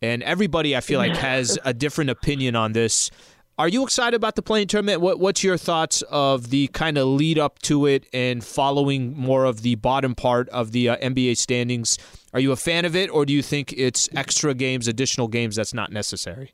and 0.00 0.22
everybody 0.22 0.76
I 0.76 0.80
feel 0.80 0.98
like 0.98 1.16
has 1.16 1.58
a 1.64 1.74
different 1.74 2.10
opinion 2.10 2.54
on 2.54 2.72
this. 2.72 3.10
Are 3.58 3.68
you 3.68 3.82
excited 3.84 4.14
about 4.14 4.36
the 4.36 4.42
play-in 4.42 4.68
tournament? 4.68 5.00
What 5.00 5.18
What's 5.18 5.42
your 5.42 5.56
thoughts 5.56 6.02
of 6.02 6.50
the 6.50 6.68
kind 6.68 6.98
of 6.98 7.08
lead 7.08 7.38
up 7.38 7.58
to 7.60 7.86
it 7.86 8.06
and 8.12 8.44
following 8.44 9.16
more 9.16 9.44
of 9.44 9.62
the 9.62 9.76
bottom 9.76 10.14
part 10.14 10.48
of 10.50 10.72
the 10.72 10.90
uh, 10.90 10.96
NBA 10.98 11.38
standings? 11.38 11.98
Are 12.34 12.40
you 12.40 12.52
a 12.52 12.56
fan 12.56 12.84
of 12.84 12.94
it, 12.94 13.10
or 13.10 13.24
do 13.24 13.32
you 13.32 13.42
think 13.42 13.72
it's 13.72 14.08
extra 14.14 14.54
games, 14.54 14.86
additional 14.88 15.26
games 15.26 15.56
that's 15.56 15.72
not 15.72 15.90
necessary? 15.90 16.52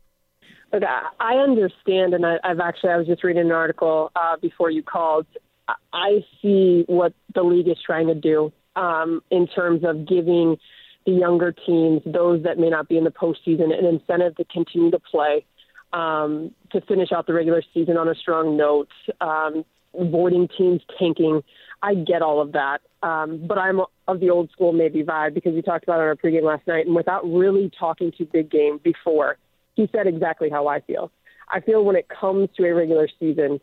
Look, 0.72 0.84
I 1.20 1.34
understand, 1.34 2.14
and 2.14 2.24
I, 2.24 2.36
I've 2.44 2.60
actually 2.60 2.90
I 2.90 2.96
was 2.96 3.06
just 3.06 3.22
reading 3.24 3.42
an 3.42 3.52
article 3.52 4.10
uh, 4.16 4.36
before 4.40 4.70
you 4.70 4.82
called. 4.82 5.26
I 5.92 6.24
see 6.40 6.84
what 6.86 7.12
the 7.34 7.42
league 7.42 7.68
is 7.68 7.78
trying 7.84 8.06
to 8.06 8.14
do 8.14 8.52
um, 8.76 9.22
in 9.30 9.46
terms 9.46 9.82
of 9.84 10.06
giving 10.06 10.56
the 11.06 11.12
younger 11.12 11.52
teams, 11.52 12.02
those 12.06 12.42
that 12.44 12.58
may 12.58 12.70
not 12.70 12.88
be 12.88 12.96
in 12.96 13.04
the 13.04 13.10
postseason, 13.10 13.76
an 13.76 13.84
incentive 13.84 14.36
to 14.36 14.44
continue 14.44 14.90
to 14.90 14.98
play, 14.98 15.44
um, 15.92 16.52
to 16.70 16.80
finish 16.82 17.12
out 17.12 17.26
the 17.26 17.34
regular 17.34 17.62
season 17.74 17.96
on 17.96 18.08
a 18.08 18.14
strong 18.14 18.56
note, 18.56 18.88
um, 19.20 19.64
avoiding 19.98 20.48
teams 20.56 20.80
tanking. 20.98 21.42
I 21.82 21.94
get 21.94 22.22
all 22.22 22.40
of 22.40 22.52
that. 22.52 22.80
Um, 23.02 23.44
but 23.46 23.58
I'm 23.58 23.80
of 24.06 24.20
the 24.20 24.30
old 24.30 24.50
school 24.52 24.72
maybe 24.72 25.02
vibe 25.02 25.34
because 25.34 25.54
we 25.54 25.62
talked 25.62 25.84
about 25.84 25.98
it 25.98 26.02
on 26.02 26.08
our 26.08 26.16
pregame 26.16 26.44
last 26.44 26.66
night. 26.66 26.86
And 26.86 26.94
without 26.94 27.24
really 27.24 27.70
talking 27.78 28.12
to 28.18 28.24
Big 28.24 28.50
Game 28.50 28.78
before, 28.82 29.38
he 29.74 29.88
said 29.92 30.06
exactly 30.06 30.50
how 30.50 30.68
I 30.68 30.80
feel. 30.80 31.10
I 31.50 31.60
feel 31.60 31.84
when 31.84 31.96
it 31.96 32.08
comes 32.08 32.48
to 32.56 32.64
a 32.64 32.74
regular 32.74 33.08
season, 33.18 33.60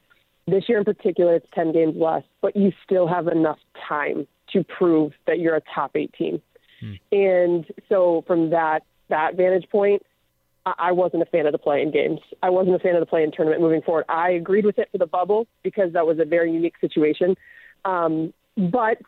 this 0.48 0.68
year 0.68 0.80
in 0.80 0.86
particular, 0.86 1.36
it's 1.36 1.48
10 1.54 1.72
games 1.72 1.96
less, 1.96 2.24
but 2.42 2.56
you 2.56 2.72
still 2.84 3.08
have 3.08 3.28
enough 3.28 3.60
time 3.88 4.28
to 4.54 4.64
prove 4.64 5.14
that 5.28 5.40
you're 5.40 5.56
a 5.56 5.62
top 5.74 5.92
eight 5.96 6.14
team. 6.14 6.42
Hmm. 6.80 6.94
And 7.12 7.66
so 7.88 8.24
from 8.28 8.52
that 8.52 8.84
that 9.10 9.36
vantage 9.36 9.70
point, 9.70 10.04
I 10.66 10.92
wasn't 10.92 11.24
a 11.24 11.26
fan 11.26 11.46
of 11.46 11.52
the 11.52 11.58
play-in 11.58 11.92
games. 11.92 12.20
I 12.44 12.50
wasn't 12.50 12.76
a 12.76 12.80
fan 12.80 12.96
of 12.96 13.00
the 13.00 13.06
play-in 13.06 13.32
tournament 13.32 13.62
moving 13.62 13.82
forward. 13.82 14.06
I 14.08 14.32
agreed 14.32 14.66
with 14.66 14.78
it 14.78 14.90
for 14.92 14.98
the 14.98 15.08
bubble 15.08 15.48
because 15.64 15.94
that 15.94 16.06
was 16.06 16.20
a 16.20 16.26
very 16.26 16.52
unique 16.52 16.76
situation. 16.80 17.36
Um, 17.86 18.34
but 18.56 19.00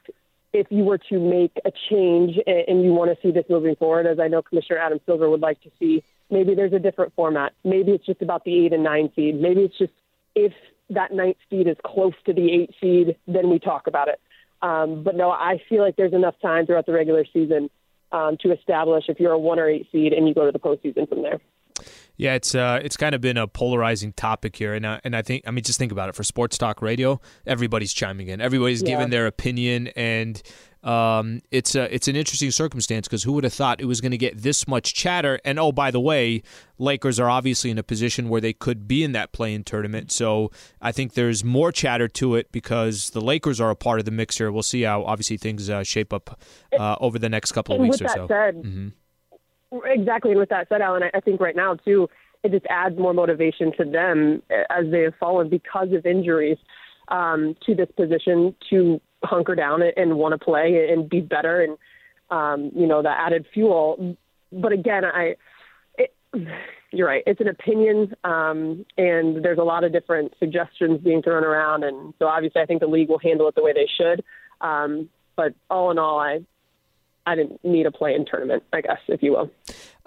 if 0.53 0.67
you 0.69 0.83
were 0.83 0.97
to 0.97 1.19
make 1.19 1.51
a 1.63 1.71
change 1.89 2.37
and 2.47 2.83
you 2.83 2.93
want 2.93 3.11
to 3.11 3.21
see 3.21 3.31
this 3.31 3.45
moving 3.49 3.75
forward, 3.75 4.07
as 4.07 4.19
I 4.19 4.27
know 4.27 4.41
Commissioner 4.41 4.79
Adam 4.79 4.99
Silver 5.05 5.29
would 5.29 5.41
like 5.41 5.61
to 5.61 5.71
see, 5.79 6.03
maybe 6.29 6.55
there's 6.55 6.73
a 6.73 6.79
different 6.79 7.13
format. 7.15 7.53
Maybe 7.63 7.91
it's 7.91 8.05
just 8.05 8.21
about 8.21 8.43
the 8.43 8.65
eight 8.65 8.73
and 8.73 8.83
nine 8.83 9.11
seed. 9.15 9.39
Maybe 9.39 9.61
it's 9.61 9.77
just 9.77 9.93
if 10.35 10.53
that 10.89 11.13
ninth 11.13 11.37
seed 11.49 11.67
is 11.67 11.77
close 11.85 12.13
to 12.25 12.33
the 12.33 12.51
eight 12.51 12.71
seed, 12.81 13.17
then 13.27 13.49
we 13.49 13.59
talk 13.59 13.87
about 13.87 14.07
it. 14.07 14.19
Um, 14.61 15.03
but 15.03 15.15
no, 15.15 15.31
I 15.31 15.61
feel 15.69 15.81
like 15.81 15.95
there's 15.95 16.13
enough 16.13 16.35
time 16.41 16.65
throughout 16.65 16.85
the 16.85 16.93
regular 16.93 17.25
season 17.33 17.69
um, 18.11 18.37
to 18.41 18.51
establish 18.51 19.05
if 19.07 19.19
you're 19.19 19.31
a 19.31 19.39
one 19.39 19.59
or 19.59 19.67
eight 19.67 19.87
seed 19.91 20.13
and 20.13 20.27
you 20.27 20.33
go 20.33 20.45
to 20.45 20.51
the 20.51 20.59
postseason 20.59 21.07
from 21.07 21.23
there. 21.23 21.39
Yeah, 22.17 22.35
it's 22.35 22.53
uh, 22.53 22.79
it's 22.83 22.97
kind 22.97 23.15
of 23.15 23.21
been 23.21 23.37
a 23.37 23.47
polarizing 23.47 24.13
topic 24.13 24.55
here, 24.55 24.75
and 24.75 24.85
uh, 24.85 24.99
and 25.03 25.15
I 25.15 25.23
think 25.23 25.43
I 25.47 25.51
mean 25.51 25.63
just 25.63 25.79
think 25.79 25.91
about 25.91 26.09
it 26.09 26.15
for 26.15 26.23
sports 26.23 26.57
talk 26.57 26.81
radio, 26.81 27.19
everybody's 27.47 27.93
chiming 27.93 28.27
in, 28.27 28.41
everybody's 28.41 28.83
yeah. 28.83 28.89
giving 28.89 29.09
their 29.09 29.25
opinion, 29.25 29.87
and 29.95 30.41
um, 30.83 31.41
it's 31.51 31.75
a, 31.75 31.93
it's 31.93 32.07
an 32.07 32.15
interesting 32.15 32.49
circumstance 32.51 33.07
because 33.07 33.23
who 33.23 33.33
would 33.33 33.43
have 33.43 33.53
thought 33.53 33.79
it 33.79 33.85
was 33.85 34.01
going 34.01 34.11
to 34.11 34.17
get 34.17 34.41
this 34.41 34.67
much 34.67 34.93
chatter? 34.93 35.39
And 35.45 35.59
oh, 35.59 35.71
by 35.71 35.91
the 35.91 35.99
way, 35.99 36.41
Lakers 36.79 37.19
are 37.19 37.29
obviously 37.29 37.69
in 37.69 37.77
a 37.77 37.83
position 37.83 38.29
where 38.29 38.41
they 38.41 38.53
could 38.53 38.87
be 38.87 39.03
in 39.03 39.11
that 39.11 39.31
play-in 39.31 39.63
tournament. 39.63 40.11
So 40.11 40.51
I 40.81 40.91
think 40.91 41.13
there's 41.13 41.43
more 41.43 41.71
chatter 41.71 42.07
to 42.07 42.35
it 42.35 42.51
because 42.51 43.11
the 43.11 43.21
Lakers 43.21 43.61
are 43.61 43.69
a 43.69 43.75
part 43.75 43.99
of 43.99 44.05
the 44.05 44.11
mix 44.11 44.37
here. 44.37 44.51
We'll 44.51 44.63
see 44.63 44.81
how 44.81 45.03
obviously 45.03 45.37
things 45.37 45.69
uh, 45.69 45.83
shape 45.83 46.13
up 46.13 46.39
uh, 46.77 46.95
over 46.99 47.19
the 47.19 47.29
next 47.29 47.51
couple 47.51 47.75
of 47.75 47.81
and 47.81 47.89
weeks 47.89 48.01
or 48.01 48.07
so. 48.07 48.27
Said, 48.27 48.55
mm-hmm. 48.55 48.87
Exactly. 49.85 50.31
And 50.31 50.39
with 50.39 50.49
that 50.49 50.67
said, 50.67 50.81
Alan, 50.81 51.03
I 51.13 51.19
think 51.19 51.39
right 51.39 51.55
now 51.55 51.75
too, 51.75 52.09
it 52.43 52.51
just 52.51 52.65
adds 52.69 52.97
more 52.97 53.13
motivation 53.13 53.71
to 53.77 53.85
them 53.85 54.41
as 54.69 54.89
they 54.89 55.01
have 55.01 55.13
fallen 55.19 55.47
because 55.47 55.93
of 55.93 56.05
injuries 56.05 56.57
um, 57.09 57.55
to 57.65 57.75
this 57.75 57.89
position 57.95 58.55
to 58.69 58.99
hunker 59.23 59.55
down 59.55 59.81
and 59.95 60.17
want 60.17 60.33
to 60.33 60.43
play 60.43 60.89
and 60.91 61.09
be 61.09 61.21
better 61.21 61.61
and 61.61 61.77
um, 62.29 62.71
you 62.75 62.87
know 62.87 63.01
the 63.01 63.09
added 63.09 63.45
fuel. 63.53 64.15
But 64.51 64.71
again, 64.71 65.03
I 65.05 65.35
it, 65.97 66.13
you're 66.91 67.07
right. 67.07 67.23
It's 67.25 67.41
an 67.41 67.47
opinion, 67.47 68.15
um, 68.23 68.85
and 68.97 69.43
there's 69.43 69.57
a 69.57 69.63
lot 69.63 69.83
of 69.83 69.91
different 69.91 70.33
suggestions 70.39 71.01
being 71.01 71.21
thrown 71.21 71.43
around, 71.43 71.83
and 71.83 72.13
so 72.19 72.27
obviously 72.27 72.61
I 72.61 72.65
think 72.65 72.81
the 72.81 72.87
league 72.87 73.09
will 73.09 73.19
handle 73.19 73.47
it 73.47 73.55
the 73.55 73.63
way 73.63 73.73
they 73.73 73.87
should. 73.97 74.23
Um, 74.61 75.09
but 75.35 75.53
all 75.69 75.91
in 75.91 75.97
all, 75.97 76.19
I 76.19 76.41
I 77.25 77.35
didn't 77.35 77.63
need 77.63 77.85
a 77.85 77.91
play 77.91 78.15
in 78.15 78.25
tournament, 78.25 78.63
I 78.73 78.81
guess, 78.81 78.97
if 79.07 79.21
you 79.21 79.31
will. 79.33 79.51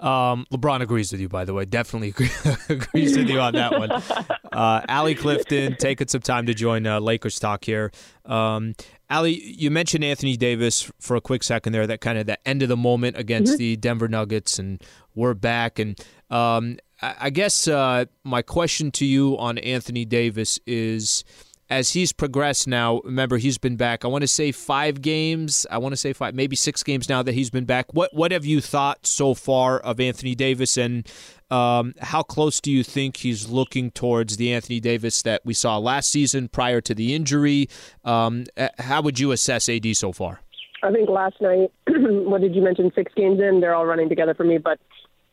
Um, 0.05 0.45
LeBron 0.51 0.81
agrees 0.81 1.11
with 1.11 1.21
you, 1.21 1.29
by 1.29 1.45
the 1.45 1.53
way. 1.53 1.65
Definitely 1.65 2.09
agrees 2.69 3.17
with 3.17 3.29
you 3.29 3.39
on 3.39 3.53
that 3.53 3.71
one. 3.71 3.91
Uh, 4.55 4.81
Allie 4.87 5.15
Clifton 5.15 5.75
taking 5.75 6.07
some 6.07 6.21
time 6.21 6.45
to 6.45 6.53
join 6.53 6.87
uh, 6.87 6.97
Lakers 7.01 7.39
talk 7.39 7.65
here. 7.65 7.91
Um, 8.23 8.73
Allie, 9.09 9.37
you 9.43 9.69
mentioned 9.69 10.01
Anthony 10.01 10.37
Davis 10.37 10.89
for 11.01 11.17
a 11.17 11.21
quick 11.21 11.43
second 11.43 11.73
there. 11.73 11.85
That 11.85 11.99
kind 11.99 12.17
of 12.17 12.25
the 12.25 12.47
end 12.47 12.61
of 12.61 12.69
the 12.69 12.77
moment 12.77 13.17
against 13.17 13.53
mm-hmm. 13.53 13.57
the 13.57 13.75
Denver 13.75 14.07
Nuggets, 14.07 14.57
and 14.57 14.81
we're 15.13 15.33
back. 15.33 15.77
And 15.77 15.99
um, 16.29 16.77
I, 17.01 17.15
I 17.19 17.29
guess 17.31 17.67
uh, 17.67 18.05
my 18.23 18.41
question 18.41 18.91
to 18.91 19.05
you 19.05 19.37
on 19.37 19.57
Anthony 19.57 20.05
Davis 20.05 20.57
is 20.65 21.25
as 21.69 21.93
he's 21.93 22.13
progressed 22.13 22.67
now, 22.67 23.01
remember 23.03 23.37
he's 23.37 23.57
been 23.57 23.75
back. 23.75 24.05
I 24.05 24.07
want 24.07 24.21
to 24.21 24.27
say 24.27 24.51
five 24.51 25.01
games. 25.01 25.65
I 25.71 25.77
want 25.79 25.93
to 25.93 25.97
say 25.97 26.13
five, 26.13 26.35
maybe 26.35 26.55
six 26.55 26.83
games 26.83 27.09
now 27.09 27.23
that 27.23 27.33
he's 27.33 27.49
been 27.49 27.65
back. 27.65 27.93
What 27.93 28.13
what 28.13 28.31
have 28.31 28.45
you 28.45 28.61
thought 28.61 29.05
so 29.07 29.33
far 29.33 29.79
of 29.79 29.99
Anthony 29.99 30.35
Davis, 30.35 30.77
and 30.77 31.07
um, 31.49 31.93
how 31.99 32.21
close 32.21 32.61
do 32.61 32.71
you 32.71 32.83
think 32.83 33.17
he's 33.17 33.49
looking 33.49 33.91
towards 33.91 34.37
the 34.37 34.53
Anthony 34.53 34.79
Davis 34.79 35.21
that 35.23 35.41
we 35.43 35.53
saw 35.53 35.77
last 35.77 36.11
season 36.11 36.49
prior 36.49 36.81
to 36.81 36.93
the 36.93 37.15
injury? 37.15 37.67
Um, 38.03 38.45
how 38.77 39.01
would 39.01 39.19
you 39.19 39.31
assess 39.31 39.67
AD 39.67 39.95
so 39.95 40.11
far? 40.11 40.41
I 40.83 40.91
think 40.91 41.09
last 41.09 41.41
night, 41.41 41.71
what 41.87 42.41
did 42.41 42.53
you 42.55 42.61
mention? 42.61 42.91
Six 42.93 43.11
games 43.15 43.39
in, 43.39 43.59
they're 43.59 43.73
all 43.73 43.87
running 43.87 44.09
together 44.09 44.35
for 44.35 44.43
me. 44.43 44.59
But 44.59 44.79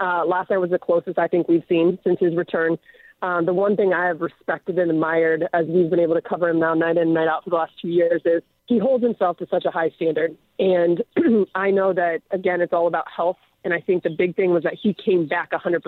uh, 0.00 0.24
last 0.24 0.48
night 0.48 0.58
was 0.58 0.70
the 0.70 0.78
closest 0.78 1.18
I 1.18 1.28
think 1.28 1.48
we've 1.48 1.64
seen 1.68 1.98
since 2.04 2.18
his 2.20 2.34
return. 2.34 2.78
Um, 3.22 3.46
the 3.46 3.54
one 3.54 3.76
thing 3.76 3.92
I 3.92 4.06
have 4.06 4.20
respected 4.20 4.78
and 4.78 4.90
admired 4.90 5.44
as 5.54 5.66
we've 5.68 5.88
been 5.88 6.00
able 6.00 6.14
to 6.14 6.20
cover 6.20 6.48
him 6.48 6.58
now 6.58 6.74
night 6.74 6.96
in 6.96 7.04
and 7.04 7.14
night 7.14 7.28
out 7.28 7.44
for 7.44 7.50
the 7.50 7.56
last 7.56 7.72
two 7.80 7.88
years 7.88 8.20
is 8.24 8.42
he 8.66 8.78
holds 8.78 9.04
himself 9.04 9.36
to 9.38 9.46
such 9.48 9.64
a 9.64 9.70
high 9.70 9.90
standard. 9.90 10.36
And 10.58 11.02
I 11.54 11.70
know 11.70 11.92
that, 11.92 12.22
again, 12.32 12.60
it's 12.60 12.72
all 12.72 12.88
about 12.88 13.06
health. 13.14 13.38
And 13.64 13.72
I 13.72 13.80
think 13.80 14.02
the 14.02 14.10
big 14.10 14.34
thing 14.34 14.50
was 14.52 14.64
that 14.64 14.74
he 14.80 14.92
came 14.92 15.28
back 15.28 15.52
100%, 15.52 15.80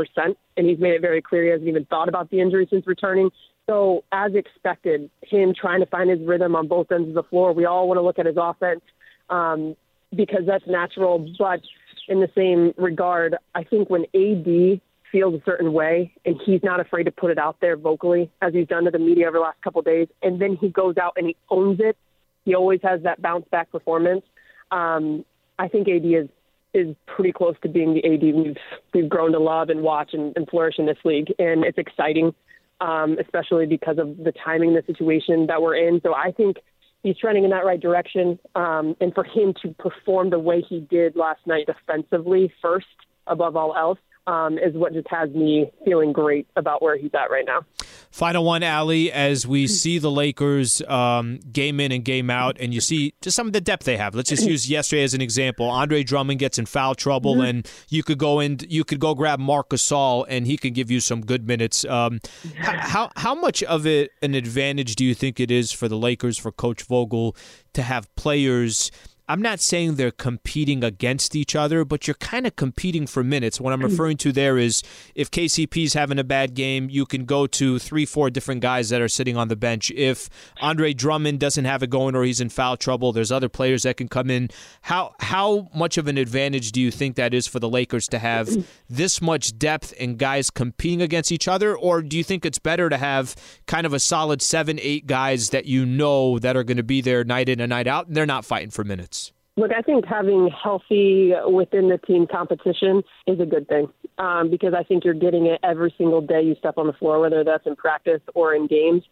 and 0.56 0.66
he's 0.68 0.78
made 0.78 0.94
it 0.94 1.00
very 1.00 1.20
clear 1.20 1.42
he 1.42 1.50
hasn't 1.50 1.68
even 1.68 1.84
thought 1.86 2.08
about 2.08 2.30
the 2.30 2.40
injury 2.40 2.68
since 2.70 2.86
returning. 2.86 3.30
So, 3.66 4.04
as 4.12 4.32
expected, 4.34 5.10
him 5.22 5.54
trying 5.60 5.80
to 5.80 5.86
find 5.86 6.08
his 6.08 6.20
rhythm 6.20 6.54
on 6.54 6.68
both 6.68 6.92
ends 6.92 7.08
of 7.08 7.14
the 7.14 7.24
floor, 7.24 7.52
we 7.52 7.64
all 7.64 7.88
want 7.88 7.98
to 7.98 8.02
look 8.02 8.20
at 8.20 8.26
his 8.26 8.36
offense. 8.38 8.82
Um, 9.28 9.74
because 10.14 10.42
that's 10.46 10.66
natural. 10.66 11.26
But 11.38 11.60
in 12.08 12.20
the 12.20 12.28
same 12.34 12.72
regard, 12.76 13.36
I 13.54 13.64
think 13.64 13.90
when 13.90 14.02
AD 14.14 14.80
feels 15.10 15.34
a 15.34 15.42
certain 15.44 15.72
way 15.72 16.12
and 16.24 16.40
he's 16.44 16.62
not 16.62 16.80
afraid 16.80 17.04
to 17.04 17.10
put 17.10 17.30
it 17.30 17.38
out 17.38 17.56
there 17.60 17.76
vocally, 17.76 18.30
as 18.42 18.52
he's 18.52 18.66
done 18.66 18.84
to 18.84 18.90
the 18.90 18.98
media 18.98 19.28
over 19.28 19.38
the 19.38 19.42
last 19.42 19.60
couple 19.62 19.78
of 19.78 19.84
days, 19.84 20.08
and 20.22 20.40
then 20.40 20.56
he 20.60 20.68
goes 20.68 20.96
out 20.96 21.14
and 21.16 21.26
he 21.26 21.36
owns 21.50 21.78
it, 21.80 21.96
he 22.44 22.54
always 22.54 22.80
has 22.82 23.02
that 23.02 23.22
bounce 23.22 23.46
back 23.50 23.70
performance. 23.70 24.22
Um, 24.70 25.24
I 25.58 25.68
think 25.68 25.88
AD 25.88 26.04
is 26.04 26.28
is 26.74 26.96
pretty 27.06 27.32
close 27.32 27.54
to 27.62 27.68
being 27.68 27.94
the 27.94 28.04
AD 28.04 28.34
we've 28.34 28.56
we've 28.92 29.08
grown 29.08 29.32
to 29.32 29.38
love 29.38 29.68
and 29.70 29.82
watch 29.82 30.10
and, 30.12 30.36
and 30.36 30.48
flourish 30.48 30.74
in 30.78 30.86
this 30.86 30.98
league, 31.04 31.32
and 31.38 31.64
it's 31.64 31.78
exciting, 31.78 32.34
um, 32.80 33.16
especially 33.20 33.66
because 33.66 33.98
of 33.98 34.16
the 34.18 34.32
timing, 34.44 34.74
the 34.74 34.82
situation 34.86 35.46
that 35.46 35.62
we're 35.62 35.76
in. 35.76 36.00
So 36.02 36.14
I 36.14 36.32
think 36.32 36.56
he's 37.02 37.16
trending 37.16 37.44
in 37.44 37.50
that 37.50 37.64
right 37.64 37.80
direction, 37.80 38.38
um, 38.56 38.96
and 39.00 39.14
for 39.14 39.24
him 39.24 39.54
to 39.62 39.68
perform 39.78 40.30
the 40.30 40.38
way 40.38 40.62
he 40.68 40.80
did 40.80 41.14
last 41.14 41.46
night 41.46 41.66
defensively 41.66 42.52
first 42.60 42.86
above 43.26 43.56
all 43.56 43.76
else 43.76 43.98
um, 44.26 44.58
is 44.58 44.74
what 44.74 44.92
just 44.92 45.08
has 45.10 45.30
me 45.30 45.70
feeling 45.84 46.12
great 46.12 46.46
about 46.56 46.82
where 46.82 46.96
he's 46.96 47.10
at 47.14 47.30
right 47.30 47.44
now. 47.46 47.64
Final 48.10 48.44
one, 48.44 48.62
Allie, 48.62 49.12
as 49.12 49.46
we 49.46 49.66
see 49.66 49.98
the 49.98 50.10
Lakers 50.10 50.80
um, 50.82 51.40
game 51.52 51.80
in 51.80 51.92
and 51.92 52.04
game 52.04 52.30
out, 52.30 52.56
and 52.60 52.72
you 52.72 52.80
see 52.80 53.12
just 53.20 53.36
some 53.36 53.46
of 53.46 53.52
the 53.52 53.60
depth 53.60 53.84
they 53.84 53.96
have. 53.96 54.14
Let's 54.14 54.30
just 54.30 54.46
use 54.46 54.70
yesterday 54.70 55.02
as 55.02 55.14
an 55.14 55.20
example. 55.20 55.68
Andre 55.68 56.02
Drummond 56.02 56.38
gets 56.38 56.58
in 56.58 56.66
foul 56.66 56.94
trouble, 56.94 57.34
mm-hmm. 57.34 57.44
and 57.44 57.70
you 57.88 58.02
could 58.02 58.18
go 58.18 58.40
in, 58.40 58.58
you 58.68 58.84
could 58.84 59.00
go 59.00 59.14
grab 59.14 59.40
Marc 59.40 59.70
Gasol, 59.70 60.24
and 60.28 60.46
he 60.46 60.56
could 60.56 60.74
give 60.74 60.90
you 60.90 61.00
some 61.00 61.22
good 61.22 61.46
minutes. 61.46 61.84
Um, 61.84 62.20
how 62.56 63.10
how 63.16 63.34
much 63.34 63.62
of 63.64 63.84
it 63.86 64.12
an 64.22 64.34
advantage 64.34 64.94
do 64.94 65.04
you 65.04 65.14
think 65.14 65.40
it 65.40 65.50
is 65.50 65.72
for 65.72 65.88
the 65.88 65.98
Lakers 65.98 66.38
for 66.38 66.52
Coach 66.52 66.82
Vogel 66.84 67.36
to 67.72 67.82
have 67.82 68.14
players? 68.16 68.90
I'm 69.26 69.40
not 69.40 69.60
saying 69.60 69.94
they're 69.94 70.10
competing 70.10 70.84
against 70.84 71.34
each 71.34 71.56
other, 71.56 71.82
but 71.84 72.06
you're 72.06 72.14
kind 72.14 72.46
of 72.46 72.56
competing 72.56 73.06
for 73.06 73.24
minutes. 73.24 73.58
What 73.58 73.72
I'm 73.72 73.80
hmm. 73.80 73.86
referring 73.86 74.18
to 74.18 74.32
there 74.32 74.58
is 74.58 74.82
if 75.14 75.30
KCP's 75.30 75.94
having 75.94 76.18
a 76.18 76.24
bad 76.24 76.54
game, 76.54 76.90
you 76.90 77.06
can 77.06 77.24
go 77.24 77.46
to 77.46 77.78
three, 77.78 78.04
four 78.04 78.28
different 78.28 78.60
guys 78.60 78.90
that 78.90 79.00
are 79.00 79.08
sitting 79.08 79.34
on 79.34 79.48
the 79.48 79.56
bench. 79.56 79.90
If 79.92 80.28
Andre 80.60 80.92
Drummond 80.92 81.40
doesn't 81.40 81.64
have 81.64 81.82
it 81.82 81.88
going 81.88 82.14
or 82.14 82.22
he's 82.22 82.40
in 82.40 82.50
foul 82.50 82.76
trouble, 82.76 83.12
there's 83.12 83.32
other 83.32 83.48
players 83.48 83.84
that 83.84 83.96
can 83.96 84.08
come 84.08 84.28
in. 84.28 84.50
How 84.82 85.14
how 85.20 85.68
much 85.74 85.96
of 85.96 86.06
an 86.06 86.18
advantage 86.18 86.72
do 86.72 86.80
you 86.80 86.90
think 86.90 87.16
that 87.16 87.32
is 87.32 87.46
for 87.46 87.60
the 87.60 87.68
Lakers 87.68 88.08
to 88.08 88.18
have 88.18 88.50
this 88.90 89.22
much 89.22 89.58
depth 89.58 89.94
and 89.98 90.18
guys 90.18 90.50
competing 90.50 91.00
against 91.00 91.32
each 91.32 91.48
other, 91.48 91.74
or 91.74 92.02
do 92.02 92.18
you 92.18 92.24
think 92.24 92.44
it's 92.44 92.58
better 92.58 92.90
to 92.90 92.98
have 92.98 93.34
kind 93.66 93.86
of 93.86 93.94
a 93.94 94.00
solid 94.00 94.42
seven, 94.42 94.78
eight 94.82 95.06
guys 95.06 95.48
that 95.48 95.64
you 95.64 95.86
know 95.86 96.38
that 96.40 96.58
are 96.58 96.64
going 96.64 96.76
to 96.76 96.82
be 96.82 97.00
there 97.00 97.24
night 97.24 97.48
in 97.48 97.60
and 97.60 97.70
night 97.70 97.86
out, 97.86 98.06
and 98.06 98.14
they're 98.14 98.26
not 98.26 98.44
fighting 98.44 98.70
for 98.70 98.84
minutes? 98.84 99.13
Look, 99.56 99.70
I 99.72 99.82
think 99.82 100.04
having 100.04 100.50
healthy 100.50 101.32
within 101.46 101.88
the 101.88 101.98
team 101.98 102.26
competition 102.26 103.04
is 103.28 103.38
a 103.38 103.46
good 103.46 103.68
thing 103.68 103.88
um, 104.18 104.50
because 104.50 104.74
I 104.74 104.82
think 104.82 105.04
you're 105.04 105.14
getting 105.14 105.46
it 105.46 105.60
every 105.62 105.94
single 105.96 106.20
day 106.20 106.42
you 106.42 106.56
step 106.56 106.76
on 106.76 106.88
the 106.88 106.92
floor, 106.92 107.20
whether 107.20 107.44
that's 107.44 107.64
in 107.66 107.76
practice 107.76 108.20
or 108.34 108.54
in 108.54 108.66
games. 108.66 109.04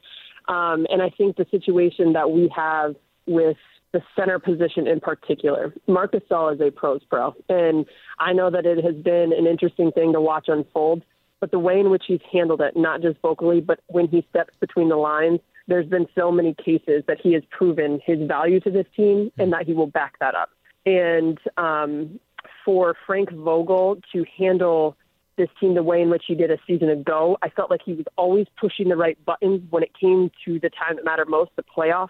Um, 0.49 0.87
and 0.91 1.01
I 1.01 1.11
think 1.11 1.37
the 1.37 1.47
situation 1.51 2.13
that 2.15 2.29
we 2.29 2.53
have 2.57 2.97
with 3.27 3.57
the 3.93 4.03
center 4.17 4.41
position 4.41 4.89
in 4.89 4.99
particular, 4.99 5.73
Marc 5.87 6.13
Gasol 6.13 6.55
is 6.55 6.61
a 6.61 6.73
pros 6.73 7.03
pro. 7.09 7.37
And 7.49 7.87
I 8.19 8.33
know 8.33 8.51
that 8.51 8.67
it 8.67 8.83
has 8.85 8.97
been 8.97 9.33
an 9.33 9.47
interesting 9.47 9.93
thing 9.93 10.13
to 10.13 10.21
watch 10.21 10.47
unfold, 10.49 11.05
but 11.39 11.53
the 11.53 11.61
way 11.61 11.79
in 11.79 11.91
which 11.91 12.05
he's 12.09 12.21
handled 12.33 12.63
it, 12.63 12.77
not 12.77 13.01
just 13.01 13.21
vocally, 13.21 13.61
but 13.61 13.79
when 13.87 14.09
he 14.09 14.27
steps 14.31 14.55
between 14.61 14.89
the 14.89 14.97
lines, 14.97 15.39
there's 15.67 15.87
been 15.87 16.07
so 16.15 16.31
many 16.31 16.55
cases 16.55 17.05
that 17.07 17.19
he 17.21 17.33
has 17.35 17.43
proven 17.51 18.01
his 18.05 18.19
value 18.27 18.61
to 18.61 18.71
this 18.71 18.87
team 18.97 19.31
and 19.39 19.53
that 19.53 19.67
he 19.67 19.73
will 19.73 19.87
back 19.87 20.19
that 20.21 20.35
up. 20.35 20.51
And 20.85 21.39
um, 21.57 22.19
for 22.65 22.97
Frank 23.07 23.31
Vogel 23.33 23.99
to 24.13 24.25
handle 24.37 24.97
this 25.37 25.49
team 25.61 25.75
the 25.75 25.83
way 25.83 26.03
in 26.03 26.11
which 26.11 26.25
he 26.27 26.35
did 26.35 26.51
a 26.51 26.59
season 26.67 26.91
ago, 26.91 27.39
I 27.43 27.49
felt 27.49 27.71
like 27.71 27.81
he 27.85 27.95
was 27.95 28.07
always 28.17 28.47
pushing 28.61 28.89
the 28.89 28.97
right 28.97 29.23
buttons 29.25 29.63
when 29.71 29.83
it 29.83 29.93
came 29.99 30.31
to 30.45 30.59
the 30.59 30.71
time 30.71 30.97
that 30.97 31.05
mattered 31.05 31.29
most, 31.29 31.53
the 31.57 31.63
playoffs. 31.63 32.09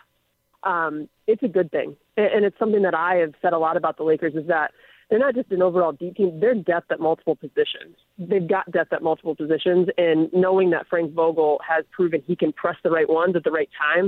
Um, 0.65 1.09
it's 1.27 1.43
a 1.43 1.49
good 1.49 1.71
thing. 1.71 1.97
And 2.17 2.45
it's 2.45 2.59
something 2.59 2.83
that 2.83 2.95
I 2.95 3.17
have 3.17 3.35
said 3.43 3.53
a 3.53 3.59
lot 3.59 3.77
about 3.77 3.97
the 3.97 4.05
Lakers 4.05 4.35
is 4.35 4.47
that 4.49 4.73
they're 5.13 5.19
not 5.19 5.35
just 5.35 5.53
an 5.53 5.61
overall 5.61 5.93
deep 5.93 6.17
team, 6.17 6.41
they're 6.41 6.55
depth 6.55 6.91
at 6.91 6.99
multiple 6.99 7.37
positions. 7.37 7.97
They've 8.17 8.49
got 8.49 8.73
depth 8.73 8.95
at 8.95 9.03
multiple 9.03 9.37
positions, 9.37 9.89
and 9.99 10.33
knowing 10.33 10.71
that 10.71 10.87
Frank 10.89 11.13
Vogel 11.13 11.61
has 11.69 11.85
proven 11.91 12.23
he 12.27 12.35
can 12.35 12.51
press 12.51 12.77
the 12.83 12.89
right 12.89 13.07
ones 13.07 13.37
at 13.37 13.45
the 13.45 13.51
right 13.51 13.69
time, 13.79 14.05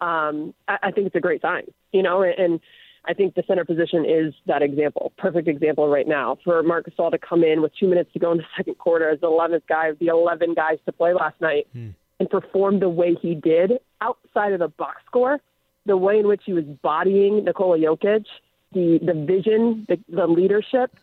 um, 0.00 0.54
I, 0.66 0.78
I 0.84 0.90
think 0.92 1.08
it's 1.08 1.14
a 1.14 1.20
great 1.20 1.42
sign. 1.42 1.64
You 1.92 2.02
know, 2.02 2.22
and 2.22 2.58
I 3.04 3.12
think 3.12 3.34
the 3.34 3.42
center 3.46 3.66
position 3.66 4.06
is 4.06 4.32
that 4.46 4.62
example, 4.62 5.12
perfect 5.18 5.46
example 5.46 5.88
right 5.88 6.08
now 6.08 6.38
for 6.42 6.62
Marc 6.62 6.86
Gasol 6.88 7.10
to 7.10 7.18
come 7.18 7.44
in 7.44 7.60
with 7.60 7.72
two 7.78 7.86
minutes 7.86 8.10
to 8.14 8.18
go 8.18 8.32
in 8.32 8.38
the 8.38 8.44
second 8.56 8.78
quarter 8.78 9.10
as 9.10 9.20
the 9.20 9.26
11th 9.26 9.66
guy 9.68 9.88
of 9.88 9.98
the 9.98 10.06
11 10.06 10.54
guys 10.54 10.78
to 10.86 10.92
play 10.92 11.12
last 11.12 11.38
night 11.38 11.66
hmm. 11.74 11.90
and 12.18 12.30
perform 12.30 12.80
the 12.80 12.88
way 12.88 13.14
he 13.20 13.34
did 13.34 13.72
outside 14.00 14.54
of 14.54 14.60
the 14.60 14.68
box 14.68 15.02
score, 15.04 15.38
the 15.84 15.98
way 15.98 16.18
in 16.18 16.26
which 16.26 16.44
he 16.46 16.54
was 16.54 16.64
bodying 16.64 17.44
Nikola 17.44 17.76
Jokic– 17.76 18.24
the 18.72 18.98
the 19.02 19.14
vision, 19.14 19.86
the, 19.88 19.98
the 20.08 20.26
leadership, 20.26 20.94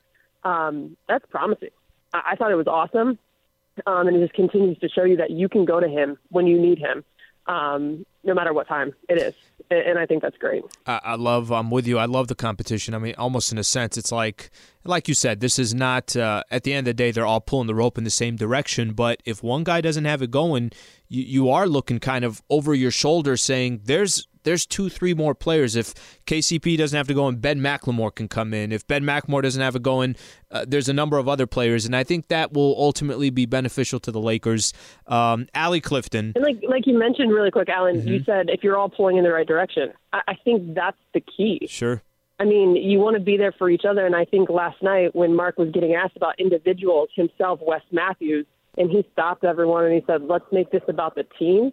um, 0.44 0.98
that's 1.08 1.26
promising. 1.30 1.70
I, 2.14 2.32
I 2.32 2.36
thought 2.36 2.52
it 2.52 2.56
was 2.56 2.68
awesome, 2.68 3.18
um, 3.86 4.08
and 4.08 4.18
it 4.18 4.22
just 4.22 4.34
continues 4.34 4.78
to 4.80 4.90
show 4.90 5.04
you 5.04 5.18
that 5.18 5.32
you 5.32 5.50
can 5.50 5.66
go 5.66 5.80
to 5.80 5.88
him 5.88 6.18
when 6.30 6.48
you 6.48 6.60
need 6.60 6.80
him, 6.80 7.04
um, 7.48 8.06
no 8.24 8.34
matter 8.34 8.54
what 8.54 8.68
time 8.68 8.94
it 9.10 9.18
is, 9.18 9.34
and, 9.70 9.80
and 9.80 10.00
I 10.00 10.06
think 10.06 10.22
that's 10.22 10.38
great. 10.38 10.64
I, 10.86 11.00
I, 11.04 11.16
love. 11.16 11.52
I'm 11.52 11.72
with 11.72 11.88
you. 11.88 11.98
I 11.98 12.06
love 12.06 12.28
the 12.28 12.36
competition. 12.36 12.94
I 12.94 13.00
mean, 13.00 13.16
almost 13.18 13.52
in 13.52 13.58
a 13.58 13.64
sense, 13.64 13.98
it's 13.98 14.12
like, 14.12 14.50
like 14.84 15.08
you 15.08 15.14
said, 15.14 15.40
this 15.40 15.58
is 15.58 15.74
not. 15.74 16.16
Uh, 16.16 16.44
at 16.52 16.64
the 16.64 16.74
end 16.74 16.88
of 16.88 16.92
the 16.92 16.94
day, 16.94 17.12
they're 17.12 17.26
all 17.26 17.42
pulling 17.42 17.68
the 17.68 17.76
rope 17.76 17.98
in 17.98 18.04
the 18.04 18.10
same 18.10 18.36
direction. 18.36 18.94
But 18.94 19.22
if 19.26 19.44
one 19.44 19.64
guy 19.64 19.82
doesn't 19.82 20.06
have 20.06 20.22
it 20.22 20.32
going, 20.32 20.72
you, 21.08 21.24
you 21.24 21.50
are 21.50 21.68
looking 21.68 22.00
kind 22.00 22.26
of 22.26 22.42
over 22.50 22.74
your 22.74 22.92
shoulder, 22.92 23.38
saying, 23.38 23.82
"There's 23.86 24.28
there's 24.44 24.66
two, 24.66 24.90
three 24.90 25.14
more 25.14 25.34
players. 25.36 25.76
If 25.76 25.94
KCP 26.26 26.78
doesn't 26.78 26.96
have 26.96 27.08
to 27.08 27.14
go 27.14 27.28
and 27.28 27.42
Ben 27.42 27.60
McLemore 27.60 28.14
can 28.14 28.28
come 28.28 28.54
in. 28.54 28.72
If 28.72 28.88
Ben 28.88 29.04
McLemore 29.04 29.42
doesn't 29.42 29.62
have 29.62 29.74
to 29.74 29.80
go 29.80 30.02
in, 30.02 30.16
uh, 30.52 30.66
there's 30.68 30.90
a 30.90 30.94
number 30.94 31.18
of 31.18 31.28
other 31.28 31.48
players, 31.48 31.86
and 31.86 31.96
I 31.96 32.04
think 32.04 32.28
that 32.28 32.54
will 32.54 32.76
ultimately 32.78 33.30
be 33.30 33.46
beneficial 33.46 34.00
to 34.02 34.12
the 34.12 34.22
Lakers. 34.22 34.74
Um, 35.08 35.48
Allie 35.56 35.82
Clifton. 35.82 36.34
And 36.36 36.44
like 36.44 36.62
like 36.68 36.86
you 36.86 36.98
mentioned 36.98 37.32
really 37.32 37.52
quick, 37.52 37.70
Alan, 37.70 37.98
mm-hmm. 37.98 38.08
you 38.08 38.24
said 38.24 38.50
if 38.50 38.64
you're 38.64 38.78
all 38.78 38.90
pulling 38.90 39.18
in 39.18 39.24
the 39.24 39.32
right 39.32 39.48
direction. 39.48 39.92
I, 40.12 40.22
I 40.30 40.34
think 40.44 40.76
that's 40.76 40.98
the 41.14 41.22
key. 41.22 41.68
Sure. 41.68 42.02
I 42.40 42.46
mean, 42.46 42.76
you 42.76 43.00
want 43.00 43.16
to 43.16 43.22
be 43.22 43.38
there 43.38 43.52
for 43.52 43.70
each 43.70 43.86
other, 43.88 44.06
and 44.06 44.16
I 44.16 44.26
think 44.26 44.50
last 44.50 44.82
night 44.82 45.16
when 45.16 45.36
Mark 45.36 45.58
was 45.58 45.70
getting 45.72 45.94
asked 45.94 46.18
about 46.18 46.40
individuals, 46.40 47.10
himself, 47.16 47.60
Wes 47.62 47.82
Matthews, 47.92 48.46
and 48.78 48.90
he 48.90 49.08
stopped 49.12 49.44
everyone 49.44 49.86
and 49.86 49.94
he 49.94 50.04
said, 50.06 50.24
"Let's 50.24 50.46
make 50.52 50.72
this 50.72 50.82
about 50.88 51.16
the 51.16 51.26
team." 51.40 51.72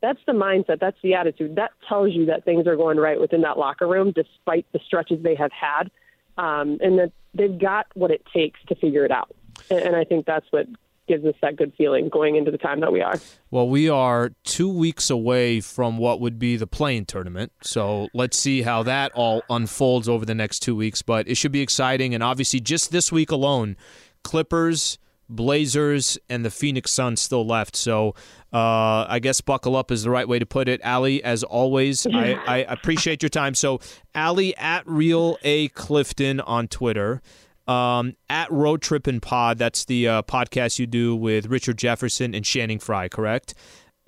That's 0.00 0.20
the 0.26 0.32
mindset, 0.32 0.78
that's 0.80 0.98
the 1.02 1.14
attitude. 1.14 1.56
That 1.56 1.72
tells 1.88 2.12
you 2.12 2.26
that 2.26 2.44
things 2.44 2.66
are 2.66 2.76
going 2.76 2.98
right 2.98 3.20
within 3.20 3.40
that 3.42 3.58
locker 3.58 3.86
room, 3.86 4.12
despite 4.14 4.64
the 4.72 4.78
stretches 4.86 5.22
they 5.22 5.34
have 5.34 5.50
had, 5.52 5.90
um, 6.36 6.78
and 6.80 6.98
that 6.98 7.12
they've 7.34 7.58
got 7.58 7.86
what 7.94 8.10
it 8.10 8.22
takes 8.32 8.60
to 8.68 8.74
figure 8.76 9.04
it 9.04 9.10
out. 9.10 9.34
And, 9.70 9.80
and 9.80 9.96
I 9.96 10.04
think 10.04 10.24
that's 10.24 10.46
what 10.50 10.66
gives 11.08 11.24
us 11.24 11.34
that 11.42 11.56
good 11.56 11.72
feeling 11.76 12.08
going 12.10 12.36
into 12.36 12.50
the 12.50 12.58
time 12.58 12.80
that 12.80 12.92
we 12.92 13.00
are. 13.00 13.14
Well, 13.50 13.68
we 13.68 13.88
are 13.88 14.32
two 14.44 14.70
weeks 14.70 15.10
away 15.10 15.60
from 15.60 15.98
what 15.98 16.20
would 16.20 16.38
be 16.38 16.56
the 16.56 16.66
play-in 16.66 17.06
tournament. 17.06 17.50
So 17.62 18.08
let's 18.12 18.38
see 18.38 18.62
how 18.62 18.82
that 18.84 19.10
all 19.14 19.42
unfolds 19.48 20.08
over 20.08 20.26
the 20.26 20.34
next 20.34 20.60
two 20.60 20.76
weeks. 20.76 21.02
But 21.02 21.26
it 21.26 21.36
should 21.36 21.50
be 21.50 21.62
exciting. 21.62 22.14
And 22.14 22.22
obviously, 22.22 22.60
just 22.60 22.92
this 22.92 23.10
week 23.10 23.30
alone, 23.30 23.76
Clippers 24.22 24.98
Blazers 25.28 26.18
and 26.28 26.44
the 26.44 26.50
Phoenix 26.50 26.90
Suns 26.90 27.20
still 27.20 27.46
left. 27.46 27.76
So 27.76 28.14
uh, 28.52 29.06
I 29.08 29.18
guess 29.20 29.40
buckle 29.40 29.76
up 29.76 29.90
is 29.90 30.02
the 30.02 30.10
right 30.10 30.26
way 30.26 30.38
to 30.38 30.46
put 30.46 30.68
it. 30.68 30.80
Allie, 30.82 31.22
as 31.22 31.42
always, 31.42 32.06
I, 32.06 32.32
I 32.46 32.56
appreciate 32.58 33.22
your 33.22 33.28
time. 33.28 33.54
So 33.54 33.80
Allie 34.14 34.56
at 34.56 34.84
Real 34.86 35.38
A 35.42 35.68
Clifton 35.68 36.40
on 36.40 36.68
Twitter. 36.68 37.20
Um, 37.66 38.16
at 38.30 38.50
Road 38.50 38.80
Trippin' 38.80 39.20
Pod, 39.20 39.58
that's 39.58 39.84
the 39.84 40.08
uh, 40.08 40.22
podcast 40.22 40.78
you 40.78 40.86
do 40.86 41.14
with 41.14 41.46
Richard 41.46 41.76
Jefferson 41.76 42.34
and 42.34 42.42
Channing 42.42 42.78
Frye, 42.78 43.08
correct? 43.08 43.52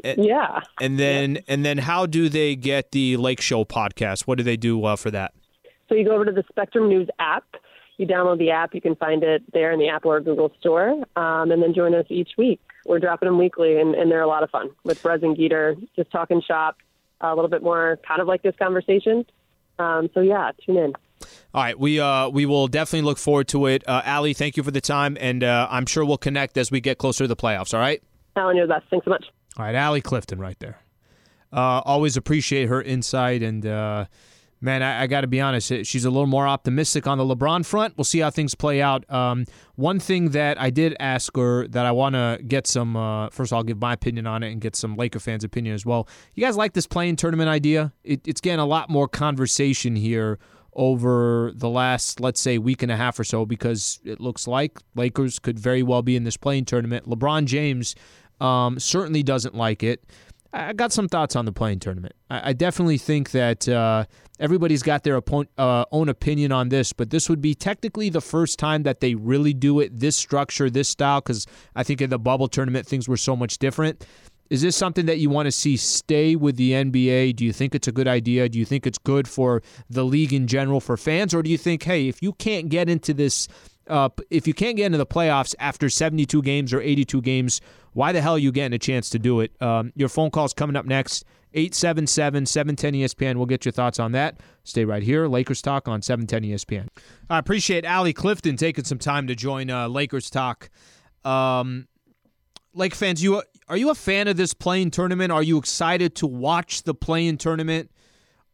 Yeah. 0.03 0.61
And 0.81 0.99
then, 0.99 1.35
yeah. 1.35 1.41
and 1.47 1.63
then, 1.63 1.77
how 1.77 2.07
do 2.07 2.31
they 2.31 2.57
get 2.57 2.93
the 2.93 3.19
Lake 3.19 3.43
Show 3.43 3.67
podcast? 3.67 4.23
What 4.23 4.39
do 4.39 4.45
they 4.45 4.57
do 4.57 4.83
uh, 4.85 4.97
for 4.97 5.11
that? 5.11 5.35
So 5.91 5.95
you 5.95 6.07
go 6.07 6.15
over 6.15 6.25
to 6.25 6.33
the 6.33 6.45
Spectrum 6.49 6.89
News 6.89 7.09
app 7.19 7.45
you 8.01 8.07
download 8.07 8.39
the 8.39 8.51
app, 8.51 8.75
you 8.75 8.81
can 8.81 8.97
find 8.97 9.23
it 9.23 9.43
there 9.53 9.71
in 9.73 9.79
the 9.79 9.89
Apple 9.89 10.11
or 10.11 10.21
Google 10.21 10.51
Store, 10.59 10.91
um, 11.17 11.51
and 11.51 11.63
then 11.63 11.75
join 11.75 11.95
us 11.95 12.07
each 12.09 12.31
week. 12.39 12.61
We're 12.87 12.99
dropping 12.99 13.29
them 13.29 13.39
weekly, 13.39 13.79
and, 13.79 13.95
and 13.95 14.11
they're 14.11 14.23
a 14.23 14.27
lot 14.27 14.43
of 14.43 14.51
fun 14.51 14.71
with 14.85 15.03
Brez 15.03 15.23
and 15.23 15.37
Geeter, 15.37 15.77
just 15.95 16.11
talking 16.11 16.41
shop, 16.41 16.79
a 17.21 17.35
little 17.35 17.51
bit 17.51 17.63
more 17.63 17.99
kind 18.09 18.21
of 18.21 18.27
like 18.27 18.43
this 18.43 18.55
conversation. 18.59 19.27
Um, 19.79 20.09
so 20.15 20.21
yeah, 20.21 20.51
tune 20.65 20.79
in. 20.79 20.93
All 21.53 21.63
right, 21.63 21.79
we 21.79 22.01
uh, 22.01 22.31
we 22.31 22.47
will 22.47 22.69
definitely 22.69 23.03
look 23.03 23.19
forward 23.19 23.49
to 23.49 23.67
it. 23.67 23.87
Uh, 23.87 24.01
Allie, 24.05 24.33
thank 24.33 24.57
you 24.57 24.63
for 24.63 24.71
the 24.71 24.81
time, 24.81 25.19
and 25.21 25.45
uh, 25.45 25.69
I'm 25.71 25.85
sure 25.85 26.05
we'll 26.05 26.17
connect 26.17 26.57
as 26.57 26.71
we 26.71 26.81
get 26.81 26.97
closer 26.97 27.25
to 27.25 27.29
the 27.29 27.37
playoffs. 27.37 27.75
All 27.75 27.81
right. 27.81 28.03
Alan, 28.37 28.57
you're 28.57 28.67
the 28.67 28.75
best. 28.75 28.87
Thanks 28.91 29.05
so 29.05 29.11
much. 29.11 29.27
All 29.59 29.65
right, 29.65 29.75
Allie 29.75 30.01
Clifton, 30.01 30.39
right 30.39 30.59
there. 30.61 30.79
Uh, 31.53 31.83
always 31.85 32.17
appreciate 32.17 32.69
her 32.69 32.81
insight 32.81 33.43
and 33.43 33.67
uh, 33.67 34.07
Man, 34.63 34.83
I, 34.83 35.03
I 35.03 35.07
got 35.07 35.23
to 35.23 35.27
be 35.27 35.41
honest. 35.41 35.69
She's 35.85 36.05
a 36.05 36.11
little 36.11 36.27
more 36.27 36.47
optimistic 36.47 37.07
on 37.07 37.17
the 37.17 37.25
LeBron 37.25 37.65
front. 37.65 37.97
We'll 37.97 38.05
see 38.05 38.19
how 38.19 38.31
things 38.31 38.55
play 38.55 38.83
out. 38.83 39.11
Um, 39.11 39.47
one 39.77 39.99
thing 39.99 40.31
that 40.31 40.61
I 40.61 40.69
did 40.69 40.95
ask 41.01 41.35
her 41.37 41.67
that 41.69 41.87
I 41.87 41.93
want 41.93 42.15
to 42.15 42.39
get 42.47 42.67
some. 42.67 42.97
Uh, 42.97 43.31
first, 43.31 43.53
I'll 43.53 43.63
give 43.63 43.81
my 43.81 43.95
opinion 43.95 44.27
on 44.27 44.43
it 44.43 44.53
and 44.53 44.61
get 44.61 44.77
some 44.77 44.97
Laker 44.97 45.19
fans' 45.19 45.45
opinion 45.45 45.75
as 45.75 45.87
well. 45.87 46.07
You 46.35 46.45
guys 46.45 46.57
like 46.57 46.75
this 46.75 46.87
play-in 46.87 47.17
tournament 47.17 47.49
idea? 47.49 47.93
It, 48.05 48.21
it's 48.27 48.43
getting 48.43 48.61
a 48.61 48.67
lot 48.67 48.91
more 48.91 49.09
conversation 49.09 49.97
here 49.97 50.39
over 50.75 51.53
the 51.55 51.69
last, 51.69 52.21
let's 52.21 52.41
say, 52.41 52.59
week 52.59 52.83
and 52.83 52.93
a 52.93 52.97
half 52.97 53.19
or 53.19 53.25
so 53.25 53.47
because 53.47 53.99
it 54.05 54.21
looks 54.21 54.47
like 54.47 54.79
Lakers 54.95 55.39
could 55.39 55.59
very 55.59 55.83
well 55.83 56.03
be 56.03 56.17
in 56.17 56.25
this 56.25 56.37
play-in 56.37 56.65
tournament. 56.65 57.09
LeBron 57.09 57.47
James 57.47 57.95
um, 58.41 58.79
certainly 58.79 59.23
doesn't 59.23 59.55
like 59.55 59.83
it. 59.83 60.05
I 60.53 60.73
got 60.73 60.93
some 60.93 61.09
thoughts 61.09 61.37
on 61.37 61.45
the 61.45 61.53
play-in 61.53 61.79
tournament. 61.79 62.15
I, 62.29 62.53
definitely 62.53 62.99
think 62.99 63.31
that 63.31 63.69
uh, 63.69 64.05
everybody's 64.41 64.83
got 64.83 65.05
their 65.05 65.21
uh, 65.59 65.85
own 65.93 66.09
opinion 66.09 66.51
on 66.51 66.71
this, 66.71 66.93
but 66.93 67.11
this 67.11 67.29
would 67.29 67.41
be 67.41 67.55
technically 67.55 68.09
the 68.09 68.21
first 68.21 68.59
time 68.59 68.83
that 68.83 69.01
they 69.01 69.15
really 69.15 69.53
do 69.53 69.79
it 69.79 70.01
this 70.01 70.17
structure, 70.17 70.69
this 70.71 70.89
style, 70.89 71.21
because 71.21 71.47
I 71.77 71.85
think 71.85 72.01
in 72.01 72.11
the 72.11 72.19
bubble 72.19 72.49
tournament 72.49 72.87
things 72.87 73.09
were 73.09 73.17
so 73.17 73.37
much 73.37 73.59
different. 73.59 74.05
Is 74.49 74.63
this 74.63 74.75
something 74.75 75.07
that 75.07 75.19
you 75.19 75.31
want 75.31 75.47
to 75.47 75.53
see 75.53 75.77
stay 75.77 76.35
with 76.35 76.57
the 76.57 76.73
NBA? 76.73 77.37
Do 77.37 77.45
you 77.45 77.53
think 77.53 77.73
it's 77.73 77.87
a 77.87 77.93
good 77.93 78.09
idea? 78.09 78.49
Do 78.49 78.59
you 78.59 78.65
think 78.65 78.85
it's 78.85 78.99
good 78.99 79.29
for 79.29 79.63
the 79.89 80.05
league 80.05 80.33
in 80.33 80.49
general 80.49 80.81
for 80.81 80.97
fans, 80.97 81.33
or 81.33 81.43
do 81.43 81.51
you 81.51 81.59
think, 81.59 81.85
hey, 81.85 82.09
if 82.09 82.21
you 82.21 82.33
can't 82.33 82.69
get 82.69 82.89
into 82.89 83.15
this 83.15 83.47
uh, 83.91 84.09
if 84.31 84.47
you 84.47 84.55
can't 84.55 84.77
get 84.77 84.87
into 84.87 84.99
the 84.99 85.07
playoffs 85.07 85.55
after 85.59 85.89
72 85.89 86.41
games 86.43 86.73
or 86.73 86.81
82 86.81 87.21
games, 87.21 87.61
why 87.93 88.13
the 88.13 88.21
hell 88.21 88.35
are 88.35 88.39
you 88.39 88.53
getting 88.53 88.75
a 88.75 88.79
chance 88.79 89.11
to 89.11 89.19
do 89.19 89.41
it? 89.41 89.53
Um, 89.61 89.93
your 89.97 90.09
phone 90.09 90.31
call's 90.31 90.55
coming 90.55 90.77
up 90.77 90.87
next. 90.87 91.25
877 91.53 92.47
710 92.47 92.95
ESPN. 92.95 93.37
We'll 93.37 93.47
get 93.47 93.65
your 93.65 93.73
thoughts 93.73 93.99
on 93.99 94.13
that. 94.13 94.39
Stay 94.63 94.85
right 94.85 95.03
here. 95.03 95.27
Lakers 95.27 95.61
Talk 95.61 95.89
on 95.89 96.01
710 96.01 96.51
ESPN. 96.51 96.89
I 97.29 97.39
appreciate 97.39 97.85
Allie 97.85 98.13
Clifton 98.13 98.57
taking 98.57 98.85
some 98.85 98.99
time 98.99 99.27
to 99.27 99.35
join 99.35 99.69
uh, 99.69 99.89
Lakers 99.89 100.31
Talk. 100.31 100.71
Um, 101.25 101.89
Lake 102.73 102.95
fans, 102.95 103.21
you 103.21 103.43
are 103.69 103.77
you 103.77 103.91
a 103.91 103.97
fan 103.97 104.29
of 104.29 104.37
this 104.37 104.55
play-in 104.55 104.93
tournament? 104.93 105.33
Are 105.33 105.43
you 105.43 105.59
excited 105.59 106.15
to 106.17 106.27
watch 106.27 106.85
the 106.85 106.95
play-in 106.95 107.37
tournament? 107.37 107.91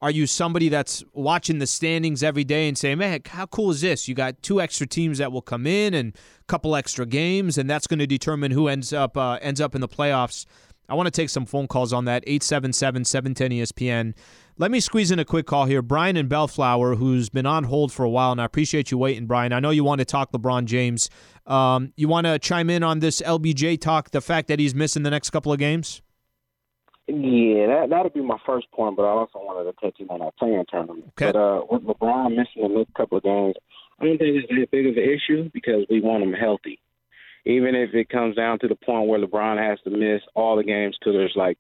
Are 0.03 0.11
you 0.11 0.27
somebody 0.27 0.69
that's 0.69 1.03
watching 1.15 1.59
the 1.59 1.67
standings 1.67 2.23
every 2.23 2.45
day 2.45 2.69
and 2.69 2.77
saying, 2.77 2.99
man, 2.99 3.21
how 3.27 3.47
cool 3.47 3.71
is 3.71 3.81
this? 3.81 4.09
You 4.09 4.15
got 4.15 4.43
two 4.43 4.61
extra 4.61 4.87
teams 4.87 5.19
that 5.19 5.33
will 5.33 5.43
come 5.43 5.67
in 5.67 5.95
and 5.95 6.15
a 6.15 6.45
couple 6.45 6.77
extra 6.77 7.07
games, 7.07 7.57
and 7.57 7.69
that's 7.69 7.87
going 7.87 8.01
to 8.01 8.07
determine 8.07 8.51
who 8.51 8.69
ends 8.69 8.93
up 8.93 9.17
uh, 9.17 9.39
ends 9.41 9.61
up 9.61 9.75
in 9.75 9.81
the 9.81 9.89
playoffs. 9.89 10.45
I 10.89 10.95
want 10.95 11.07
to 11.07 11.11
take 11.11 11.31
some 11.31 11.47
phone 11.47 11.67
calls 11.67 11.93
on 11.93 12.05
that 12.05 12.23
877 12.27 13.05
710 13.05 13.51
ESPN. 13.51 14.15
Let 14.59 14.71
me 14.71 14.81
squeeze 14.81 15.11
in 15.11 15.19
a 15.19 15.25
quick 15.25 15.47
call 15.47 15.65
here. 15.65 15.83
Brian 15.83 16.17
in 16.17 16.29
Bellflower, 16.29 16.95
who's 16.95 17.29
been 17.29 17.47
on 17.47 17.65
hold 17.65 17.93
for 17.93 18.05
a 18.05 18.11
while, 18.11 18.33
and 18.33 18.41
I 18.41 18.45
appreciate 18.45 18.91
you 18.91 18.99
waiting, 18.99 19.27
Brian. 19.27 19.53
I 19.53 19.61
know 19.61 19.71
you 19.71 19.85
want 19.85 19.99
to 20.01 20.05
talk 20.05 20.33
LeBron 20.33 20.67
James. 20.67 21.11
Um, 21.47 21.93
you 21.97 22.09
want 22.09 22.27
to 22.27 22.39
chime 22.39 22.71
in 22.71 22.83
on 22.83 23.01
this 23.01 23.21
LBJ 23.21 23.81
talk, 23.81 24.11
the 24.11 24.21
fact 24.21 24.49
that 24.49 24.59
he's 24.59 24.75
missing 24.75 25.03
the 25.03 25.11
next 25.11 25.31
couple 25.31 25.53
of 25.53 25.59
games? 25.59 26.03
Yeah, 27.09 27.67
that 27.69 27.87
that'll 27.91 28.11
be 28.11 28.21
my 28.21 28.39
first 28.45 28.71
point, 28.73 28.97
but 28.97 29.05
I 29.05 29.11
also 29.11 29.39
wanted 29.39 29.71
to 29.71 29.81
touch 29.81 30.01
on 30.11 30.19
that 30.21 30.37
play-in 30.37 30.65
tournament. 30.69 31.13
Okay. 31.21 31.31
But 31.31 31.37
uh, 31.39 31.63
with 31.71 31.83
LeBron 31.85 32.31
missing 32.31 32.63
the 32.63 32.79
next 32.79 32.95
couple 32.95 33.19
of 33.19 33.25
games, 33.25 33.55
I 34.01 34.05
don't 34.05 34.19
think 34.19 34.37
it's 34.37 34.49
that 34.49 34.71
big 34.73 34.87
of 34.87 34.97
an 34.97 35.05
issue 35.05 35.49
because 35.55 35.87
we 35.89 36.01
want 36.01 36.25
him 36.25 36.33
healthy. 36.33 36.81
Even 37.45 37.77
if 37.77 37.95
it 37.95 38.09
comes 38.09 38.35
down 38.35 38.59
to 38.59 38.69
the 38.69 38.75
point 38.75 39.09
where 39.09 39.21
LeBron 39.21 39.57
has 39.57 39.79
to 39.85 39.91
miss 39.91 40.21
all 40.35 40.57
the 40.57 40.65
games 40.65 40.97
because 40.99 41.15
there's 41.15 41.37
like 41.37 41.59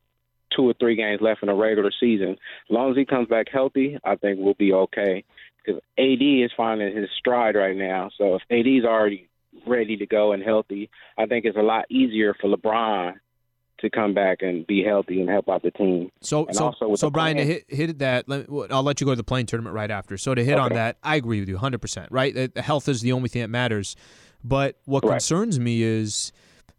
two 0.54 0.68
or 0.68 0.74
three 0.80 0.96
games 0.96 1.20
left 1.20 1.42
in 1.42 1.46
the 1.46 1.54
regular 1.54 1.92
season, 2.00 2.30
as 2.30 2.70
long 2.70 2.90
as 2.90 2.96
he 2.96 3.04
comes 3.04 3.28
back 3.28 3.46
healthy, 3.52 3.98
I 4.04 4.16
think 4.16 4.40
we'll 4.40 4.54
be 4.54 4.72
okay. 4.72 5.24
Because 5.64 5.80
AD 5.96 6.22
is 6.22 6.50
finding 6.56 6.96
his 6.96 7.08
stride 7.16 7.54
right 7.54 7.76
now, 7.76 8.10
so 8.18 8.36
if 8.36 8.42
AD's 8.50 8.84
already 8.84 9.28
ready 9.64 9.96
to 9.96 10.06
go 10.06 10.32
and 10.32 10.42
healthy, 10.42 10.90
I 11.16 11.26
think 11.26 11.44
it's 11.44 11.56
a 11.56 11.62
lot 11.62 11.86
easier 11.88 12.34
for 12.34 12.48
LeBron 12.48 13.14
to 13.78 13.90
come 13.90 14.14
back 14.14 14.42
and 14.42 14.66
be 14.66 14.82
healthy 14.82 15.20
and 15.20 15.28
help 15.28 15.48
out 15.48 15.62
the 15.62 15.70
team. 15.70 16.10
So, 16.20 16.46
and 16.46 16.56
so, 16.56 16.72
so 16.94 17.10
Brian, 17.10 17.36
plan, 17.36 17.46
to 17.46 17.52
hit, 17.52 17.64
hit 17.68 17.98
that, 17.98 18.28
let, 18.28 18.46
I'll 18.70 18.82
let 18.82 19.00
you 19.00 19.04
go 19.04 19.12
to 19.12 19.16
the 19.16 19.24
play-in 19.24 19.46
tournament 19.46 19.74
right 19.74 19.90
after. 19.90 20.16
So 20.16 20.34
to 20.34 20.44
hit 20.44 20.54
okay. 20.54 20.60
on 20.60 20.72
that, 20.74 20.98
I 21.02 21.16
agree 21.16 21.40
with 21.40 21.48
you 21.48 21.58
100%, 21.58 22.08
right? 22.10 22.34
The 22.34 22.62
Health 22.62 22.88
is 22.88 23.00
the 23.02 23.12
only 23.12 23.28
thing 23.28 23.42
that 23.42 23.48
matters. 23.48 23.96
But 24.42 24.78
what 24.84 25.04
right. 25.04 25.12
concerns 25.12 25.58
me 25.58 25.82
is, 25.82 26.32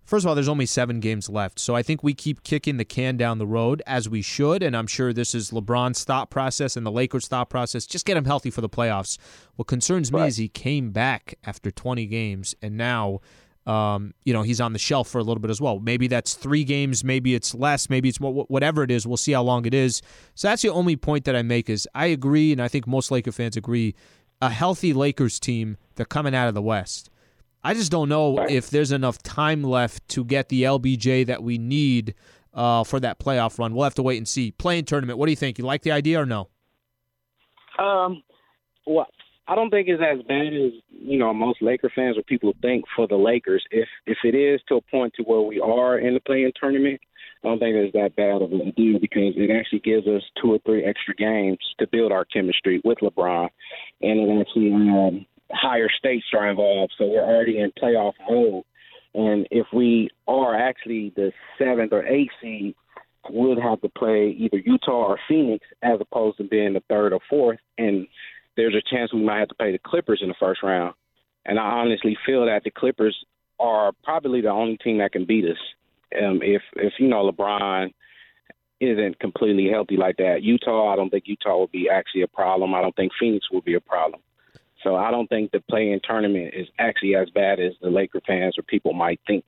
first 0.06 0.26
of 0.26 0.30
all, 0.30 0.36
there's 0.36 0.48
only 0.48 0.66
seven 0.66 1.00
games 1.00 1.30
left. 1.30 1.60
So 1.60 1.76
I 1.76 1.84
think 1.84 2.04
we 2.04 2.14
keep 2.14 2.44
kicking 2.44 2.78
the 2.78 2.86
can 2.86 3.18
down 3.18 3.38
the 3.38 3.48
road 3.48 3.82
as 3.86 4.08
we 4.08 4.22
should. 4.22 4.64
And 4.64 4.76
I'm 4.76 4.88
sure 4.88 5.14
this 5.14 5.36
is 5.36 5.52
LeBron's 5.52 6.04
thought 6.04 6.30
process 6.30 6.78
and 6.78 6.86
the 6.86 6.92
Lakers' 6.92 7.28
thought 7.28 7.50
process. 7.50 7.86
Just 7.86 8.06
get 8.06 8.18
him 8.18 8.26
healthy 8.26 8.50
for 8.50 8.62
the 8.62 8.70
playoffs. 8.70 9.18
What 9.56 9.68
concerns 9.68 10.12
me 10.12 10.26
is 10.28 10.38
he 10.38 10.48
came 10.48 10.92
back 10.92 11.36
after 11.46 11.72
20 11.72 12.06
games 12.06 12.56
and 12.62 12.78
now– 12.78 13.20
um, 13.68 14.14
you 14.24 14.34
know, 14.34 14.44
he's 14.44 14.62
on 14.62 14.72
the 14.72 14.80
shelf 14.80 15.10
for 15.10 15.20
a 15.20 15.24
little 15.24 15.42
bit 15.42 15.52
as 15.52 15.60
well. 15.60 15.80
Maybe 15.80 16.08
that's 16.08 16.34
three 16.36 16.64
games, 16.64 17.04
maybe 17.04 17.36
it's 17.36 17.54
less, 17.54 17.90
maybe 17.90 18.08
it's 18.10 18.18
whatever 18.20 18.82
it 18.82 18.90
is. 18.90 19.06
We'll 19.06 19.18
see 19.18 19.34
how 19.34 19.44
long 19.44 19.66
it 19.66 19.74
is. 19.74 20.02
So 20.36 20.48
that's 20.48 20.62
the 20.62 20.70
only 20.70 20.96
point 20.96 21.26
that 21.26 21.36
I 21.36 21.42
make 21.42 21.70
is 21.70 21.88
I 21.94 22.08
agree, 22.08 22.54
and 22.54 22.62
I 22.62 22.70
think 22.70 22.88
most 22.88 23.12
Laker 23.12 23.34
fans 23.34 23.58
agree. 23.58 23.94
A 24.42 24.50
healthy 24.50 24.94
Lakers 24.94 25.40
team, 25.40 25.78
they're 25.96 26.06
coming 26.06 26.34
out 26.34 26.48
of 26.48 26.54
the 26.54 26.62
West. 26.62 27.10
I 27.64 27.74
just 27.74 27.92
don't 27.92 28.08
know 28.08 28.40
if 28.48 28.70
there's 28.70 28.94
enough 28.94 29.22
time 29.22 29.64
left 29.64 30.08
to 30.10 30.24
get 30.24 30.48
the 30.48 30.64
LBJ 30.64 31.26
that 31.26 31.44
we 31.44 31.58
need 31.58 32.16
uh, 32.54 32.86
for 32.86 33.00
that 33.02 33.20
playoff 33.20 33.60
run. 33.60 33.74
We'll 33.74 33.84
have 33.84 33.96
to 33.96 34.04
wait 34.04 34.18
and 34.18 34.28
see. 34.28 34.52
Play-in 34.52 34.86
tournament. 34.86 35.20
What 35.20 35.26
do 35.26 35.32
you 35.32 35.36
think? 35.36 35.58
You 35.58 35.66
like 35.66 35.82
the 35.82 35.92
idea 35.92 36.22
or 36.22 36.26
no? 36.26 36.48
Um, 37.78 38.24
well, 38.86 39.08
I 39.48 39.56
don't 39.56 39.70
think 39.70 39.88
it's 39.88 40.04
as 40.04 40.26
bad 40.28 40.48
as 40.48 40.74
you 40.90 41.18
know 41.18 41.34
most 41.34 41.62
Laker 41.62 41.92
fans 41.96 42.18
or 42.18 42.24
people 42.24 42.54
think 42.62 42.84
for 42.96 43.08
the 43.08 43.16
Lakers. 43.16 43.64
If 43.72 43.88
if 44.06 44.18
it 44.24 44.36
is 44.36 44.62
to 44.68 44.76
a 44.76 44.82
point 44.82 45.14
to 45.16 45.24
where 45.24 45.42
we 45.42 45.60
are 45.62 45.98
in 45.98 46.14
the 46.14 46.20
play-in 46.20 46.52
tournament, 46.60 47.00
I 47.44 47.48
don't 47.48 47.60
think 47.60 47.76
it's 47.76 47.94
that 47.94 48.16
bad 48.16 48.42
of 48.42 48.52
a 48.52 48.72
deal 48.72 49.00
because 49.00 49.34
it 49.38 49.50
actually 49.52 49.80
gives 49.80 50.06
us 50.08 50.24
two 50.42 50.54
or 50.54 50.60
three 50.66 50.84
extra 50.84 51.16
games 51.16 51.60
to 51.80 51.88
build 51.88 52.12
our 52.12 52.26
chemistry 52.26 52.82
with 52.84 52.98
LeBron, 53.00 53.50
and 54.02 54.20
it 54.20 54.42
actually 54.42 54.74
um, 54.74 55.26
higher 55.52 55.88
stakes 55.98 56.26
are 56.34 56.50
involved. 56.50 56.94
So 56.98 57.06
we're 57.06 57.24
already 57.24 57.60
in 57.60 57.72
playoff 57.82 58.14
mode, 58.30 58.64
and 59.14 59.48
if 59.50 59.68
we 59.72 60.10
are 60.28 60.58
actually 60.58 61.14
the 61.16 61.32
seventh 61.58 61.94
or 61.94 62.06
eighth 62.06 62.34
seed, 62.42 62.76
we'll 63.30 63.62
have 63.62 63.80
to 63.82 63.90
play 63.90 64.36
either 64.38 64.58
Utah 64.58 65.08
or 65.08 65.20
Phoenix 65.28 65.66
as 65.84 66.00
opposed 66.02 66.38
to 66.38 66.44
being 66.44 66.74
the 66.74 66.84
third 66.90 67.14
or 67.14 67.20
fourth, 67.30 67.60
and 67.78 68.08
there's 68.58 68.76
a 68.76 68.82
chance 68.94 69.14
we 69.14 69.24
might 69.24 69.40
have 69.40 69.48
to 69.50 69.56
play 69.56 69.72
the 69.72 69.80
Clippers 69.80 70.20
in 70.22 70.28
the 70.28 70.36
first 70.38 70.62
round. 70.62 70.94
And 71.46 71.58
I 71.58 71.64
honestly 71.64 72.18
feel 72.26 72.46
that 72.48 72.64
the 72.66 72.72
Clippers 72.72 73.16
are 73.60 73.94
probably 74.04 74.42
the 74.42 74.50
only 74.50 74.78
team 74.78 74.98
that 74.98 75.14
can 75.14 75.26
beat 75.26 75.46
us. 75.46 75.58
Um, 76.22 76.42
if 76.42 76.62
if 76.76 76.94
you 77.00 77.08
know 77.08 77.32
LeBron 77.32 77.94
isn't 78.80 79.20
completely 79.20 79.70
healthy 79.70 79.98
like 79.98 80.18
that, 80.18 80.44
Utah, 80.44 80.92
I 80.92 80.96
don't 80.96 81.10
think 81.10 81.24
Utah 81.28 81.58
will 81.58 81.68
be 81.68 81.90
actually 81.90 82.22
a 82.24 82.28
problem. 82.28 82.74
I 82.74 82.82
don't 82.82 82.96
think 82.96 83.12
Phoenix 83.20 83.50
will 83.52 83.62
be 83.62 83.76
a 83.76 83.80
problem. 83.80 84.22
So 84.84 84.96
I 84.96 85.10
don't 85.10 85.28
think 85.28 85.52
the 85.52 85.60
play-in 85.60 86.00
tournament 86.04 86.54
is 86.56 86.68
actually 86.78 87.16
as 87.16 87.30
bad 87.32 87.60
as 87.60 87.74
the 87.82 87.90
Laker 87.90 88.22
fans 88.26 88.58
or 88.58 88.62
people 88.62 88.94
might 88.94 89.20
think. 89.26 89.44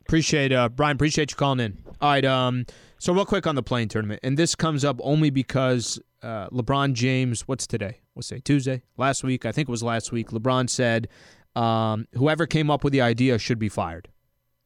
Appreciate 0.00 0.52
uh, 0.52 0.68
Brian. 0.68 0.96
Appreciate 0.96 1.30
you 1.30 1.36
calling 1.36 1.60
in. 1.60 1.78
All 2.00 2.10
right. 2.10 2.24
Um. 2.24 2.66
So 2.98 3.12
real 3.14 3.24
quick 3.24 3.46
on 3.46 3.54
the 3.54 3.62
play-in 3.62 3.88
tournament, 3.88 4.20
and 4.22 4.36
this 4.36 4.54
comes 4.54 4.84
up 4.84 4.98
only 5.02 5.30
because 5.30 6.00
uh, 6.22 6.48
LeBron 6.50 6.92
James. 6.92 7.42
What's 7.42 7.66
today? 7.66 8.00
What's 8.14 8.28
say 8.28 8.40
Tuesday? 8.40 8.82
Last 8.96 9.24
week, 9.24 9.46
I 9.46 9.52
think 9.52 9.68
it 9.68 9.70
was 9.70 9.82
last 9.82 10.12
week. 10.12 10.30
LeBron 10.30 10.68
said, 10.68 11.08
um, 11.56 12.06
"Whoever 12.14 12.46
came 12.46 12.70
up 12.70 12.84
with 12.84 12.92
the 12.92 13.00
idea 13.00 13.38
should 13.38 13.58
be 13.58 13.68
fired." 13.68 14.08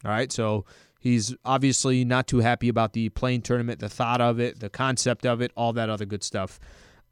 All 0.04 0.10
right. 0.10 0.30
So 0.30 0.64
he's 1.00 1.34
obviously 1.44 2.04
not 2.04 2.26
too 2.26 2.38
happy 2.38 2.68
about 2.68 2.92
the 2.92 3.08
play-in 3.10 3.42
tournament, 3.42 3.80
the 3.80 3.88
thought 3.88 4.20
of 4.20 4.38
it, 4.40 4.60
the 4.60 4.70
concept 4.70 5.24
of 5.24 5.40
it, 5.40 5.52
all 5.56 5.72
that 5.72 5.88
other 5.88 6.04
good 6.04 6.22
stuff. 6.22 6.58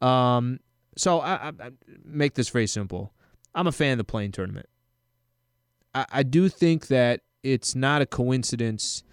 Um. 0.01 0.59
So 0.95 1.21
I, 1.21 1.33
I, 1.33 1.51
I 1.59 1.71
make 2.05 2.35
this 2.35 2.49
very 2.49 2.67
simple. 2.67 3.13
I'm 3.55 3.67
a 3.67 3.71
fan 3.71 3.93
of 3.93 3.97
the 3.97 4.03
play-in 4.03 4.31
tournament. 4.31 4.67
I, 5.95 6.05
I 6.11 6.23
do 6.23 6.49
think 6.49 6.87
that 6.87 7.21
it's 7.41 7.75
not 7.75 8.01
a 8.01 8.05
coincidence 8.05 9.03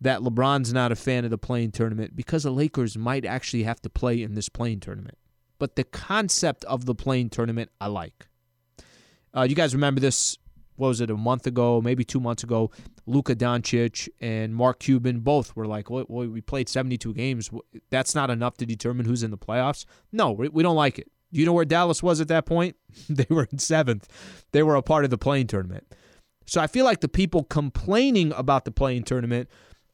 that 0.00 0.20
LeBron's 0.20 0.72
not 0.72 0.92
a 0.92 0.96
fan 0.96 1.24
of 1.24 1.30
the 1.30 1.38
play-in 1.38 1.70
tournament 1.70 2.16
because 2.16 2.44
the 2.44 2.50
Lakers 2.50 2.96
might 2.96 3.24
actually 3.24 3.64
have 3.64 3.80
to 3.82 3.90
play 3.90 4.22
in 4.22 4.34
this 4.34 4.48
play-in 4.48 4.80
tournament. 4.80 5.18
But 5.58 5.76
the 5.76 5.84
concept 5.84 6.64
of 6.64 6.86
the 6.86 6.94
play-in 6.94 7.28
tournament, 7.28 7.70
I 7.80 7.88
like. 7.88 8.26
Uh, 9.36 9.42
you 9.42 9.54
guys 9.54 9.74
remember 9.74 10.00
this? 10.00 10.38
What 10.76 10.88
was 10.88 11.00
it? 11.02 11.10
A 11.10 11.16
month 11.16 11.46
ago, 11.46 11.82
maybe 11.82 12.04
two 12.04 12.20
months 12.20 12.42
ago, 12.42 12.70
Luka 13.04 13.36
Doncic 13.36 14.08
and 14.20 14.54
Mark 14.54 14.80
Cuban 14.80 15.20
both 15.20 15.54
were 15.54 15.66
like, 15.66 15.90
well, 15.90 16.06
"We 16.08 16.40
played 16.40 16.70
72 16.70 17.12
games. 17.12 17.50
That's 17.90 18.14
not 18.14 18.30
enough 18.30 18.56
to 18.56 18.66
determine 18.66 19.04
who's 19.04 19.22
in 19.22 19.30
the 19.30 19.36
playoffs." 19.36 19.84
No, 20.10 20.32
we 20.32 20.62
don't 20.62 20.76
like 20.76 20.98
it. 20.98 21.10
Do 21.32 21.38
you 21.38 21.46
know 21.46 21.52
where 21.52 21.66
Dallas 21.66 22.02
was 22.02 22.20
at 22.20 22.28
that 22.28 22.46
point? 22.46 22.76
they 23.08 23.26
were 23.28 23.46
in 23.52 23.58
seventh. 23.58 24.08
They 24.52 24.62
were 24.62 24.74
a 24.74 24.82
part 24.82 25.04
of 25.04 25.10
the 25.10 25.18
play-in 25.18 25.46
tournament. 25.46 25.86
So 26.46 26.60
I 26.60 26.66
feel 26.66 26.84
like 26.84 27.00
the 27.00 27.08
people 27.08 27.44
complaining 27.44 28.32
about 28.32 28.64
the 28.64 28.72
play-in 28.72 29.04
tournament 29.04 29.48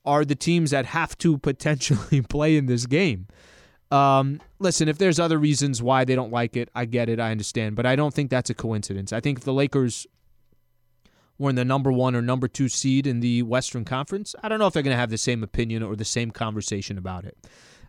are 0.07 0.25
the 0.25 0.35
teams 0.35 0.71
that 0.71 0.87
have 0.87 1.19
to 1.19 1.39
potentially 1.51 2.23
play 2.23 2.57
in 2.57 2.67
this 2.67 2.87
game. 2.87 3.27
Um, 3.91 4.41
listen, 4.59 4.89
if 4.89 4.99
there's 4.99 5.21
other 5.21 5.39
reasons 5.39 5.83
why 5.83 6.05
they 6.05 6.15
don't 6.15 6.33
like 6.33 6.57
it, 6.57 6.69
I 6.75 6.87
get 6.87 7.09
it, 7.09 7.21
I 7.21 7.31
understand, 7.31 7.77
but 7.77 7.87
I 7.87 7.95
don't 7.95 8.13
think 8.13 8.31
that's 8.31 8.51
a 8.51 8.55
coincidence. 8.55 9.13
I 9.13 9.21
think 9.21 9.39
if 9.39 9.45
the 9.45 9.53
Lakers 9.53 10.07
were 11.39 11.51
in 11.51 11.57
the 11.57 11.65
number 11.65 11.93
one 11.93 12.17
or 12.17 12.23
number 12.23 12.49
two 12.49 12.69
seed 12.69 13.07
in 13.07 13.21
the 13.21 13.43
Western 13.43 13.85
Conference, 13.85 14.35
I 14.43 14.49
don't 14.49 14.59
know 14.59 14.67
if 14.67 14.73
they're 14.73 14.83
going 14.83 14.95
to 14.95 15.01
have 15.01 15.11
the 15.11 15.19
same 15.19 15.43
opinion 15.43 15.83
or 15.83 15.95
the 15.95 16.05
same 16.05 16.31
conversation 16.31 16.99
about 16.99 17.25
it. 17.25 17.37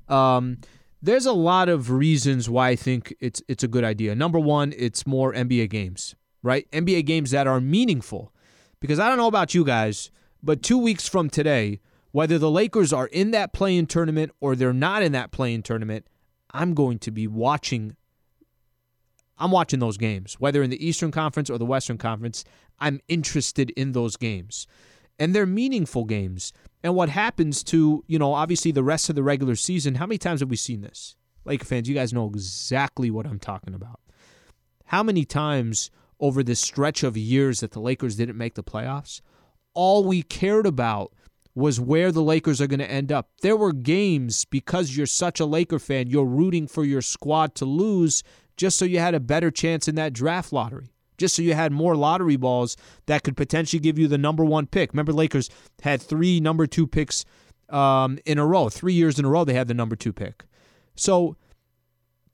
Um, 0.08 0.58
there's 1.02 1.26
a 1.26 1.34
lot 1.34 1.70
of 1.70 1.92
reasons 1.92 2.50
why 2.50 2.70
I 2.70 2.76
think 2.76 3.16
it's 3.20 3.42
it's 3.48 3.64
a 3.64 3.68
good 3.68 3.84
idea. 3.84 4.16
Number 4.16 4.40
one, 4.40 4.74
it's 4.78 5.06
more 5.06 5.34
NBA 5.34 5.70
games, 5.70 6.16
right? 6.42 6.70
NBA 6.72 7.06
games 7.06 7.32
that 7.32 7.48
are 7.48 7.62
meaningful. 7.62 8.34
Because 8.80 9.00
I 9.00 9.08
don't 9.08 9.18
know 9.18 9.28
about 9.28 9.56
you 9.56 9.64
guys, 9.64 10.12
but 10.44 10.62
two 10.62 10.78
weeks 10.78 11.08
from 11.08 11.30
today, 11.30 11.80
whether 12.12 12.38
the 12.38 12.52
Lakers 12.52 12.94
are 12.94 13.08
in 13.08 13.32
that 13.32 13.54
play-in 13.54 13.86
tournament 13.86 14.32
or 14.40 14.56
they're 14.56 14.74
not 14.74 15.04
in 15.04 15.12
that 15.12 15.32
play-in 15.32 15.62
tournament, 15.62 16.08
I'm 16.52 16.74
going 16.74 17.00
to 17.00 17.12
be 17.12 17.28
watching 17.28 17.96
I'm 19.40 19.52
watching 19.52 19.80
those 19.80 19.98
games, 19.98 20.34
whether 20.40 20.64
in 20.64 20.72
the 20.72 20.84
Eastern 20.84 21.12
Conference 21.12 21.50
or 21.50 21.60
the 21.60 21.66
Western 21.66 21.98
Conference. 22.00 22.44
I'm 22.80 23.00
interested 23.08 23.70
in 23.72 23.92
those 23.92 24.18
games. 24.18 24.66
And 25.20 25.34
they're 25.34 25.46
meaningful 25.46 26.06
games. 26.06 26.54
And 26.84 26.96
what 26.96 27.10
happens 27.10 27.64
to, 27.66 28.04
you 28.08 28.18
know, 28.18 28.34
obviously 28.34 28.72
the 28.72 28.84
rest 28.84 29.10
of 29.10 29.16
the 29.16 29.24
regular 29.24 29.56
season, 29.56 29.96
how 29.96 30.06
many 30.06 30.18
times 30.18 30.40
have 30.40 30.50
we 30.50 30.56
seen 30.56 30.82
this? 30.82 31.16
Laker 31.46 31.66
fans, 31.66 31.88
you 31.88 31.96
guys 31.96 32.14
know 32.14 32.28
exactly 32.28 33.10
what 33.10 33.26
I'm 33.26 33.40
talking 33.40 33.74
about. 33.74 34.00
How 34.86 35.04
many 35.04 35.26
times 35.26 35.92
over 36.20 36.44
this 36.44 36.60
stretch 36.60 37.04
of 37.04 37.18
years 37.18 37.60
that 37.60 37.72
the 37.72 37.80
Lakers 37.80 38.16
didn't 38.16 38.38
make 38.38 38.56
the 38.56 38.64
playoffs, 38.64 39.22
all 39.74 40.04
we 40.04 40.24
cared 40.24 40.66
about 40.66 41.14
was 41.58 41.80
where 41.80 42.12
the 42.12 42.22
Lakers 42.22 42.62
are 42.62 42.68
going 42.68 42.80
to 42.80 42.90
end 42.90 43.12
up. 43.12 43.30
There 43.42 43.58
were 43.58 43.74
games 43.74 44.46
because 44.46 44.96
you're 44.96 45.08
such 45.08 45.40
a 45.40 45.46
Laker 45.46 45.80
fan, 45.80 46.06
you're 46.08 46.24
rooting 46.24 46.68
for 46.68 46.86
your 46.86 47.02
squad 47.02 47.56
to 47.56 47.66
lose 47.66 48.22
just 48.58 48.78
so 48.78 48.86
you 48.86 49.00
had 49.00 49.16
a 49.16 49.20
better 49.20 49.50
chance 49.50 49.88
in 49.88 49.96
that 49.96 50.14
draft 50.14 50.54
lottery. 50.54 50.92
Just 51.18 51.36
so 51.36 51.42
you 51.42 51.56
had 51.56 51.72
more 51.72 51.96
lottery 51.96 52.36
balls 52.36 52.78
that 53.08 53.24
could 53.24 53.36
potentially 53.36 53.80
give 53.80 53.98
you 53.98 54.08
the 54.08 54.20
number 54.20 54.46
one 54.46 54.68
pick. 54.68 54.94
Remember, 54.94 55.12
Lakers 55.12 55.50
had 55.82 56.00
three 56.00 56.40
number 56.40 56.68
two 56.68 56.86
picks 56.86 57.26
um, 57.70 58.20
in 58.24 58.38
a 58.38 58.46
row. 58.46 58.70
Three 58.70 58.94
years 58.94 59.18
in 59.18 59.26
a 59.26 59.30
row, 59.30 59.44
they 59.44 59.56
had 59.56 59.68
the 59.68 59.74
number 59.74 59.96
two 59.96 60.14
pick. 60.14 60.46
So, 60.96 61.38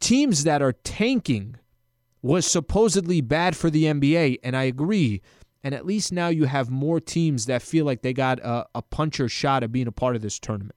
teams 0.01 0.43
that 0.43 0.61
are 0.61 0.73
tanking 0.73 1.55
was 2.21 2.45
supposedly 2.45 3.21
bad 3.21 3.55
for 3.55 3.69
the 3.69 3.85
NBA, 3.85 4.39
and 4.43 4.57
I 4.57 4.63
agree. 4.63 5.21
And 5.63 5.73
at 5.73 5.85
least 5.85 6.11
now 6.11 6.27
you 6.27 6.45
have 6.45 6.69
more 6.69 6.99
teams 6.99 7.45
that 7.45 7.61
feel 7.61 7.85
like 7.85 8.01
they 8.01 8.13
got 8.13 8.39
a, 8.39 8.65
a 8.75 8.81
puncher 8.81 9.29
shot 9.29 9.63
at 9.63 9.71
being 9.71 9.87
a 9.87 9.91
part 9.91 10.15
of 10.15 10.21
this 10.21 10.39
tournament. 10.39 10.75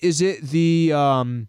Is 0.00 0.20
it 0.20 0.42
the 0.42 0.92
um, 0.92 1.48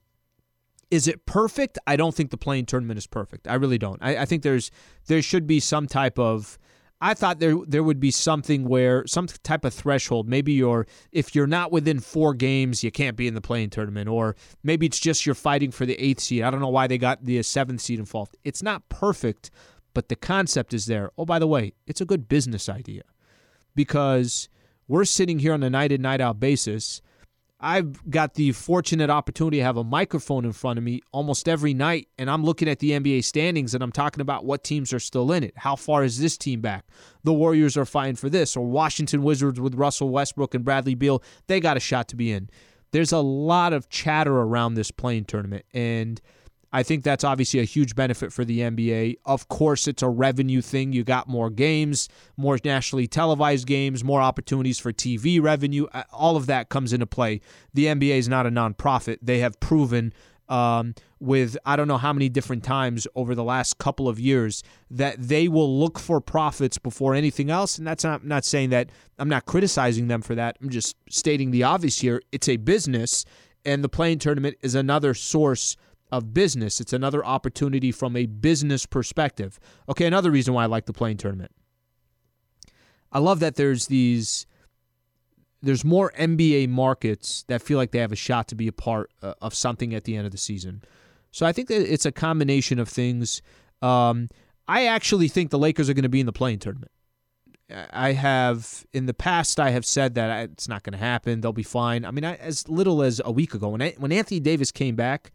is 0.89 1.07
it 1.07 1.25
perfect? 1.25 1.77
I 1.85 1.95
don't 1.95 2.15
think 2.15 2.31
the 2.31 2.37
play-in 2.37 2.65
tournament 2.65 2.97
is 2.97 3.07
perfect. 3.07 3.47
I 3.47 3.55
really 3.55 3.77
don't. 3.77 3.99
I, 4.01 4.17
I 4.17 4.25
think 4.25 4.41
there's 4.43 4.71
there 5.07 5.21
should 5.21 5.45
be 5.45 5.59
some 5.59 5.87
type 5.87 6.17
of 6.17 6.57
I 7.03 7.13
thought 7.13 7.39
there 7.39 7.57
there 7.67 7.83
would 7.83 7.99
be 7.99 8.11
something 8.11 8.63
where 8.63 9.05
some 9.07 9.27
type 9.27 9.65
of 9.65 9.73
threshold. 9.73 10.29
Maybe 10.29 10.53
you're 10.53 10.87
if 11.11 11.35
you're 11.35 11.47
not 11.47 11.69
within 11.69 11.99
four 11.99 12.33
games, 12.33 12.81
you 12.81 12.91
can't 12.91 13.17
be 13.17 13.27
in 13.27 13.33
the 13.33 13.41
play-in 13.41 13.69
tournament, 13.71 14.07
or 14.07 14.37
maybe 14.63 14.85
it's 14.85 14.99
just 14.99 15.25
you're 15.25 15.35
fighting 15.35 15.71
for 15.71 15.85
the 15.85 16.01
eighth 16.01 16.21
seed. 16.21 16.43
I 16.43 16.49
don't 16.49 16.61
know 16.61 16.69
why 16.69 16.87
they 16.87 16.97
got 16.97 17.25
the 17.25 17.43
seventh 17.43 17.81
seed 17.81 17.99
involved. 17.99 18.37
It's 18.45 18.63
not 18.63 18.87
perfect, 18.87 19.51
but 19.93 20.09
the 20.09 20.15
concept 20.15 20.73
is 20.73 20.85
there. 20.85 21.11
Oh, 21.17 21.25
by 21.25 21.39
the 21.39 21.47
way, 21.47 21.73
it's 21.87 22.01
a 22.01 22.05
good 22.05 22.27
business 22.27 22.69
idea 22.69 23.03
because 23.75 24.49
we're 24.87 25.05
sitting 25.05 25.39
here 25.39 25.53
on 25.53 25.63
a 25.63 25.69
night 25.69 25.91
in 25.91 26.01
night 26.01 26.21
out 26.21 26.39
basis. 26.39 27.01
I've 27.59 28.09
got 28.09 28.33
the 28.33 28.51
fortunate 28.51 29.09
opportunity 29.09 29.57
to 29.57 29.63
have 29.63 29.77
a 29.77 29.85
microphone 29.85 30.43
in 30.43 30.51
front 30.51 30.77
of 30.77 30.83
me 30.83 30.99
almost 31.13 31.47
every 31.47 31.73
night, 31.73 32.09
and 32.17 32.29
I'm 32.29 32.43
looking 32.43 32.67
at 32.67 32.79
the 32.79 32.91
NBA 32.91 33.23
standings 33.23 33.73
and 33.73 33.81
I'm 33.81 33.91
talking 33.93 34.19
about 34.19 34.43
what 34.43 34.65
teams 34.65 34.91
are 34.91 34.99
still 34.99 35.31
in 35.31 35.43
it. 35.43 35.53
How 35.55 35.77
far 35.77 36.03
is 36.03 36.19
this 36.19 36.37
team 36.37 36.59
back? 36.59 36.85
The 37.23 37.31
Warriors 37.31 37.77
are 37.77 37.85
fighting 37.85 38.17
for 38.17 38.29
this, 38.29 38.57
or 38.57 38.65
Washington 38.65 39.23
Wizards 39.23 39.61
with 39.61 39.75
Russell 39.75 40.09
Westbrook 40.09 40.53
and 40.53 40.65
Bradley 40.65 40.93
Beal, 40.93 41.23
they 41.47 41.61
got 41.61 41.77
a 41.77 41.79
shot 41.79 42.09
to 42.09 42.17
be 42.17 42.33
in. 42.33 42.49
There's 42.91 43.13
a 43.13 43.19
lot 43.19 43.71
of 43.71 43.87
chatter 43.87 44.35
around 44.35 44.73
this 44.73 44.91
play-in 44.91 45.23
tournament, 45.23 45.63
and 45.73 46.19
I 46.75 46.81
think 46.81 47.03
that's 47.03 47.23
obviously 47.23 47.59
a 47.59 47.65
huge 47.65 47.95
benefit 47.95 48.33
for 48.33 48.43
the 48.43 48.61
NBA. 48.61 49.17
Of 49.25 49.47
course, 49.47 49.87
it's 49.87 50.01
a 50.01 50.09
revenue 50.09 50.59
thing. 50.59 50.91
You 50.91 51.03
got 51.03 51.29
more 51.29 51.51
games, 51.51 52.09
more 52.35 52.57
nationally 52.65 53.05
televised 53.05 53.67
games, 53.67 54.03
more 54.03 54.21
opportunities 54.21 54.79
for 54.79 54.91
TV 54.91 55.39
revenue. 55.39 55.85
All 56.11 56.35
of 56.35 56.47
that 56.47 56.69
comes 56.69 56.91
into 56.91 57.05
play. 57.05 57.41
The 57.75 57.85
NBA 57.85 58.17
is 58.17 58.27
not 58.27 58.47
a 58.47 58.49
nonprofit. 58.49 59.19
They 59.21 59.37
have 59.39 59.59
proven 59.59 60.13
um, 60.49 60.95
with 61.19 61.57
I 61.63 61.75
don't 61.75 61.87
know 61.87 61.97
how 61.97 62.11
many 62.11 62.27
different 62.27 62.63
times 62.63 63.07
over 63.15 63.35
the 63.35 63.43
last 63.43 63.77
couple 63.77 64.09
of 64.09 64.19
years 64.19 64.63
that 64.89 65.15
they 65.19 65.47
will 65.47 65.79
look 65.79 65.99
for 65.99 66.19
profits 66.19 66.79
before 66.79 67.13
anything 67.13 67.51
else. 67.51 67.77
And 67.77 67.85
that's 67.85 68.03
not 68.03 68.21
I'm 68.21 68.27
not 68.27 68.45
saying 68.45 68.71
that 68.71 68.89
I'm 69.19 69.29
not 69.29 69.45
criticizing 69.45 70.07
them 70.07 70.23
for 70.23 70.33
that. 70.35 70.57
I'm 70.59 70.69
just 70.69 70.95
stating 71.07 71.51
the 71.51 71.63
obvious 71.63 71.99
here. 71.99 72.21
It's 72.31 72.49
a 72.49 72.57
business, 72.57 73.25
and 73.63 73.83
the 73.83 73.89
play-in 73.89 74.17
tournament 74.17 74.57
is 74.63 74.73
another 74.73 75.13
source 75.13 75.77
of 76.13 76.31
business. 76.31 76.79
It's 76.79 76.93
another 76.93 77.25
opportunity 77.25 77.91
from 77.91 78.15
a 78.15 78.27
business 78.27 78.85
perspective. 78.85 79.59
Okay, 79.89 80.05
another 80.05 80.29
reason 80.29 80.53
why 80.53 80.63
I 80.63 80.67
like 80.67 80.85
the 80.85 80.93
play-in 80.93 81.17
tournament. 81.17 81.51
I 83.11 83.17
love 83.17 83.39
that 83.39 83.55
there's 83.55 83.87
these 83.87 84.45
there's 85.63 85.83
more 85.83 86.11
NBA 86.19 86.69
markets 86.69 87.45
that 87.47 87.61
feel 87.61 87.77
like 87.77 87.91
they 87.91 87.99
have 87.99 88.11
a 88.11 88.17
shot 88.17 88.47
to 88.49 88.55
be 88.55 88.67
a 88.67 88.71
part 88.73 89.09
uh, 89.21 89.33
of 89.41 89.55
something 89.55 89.95
at 89.95 90.03
the 90.03 90.15
end 90.15 90.25
of 90.25 90.31
the 90.31 90.37
season. 90.37 90.83
So 91.31 91.45
I 91.45 91.51
think 91.51 91.69
that 91.69 91.81
it's 91.91 92.05
a 92.05 92.11
combination 92.11 92.79
of 92.79 92.89
things. 92.89 93.41
Um, 93.81 94.29
I 94.67 94.85
actually 94.85 95.29
think 95.29 95.49
the 95.49 95.57
Lakers 95.57 95.89
are 95.89 95.93
going 95.93 96.03
to 96.03 96.09
be 96.09 96.19
in 96.19 96.25
the 96.25 96.33
play-in 96.33 96.59
tournament. 96.59 96.91
I 97.91 98.11
have 98.11 98.85
in 98.93 99.07
the 99.07 99.13
past 99.13 99.59
I 99.59 99.71
have 99.71 99.85
said 99.85 100.15
that 100.15 100.49
it's 100.51 100.67
not 100.67 100.83
going 100.83 100.93
to 100.93 100.99
happen. 100.99 101.41
They'll 101.41 101.53
be 101.53 101.63
fine. 101.63 102.05
I 102.05 102.11
mean, 102.11 102.25
I, 102.25 102.35
as 102.35 102.67
little 102.67 103.01
as 103.01 103.21
a 103.23 103.31
week 103.31 103.53
ago 103.55 103.69
when 103.69 103.81
I, 103.81 103.95
when 103.97 104.11
Anthony 104.11 104.41
Davis 104.41 104.71
came 104.71 104.95
back, 104.95 105.31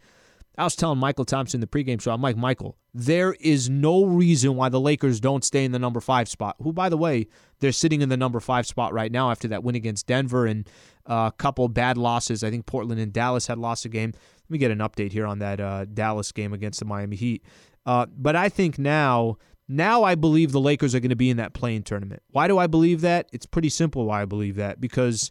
I 0.58 0.64
was 0.64 0.74
telling 0.74 0.98
Mychal 0.98 1.24
Thompson 1.24 1.60
the 1.60 1.68
pregame 1.68 2.00
show, 2.00 2.10
I'm 2.10 2.20
like, 2.20 2.36
Mychal, 2.36 2.74
there 2.92 3.34
is 3.40 3.70
no 3.70 4.04
reason 4.04 4.56
why 4.56 4.68
the 4.68 4.80
Lakers 4.80 5.20
don't 5.20 5.44
stay 5.44 5.64
in 5.64 5.70
the 5.70 5.78
number 5.78 6.00
five 6.00 6.28
spot. 6.28 6.56
Who, 6.60 6.72
by 6.72 6.88
the 6.88 6.96
way, 6.96 7.28
they're 7.60 7.70
sitting 7.70 8.02
in 8.02 8.08
the 8.08 8.16
number 8.16 8.40
five 8.40 8.66
spot 8.66 8.92
right 8.92 9.12
now 9.12 9.30
after 9.30 9.46
that 9.48 9.62
win 9.62 9.76
against 9.76 10.08
Denver 10.08 10.46
and 10.46 10.68
uh, 11.08 11.30
a 11.32 11.36
couple 11.38 11.68
bad 11.68 11.96
losses. 11.96 12.42
I 12.42 12.50
think 12.50 12.66
Portland 12.66 13.00
and 13.00 13.12
Dallas 13.12 13.46
had 13.46 13.56
lost 13.56 13.84
a 13.84 13.88
game. 13.88 14.12
Let 14.12 14.50
me 14.50 14.58
get 14.58 14.72
an 14.72 14.78
update 14.78 15.12
here 15.12 15.26
on 15.26 15.38
that 15.38 15.60
uh, 15.60 15.84
Dallas 15.84 16.32
game 16.32 16.52
against 16.52 16.80
the 16.80 16.86
Miami 16.86 17.14
Heat. 17.14 17.44
Uh, 17.86 18.06
but 18.06 18.34
I 18.34 18.48
think 18.48 18.80
now, 18.80 19.36
now 19.68 20.02
I 20.02 20.16
believe 20.16 20.50
the 20.50 20.60
Lakers 20.60 20.92
are 20.92 21.00
going 21.00 21.10
to 21.10 21.16
be 21.16 21.30
in 21.30 21.36
that 21.36 21.54
play-in 21.54 21.84
tournament. 21.84 22.22
Why 22.30 22.48
do 22.48 22.58
I 22.58 22.66
believe 22.66 23.00
that? 23.02 23.28
It's 23.32 23.46
pretty 23.46 23.68
simple 23.68 24.06
why 24.06 24.22
I 24.22 24.24
believe 24.24 24.56
that 24.56 24.80
because 24.80 25.30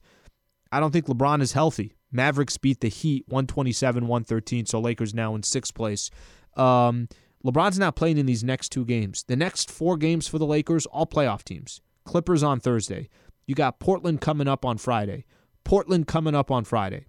I 0.71 0.79
don't 0.79 0.91
think 0.91 1.07
LeBron 1.07 1.41
is 1.41 1.51
healthy. 1.51 1.96
Mavericks 2.11 2.57
beat 2.57 2.81
the 2.81 2.89
Heat 2.89 3.25
127 3.27 4.07
113, 4.07 4.65
so 4.65 4.79
Lakers 4.79 5.13
now 5.13 5.35
in 5.35 5.43
sixth 5.43 5.73
place. 5.73 6.09
Um, 6.55 7.07
LeBron's 7.45 7.79
not 7.79 7.95
playing 7.95 8.17
in 8.17 8.25
these 8.25 8.43
next 8.43 8.69
two 8.69 8.85
games. 8.85 9.23
The 9.27 9.35
next 9.35 9.69
four 9.69 9.97
games 9.97 10.27
for 10.27 10.37
the 10.37 10.45
Lakers, 10.45 10.85
all 10.87 11.05
playoff 11.05 11.43
teams. 11.43 11.81
Clippers 12.05 12.43
on 12.43 12.59
Thursday. 12.59 13.09
You 13.45 13.55
got 13.55 13.79
Portland 13.79 14.21
coming 14.21 14.47
up 14.47 14.65
on 14.65 14.77
Friday. 14.77 15.25
Portland 15.63 16.07
coming 16.07 16.35
up 16.35 16.49
on 16.51 16.63
Friday. 16.63 17.05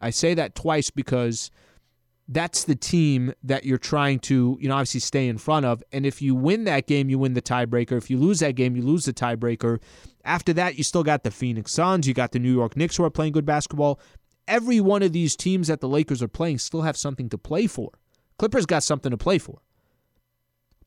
I 0.00 0.10
say 0.10 0.34
that 0.34 0.54
twice 0.54 0.90
because 0.90 1.50
that's 2.28 2.64
the 2.64 2.74
team 2.74 3.32
that 3.42 3.64
you're 3.64 3.78
trying 3.78 4.18
to, 4.18 4.58
you 4.60 4.68
know, 4.68 4.74
obviously 4.74 5.00
stay 5.00 5.28
in 5.28 5.38
front 5.38 5.64
of. 5.64 5.82
And 5.92 6.04
if 6.04 6.20
you 6.20 6.34
win 6.34 6.64
that 6.64 6.86
game, 6.86 7.08
you 7.08 7.18
win 7.18 7.32
the 7.32 7.42
tiebreaker. 7.42 7.96
If 7.96 8.10
you 8.10 8.18
lose 8.18 8.40
that 8.40 8.54
game, 8.54 8.76
you 8.76 8.82
lose 8.82 9.06
the 9.06 9.14
tiebreaker. 9.14 9.80
After 10.24 10.52
that, 10.52 10.76
you 10.76 10.84
still 10.84 11.02
got 11.02 11.24
the 11.24 11.30
Phoenix 11.30 11.72
Suns. 11.72 12.06
You 12.06 12.12
got 12.12 12.32
the 12.32 12.38
New 12.38 12.52
York 12.52 12.76
Knicks 12.76 12.96
who 12.96 13.04
are 13.04 13.10
playing 13.10 13.32
good 13.32 13.46
basketball 13.46 13.98
every 14.48 14.80
one 14.80 15.02
of 15.02 15.12
these 15.12 15.36
teams 15.36 15.68
that 15.68 15.80
the 15.80 15.88
Lakers 15.88 16.22
are 16.22 16.28
playing 16.28 16.58
still 16.58 16.82
have 16.82 16.96
something 16.96 17.28
to 17.28 17.38
play 17.38 17.66
for. 17.66 17.92
Clippers 18.38 18.66
got 18.66 18.82
something 18.82 19.10
to 19.10 19.16
play 19.16 19.38
for. 19.38 19.60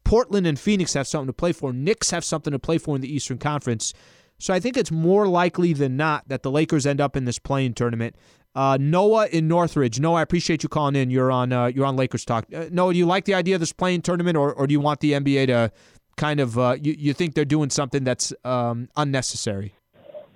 Portland 0.03 0.47
and 0.47 0.59
Phoenix 0.59 0.93
have 0.93 1.07
something 1.07 1.27
to 1.27 1.33
play 1.33 1.51
for. 1.53 1.71
Knicks 1.71 2.11
have 2.11 2.25
something 2.25 2.51
to 2.51 2.59
play 2.59 2.77
for 2.77 2.95
in 2.95 3.01
the 3.01 3.13
Eastern 3.13 3.37
Conference. 3.37 3.93
So 4.39 4.53
I 4.53 4.59
think 4.59 4.75
it's 4.75 4.91
more 4.91 5.27
likely 5.27 5.71
than 5.73 5.95
not 5.95 6.27
that 6.27 6.41
the 6.41 6.49
Lakers 6.49 6.85
end 6.85 6.99
up 6.99 7.15
in 7.15 7.25
this 7.25 7.37
play-in 7.37 7.73
tournament. 7.73 8.15
Uh, 8.55 8.77
Noah 8.81 9.27
in 9.27 9.47
Northridge. 9.47 9.99
Noah, 9.99 10.15
I 10.15 10.21
appreciate 10.23 10.63
you 10.63 10.69
calling 10.69 10.95
in. 10.95 11.09
You're 11.11 11.31
on. 11.31 11.53
Uh, 11.53 11.67
you're 11.67 11.85
on 11.85 11.95
Lakers 11.95 12.25
talk. 12.25 12.45
Uh, 12.53 12.65
Noah, 12.71 12.93
do 12.93 12.99
you 12.99 13.05
like 13.05 13.25
the 13.25 13.35
idea 13.35 13.55
of 13.55 13.61
this 13.61 13.71
play-in 13.71 14.01
tournament, 14.01 14.35
or, 14.35 14.51
or 14.53 14.67
do 14.67 14.73
you 14.73 14.79
want 14.79 14.99
the 14.99 15.13
NBA 15.13 15.47
to 15.47 15.71
kind 16.17 16.39
of? 16.39 16.57
Uh, 16.57 16.75
you 16.81 16.93
you 16.97 17.13
think 17.13 17.35
they're 17.35 17.45
doing 17.45 17.69
something 17.69 18.03
that's 18.03 18.33
um, 18.43 18.89
unnecessary? 18.97 19.75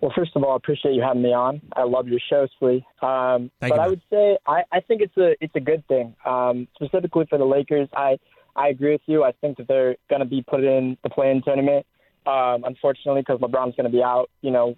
Well, 0.05 0.13
first 0.15 0.35
of 0.35 0.43
all, 0.43 0.53
I 0.53 0.57
appreciate 0.57 0.93
you 0.93 1.01
having 1.01 1.23
me 1.23 1.33
on. 1.33 1.63
I 1.75 1.81
love 1.81 2.07
your 2.07 2.19
show, 2.29 2.47
Slee. 2.59 2.85
Um, 3.01 3.49
but 3.59 3.71
you, 3.71 3.73
I 3.73 3.87
would 3.87 4.03
say 4.11 4.37
I, 4.45 4.61
I 4.71 4.79
think 4.81 5.01
it's 5.01 5.17
a 5.17 5.35
it's 5.43 5.55
a 5.55 5.59
good 5.59 5.83
thing. 5.87 6.15
Um, 6.23 6.67
specifically 6.75 7.25
for 7.27 7.39
the 7.39 7.45
Lakers, 7.45 7.89
I 7.91 8.19
I 8.55 8.67
agree 8.67 8.91
with 8.91 9.01
you. 9.07 9.23
I 9.23 9.31
think 9.31 9.57
that 9.57 9.67
they're 9.67 9.95
going 10.07 10.19
to 10.19 10.27
be 10.27 10.43
put 10.43 10.63
in 10.63 10.95
the 11.01 11.09
play-in 11.09 11.41
tournament. 11.41 11.87
Um, 12.27 12.65
unfortunately, 12.65 13.21
because 13.21 13.39
LeBron's 13.39 13.75
going 13.75 13.89
to 13.89 13.97
be 13.97 14.03
out. 14.03 14.29
You 14.43 14.51
know, 14.51 14.77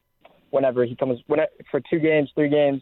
whenever 0.51 0.85
he 0.85 0.95
comes, 0.95 1.19
whenever, 1.27 1.51
for 1.71 1.81
two 1.81 1.99
games, 1.99 2.29
three 2.33 2.49
games. 2.49 2.81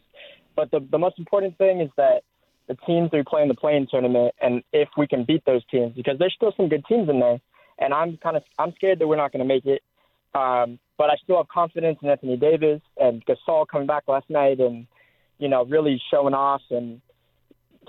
But 0.56 0.70
the 0.70 0.86
the 0.92 1.00
most 1.00 1.18
important 1.18 1.58
thing 1.58 1.82
is 1.82 1.90
that 1.98 2.22
the 2.68 2.76
teams 2.86 3.10
we 3.12 3.24
play 3.24 3.42
in 3.42 3.48
the 3.48 3.56
play-in 3.56 3.88
tournament 3.90 4.36
and 4.40 4.62
if 4.72 4.90
we 4.98 5.08
can 5.08 5.24
beat 5.24 5.44
those 5.46 5.66
teams 5.72 5.96
because 5.96 6.20
there's 6.20 6.36
still 6.36 6.54
some 6.56 6.70
good 6.70 6.86
teams 6.86 7.10
in 7.10 7.20
there. 7.20 7.42
And 7.80 7.92
I'm 7.92 8.18
kind 8.18 8.38
of 8.38 8.44
I'm 8.60 8.72
scared 8.76 9.00
that 9.00 9.08
we're 9.08 9.16
not 9.16 9.32
going 9.32 9.44
to 9.44 9.52
make 9.52 9.66
it. 9.66 9.82
Um, 10.36 10.80
but 10.98 11.10
I 11.10 11.16
still 11.24 11.38
have 11.38 11.48
confidence 11.48 11.98
in 12.02 12.10
Anthony 12.10 12.38
Davis 12.38 12.82
and 12.98 13.24
Gasol 13.26 13.68
coming 13.68 13.88
back 13.88 14.04
last 14.08 14.30
night 14.30 14.60
and 14.60 14.86
you 15.40 15.48
know 15.48 15.66
really 15.66 16.02
showing 16.12 16.34
off 16.34 16.62
and 16.70 17.02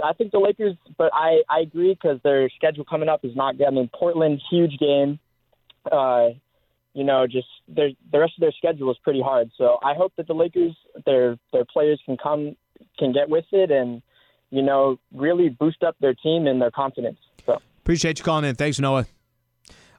I 0.03 0.13
think 0.13 0.33
the 0.33 0.39
Lakers, 0.39 0.77
but 0.99 1.11
I 1.13 1.43
I 1.49 1.61
agree 1.61 1.95
because 1.95 2.21
their 2.23 2.49
schedule 2.51 2.85
coming 2.85 3.09
up 3.09 3.25
is 3.25 3.35
not 3.35 3.59
good. 3.59 3.67
I 3.67 3.71
mean 3.71 3.91
Portland 3.93 4.41
huge 4.51 4.79
game. 4.79 5.19
Uh, 5.91 6.31
you 6.95 7.05
know, 7.05 7.27
just 7.27 7.49
their 7.69 7.91
the 8.11 8.19
rest 8.19 8.35
of 8.37 8.41
their 8.41 8.53
schedule 8.53 8.91
is 8.91 8.99
pretty 9.03 9.23
hard. 9.23 9.51
So 9.57 9.79
I 9.83 9.95
hope 9.95 10.13
that 10.17 10.27
the 10.27 10.35
Lakers, 10.35 10.77
their 11.05 11.39
their 11.53 11.65
players 11.65 12.01
can 12.05 12.17
come 12.17 12.57
can 12.99 13.13
get 13.13 13.29
with 13.29 13.45
it 13.53 13.71
and 13.71 14.03
you 14.51 14.63
know 14.63 14.99
really 15.15 15.49
boost 15.49 15.83
up 15.83 15.97
their 16.01 16.15
team 16.15 16.47
and 16.47 16.61
their 16.61 16.71
confidence. 16.71 17.19
So 17.45 17.61
appreciate 17.79 18.19
you 18.19 18.25
calling 18.25 18.45
in. 18.45 18.55
Thanks, 18.55 18.79
Noah. 18.79 19.07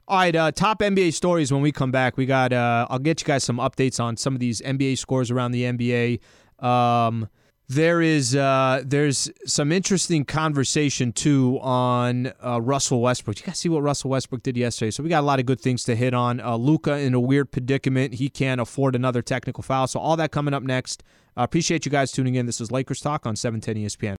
All 0.08 0.16
right, 0.16 0.34
uh, 0.34 0.50
top 0.50 0.78
NBA 0.78 1.12
stories 1.12 1.52
when 1.52 1.60
we 1.60 1.70
come 1.70 1.90
back. 1.90 2.16
We 2.16 2.24
got. 2.24 2.50
Uh, 2.50 2.86
I'll 2.88 2.98
get 2.98 3.20
you 3.20 3.26
guys 3.26 3.44
some 3.44 3.58
updates 3.58 4.02
on 4.02 4.16
some 4.16 4.32
of 4.32 4.40
these 4.40 4.62
NBA 4.62 4.96
scores 4.96 5.30
around 5.30 5.50
the 5.50 5.64
NBA. 5.64 6.64
Um, 6.64 7.28
there 7.68 8.00
is 8.00 8.34
uh, 8.34 8.80
there's 8.86 9.30
some 9.44 9.70
interesting 9.70 10.24
conversation 10.24 11.12
too 11.12 11.58
on 11.60 12.32
uh, 12.42 12.58
Russell 12.58 13.02
Westbrook. 13.02 13.38
You 13.40 13.44
guys 13.44 13.58
see 13.58 13.68
what 13.68 13.82
Russell 13.82 14.08
Westbrook 14.08 14.42
did 14.42 14.56
yesterday. 14.56 14.92
So 14.92 15.02
we 15.02 15.10
got 15.10 15.20
a 15.20 15.26
lot 15.26 15.40
of 15.40 15.44
good 15.44 15.60
things 15.60 15.84
to 15.84 15.94
hit 15.94 16.14
on. 16.14 16.40
Uh, 16.40 16.56
Luka 16.56 16.96
in 16.96 17.12
a 17.12 17.20
weird 17.20 17.52
predicament. 17.52 18.14
He 18.14 18.30
can't 18.30 18.62
afford 18.62 18.94
another 18.94 19.20
technical 19.20 19.62
foul. 19.62 19.88
So 19.88 20.00
all 20.00 20.16
that 20.16 20.32
coming 20.32 20.54
up 20.54 20.62
next. 20.62 21.02
Uh, 21.36 21.42
appreciate 21.42 21.84
you 21.84 21.92
guys 21.92 22.12
tuning 22.12 22.36
in. 22.36 22.46
This 22.46 22.62
is 22.62 22.72
Lakers 22.72 23.02
Talk 23.02 23.26
on 23.26 23.36
710 23.36 23.84
ESPN. 23.84 24.16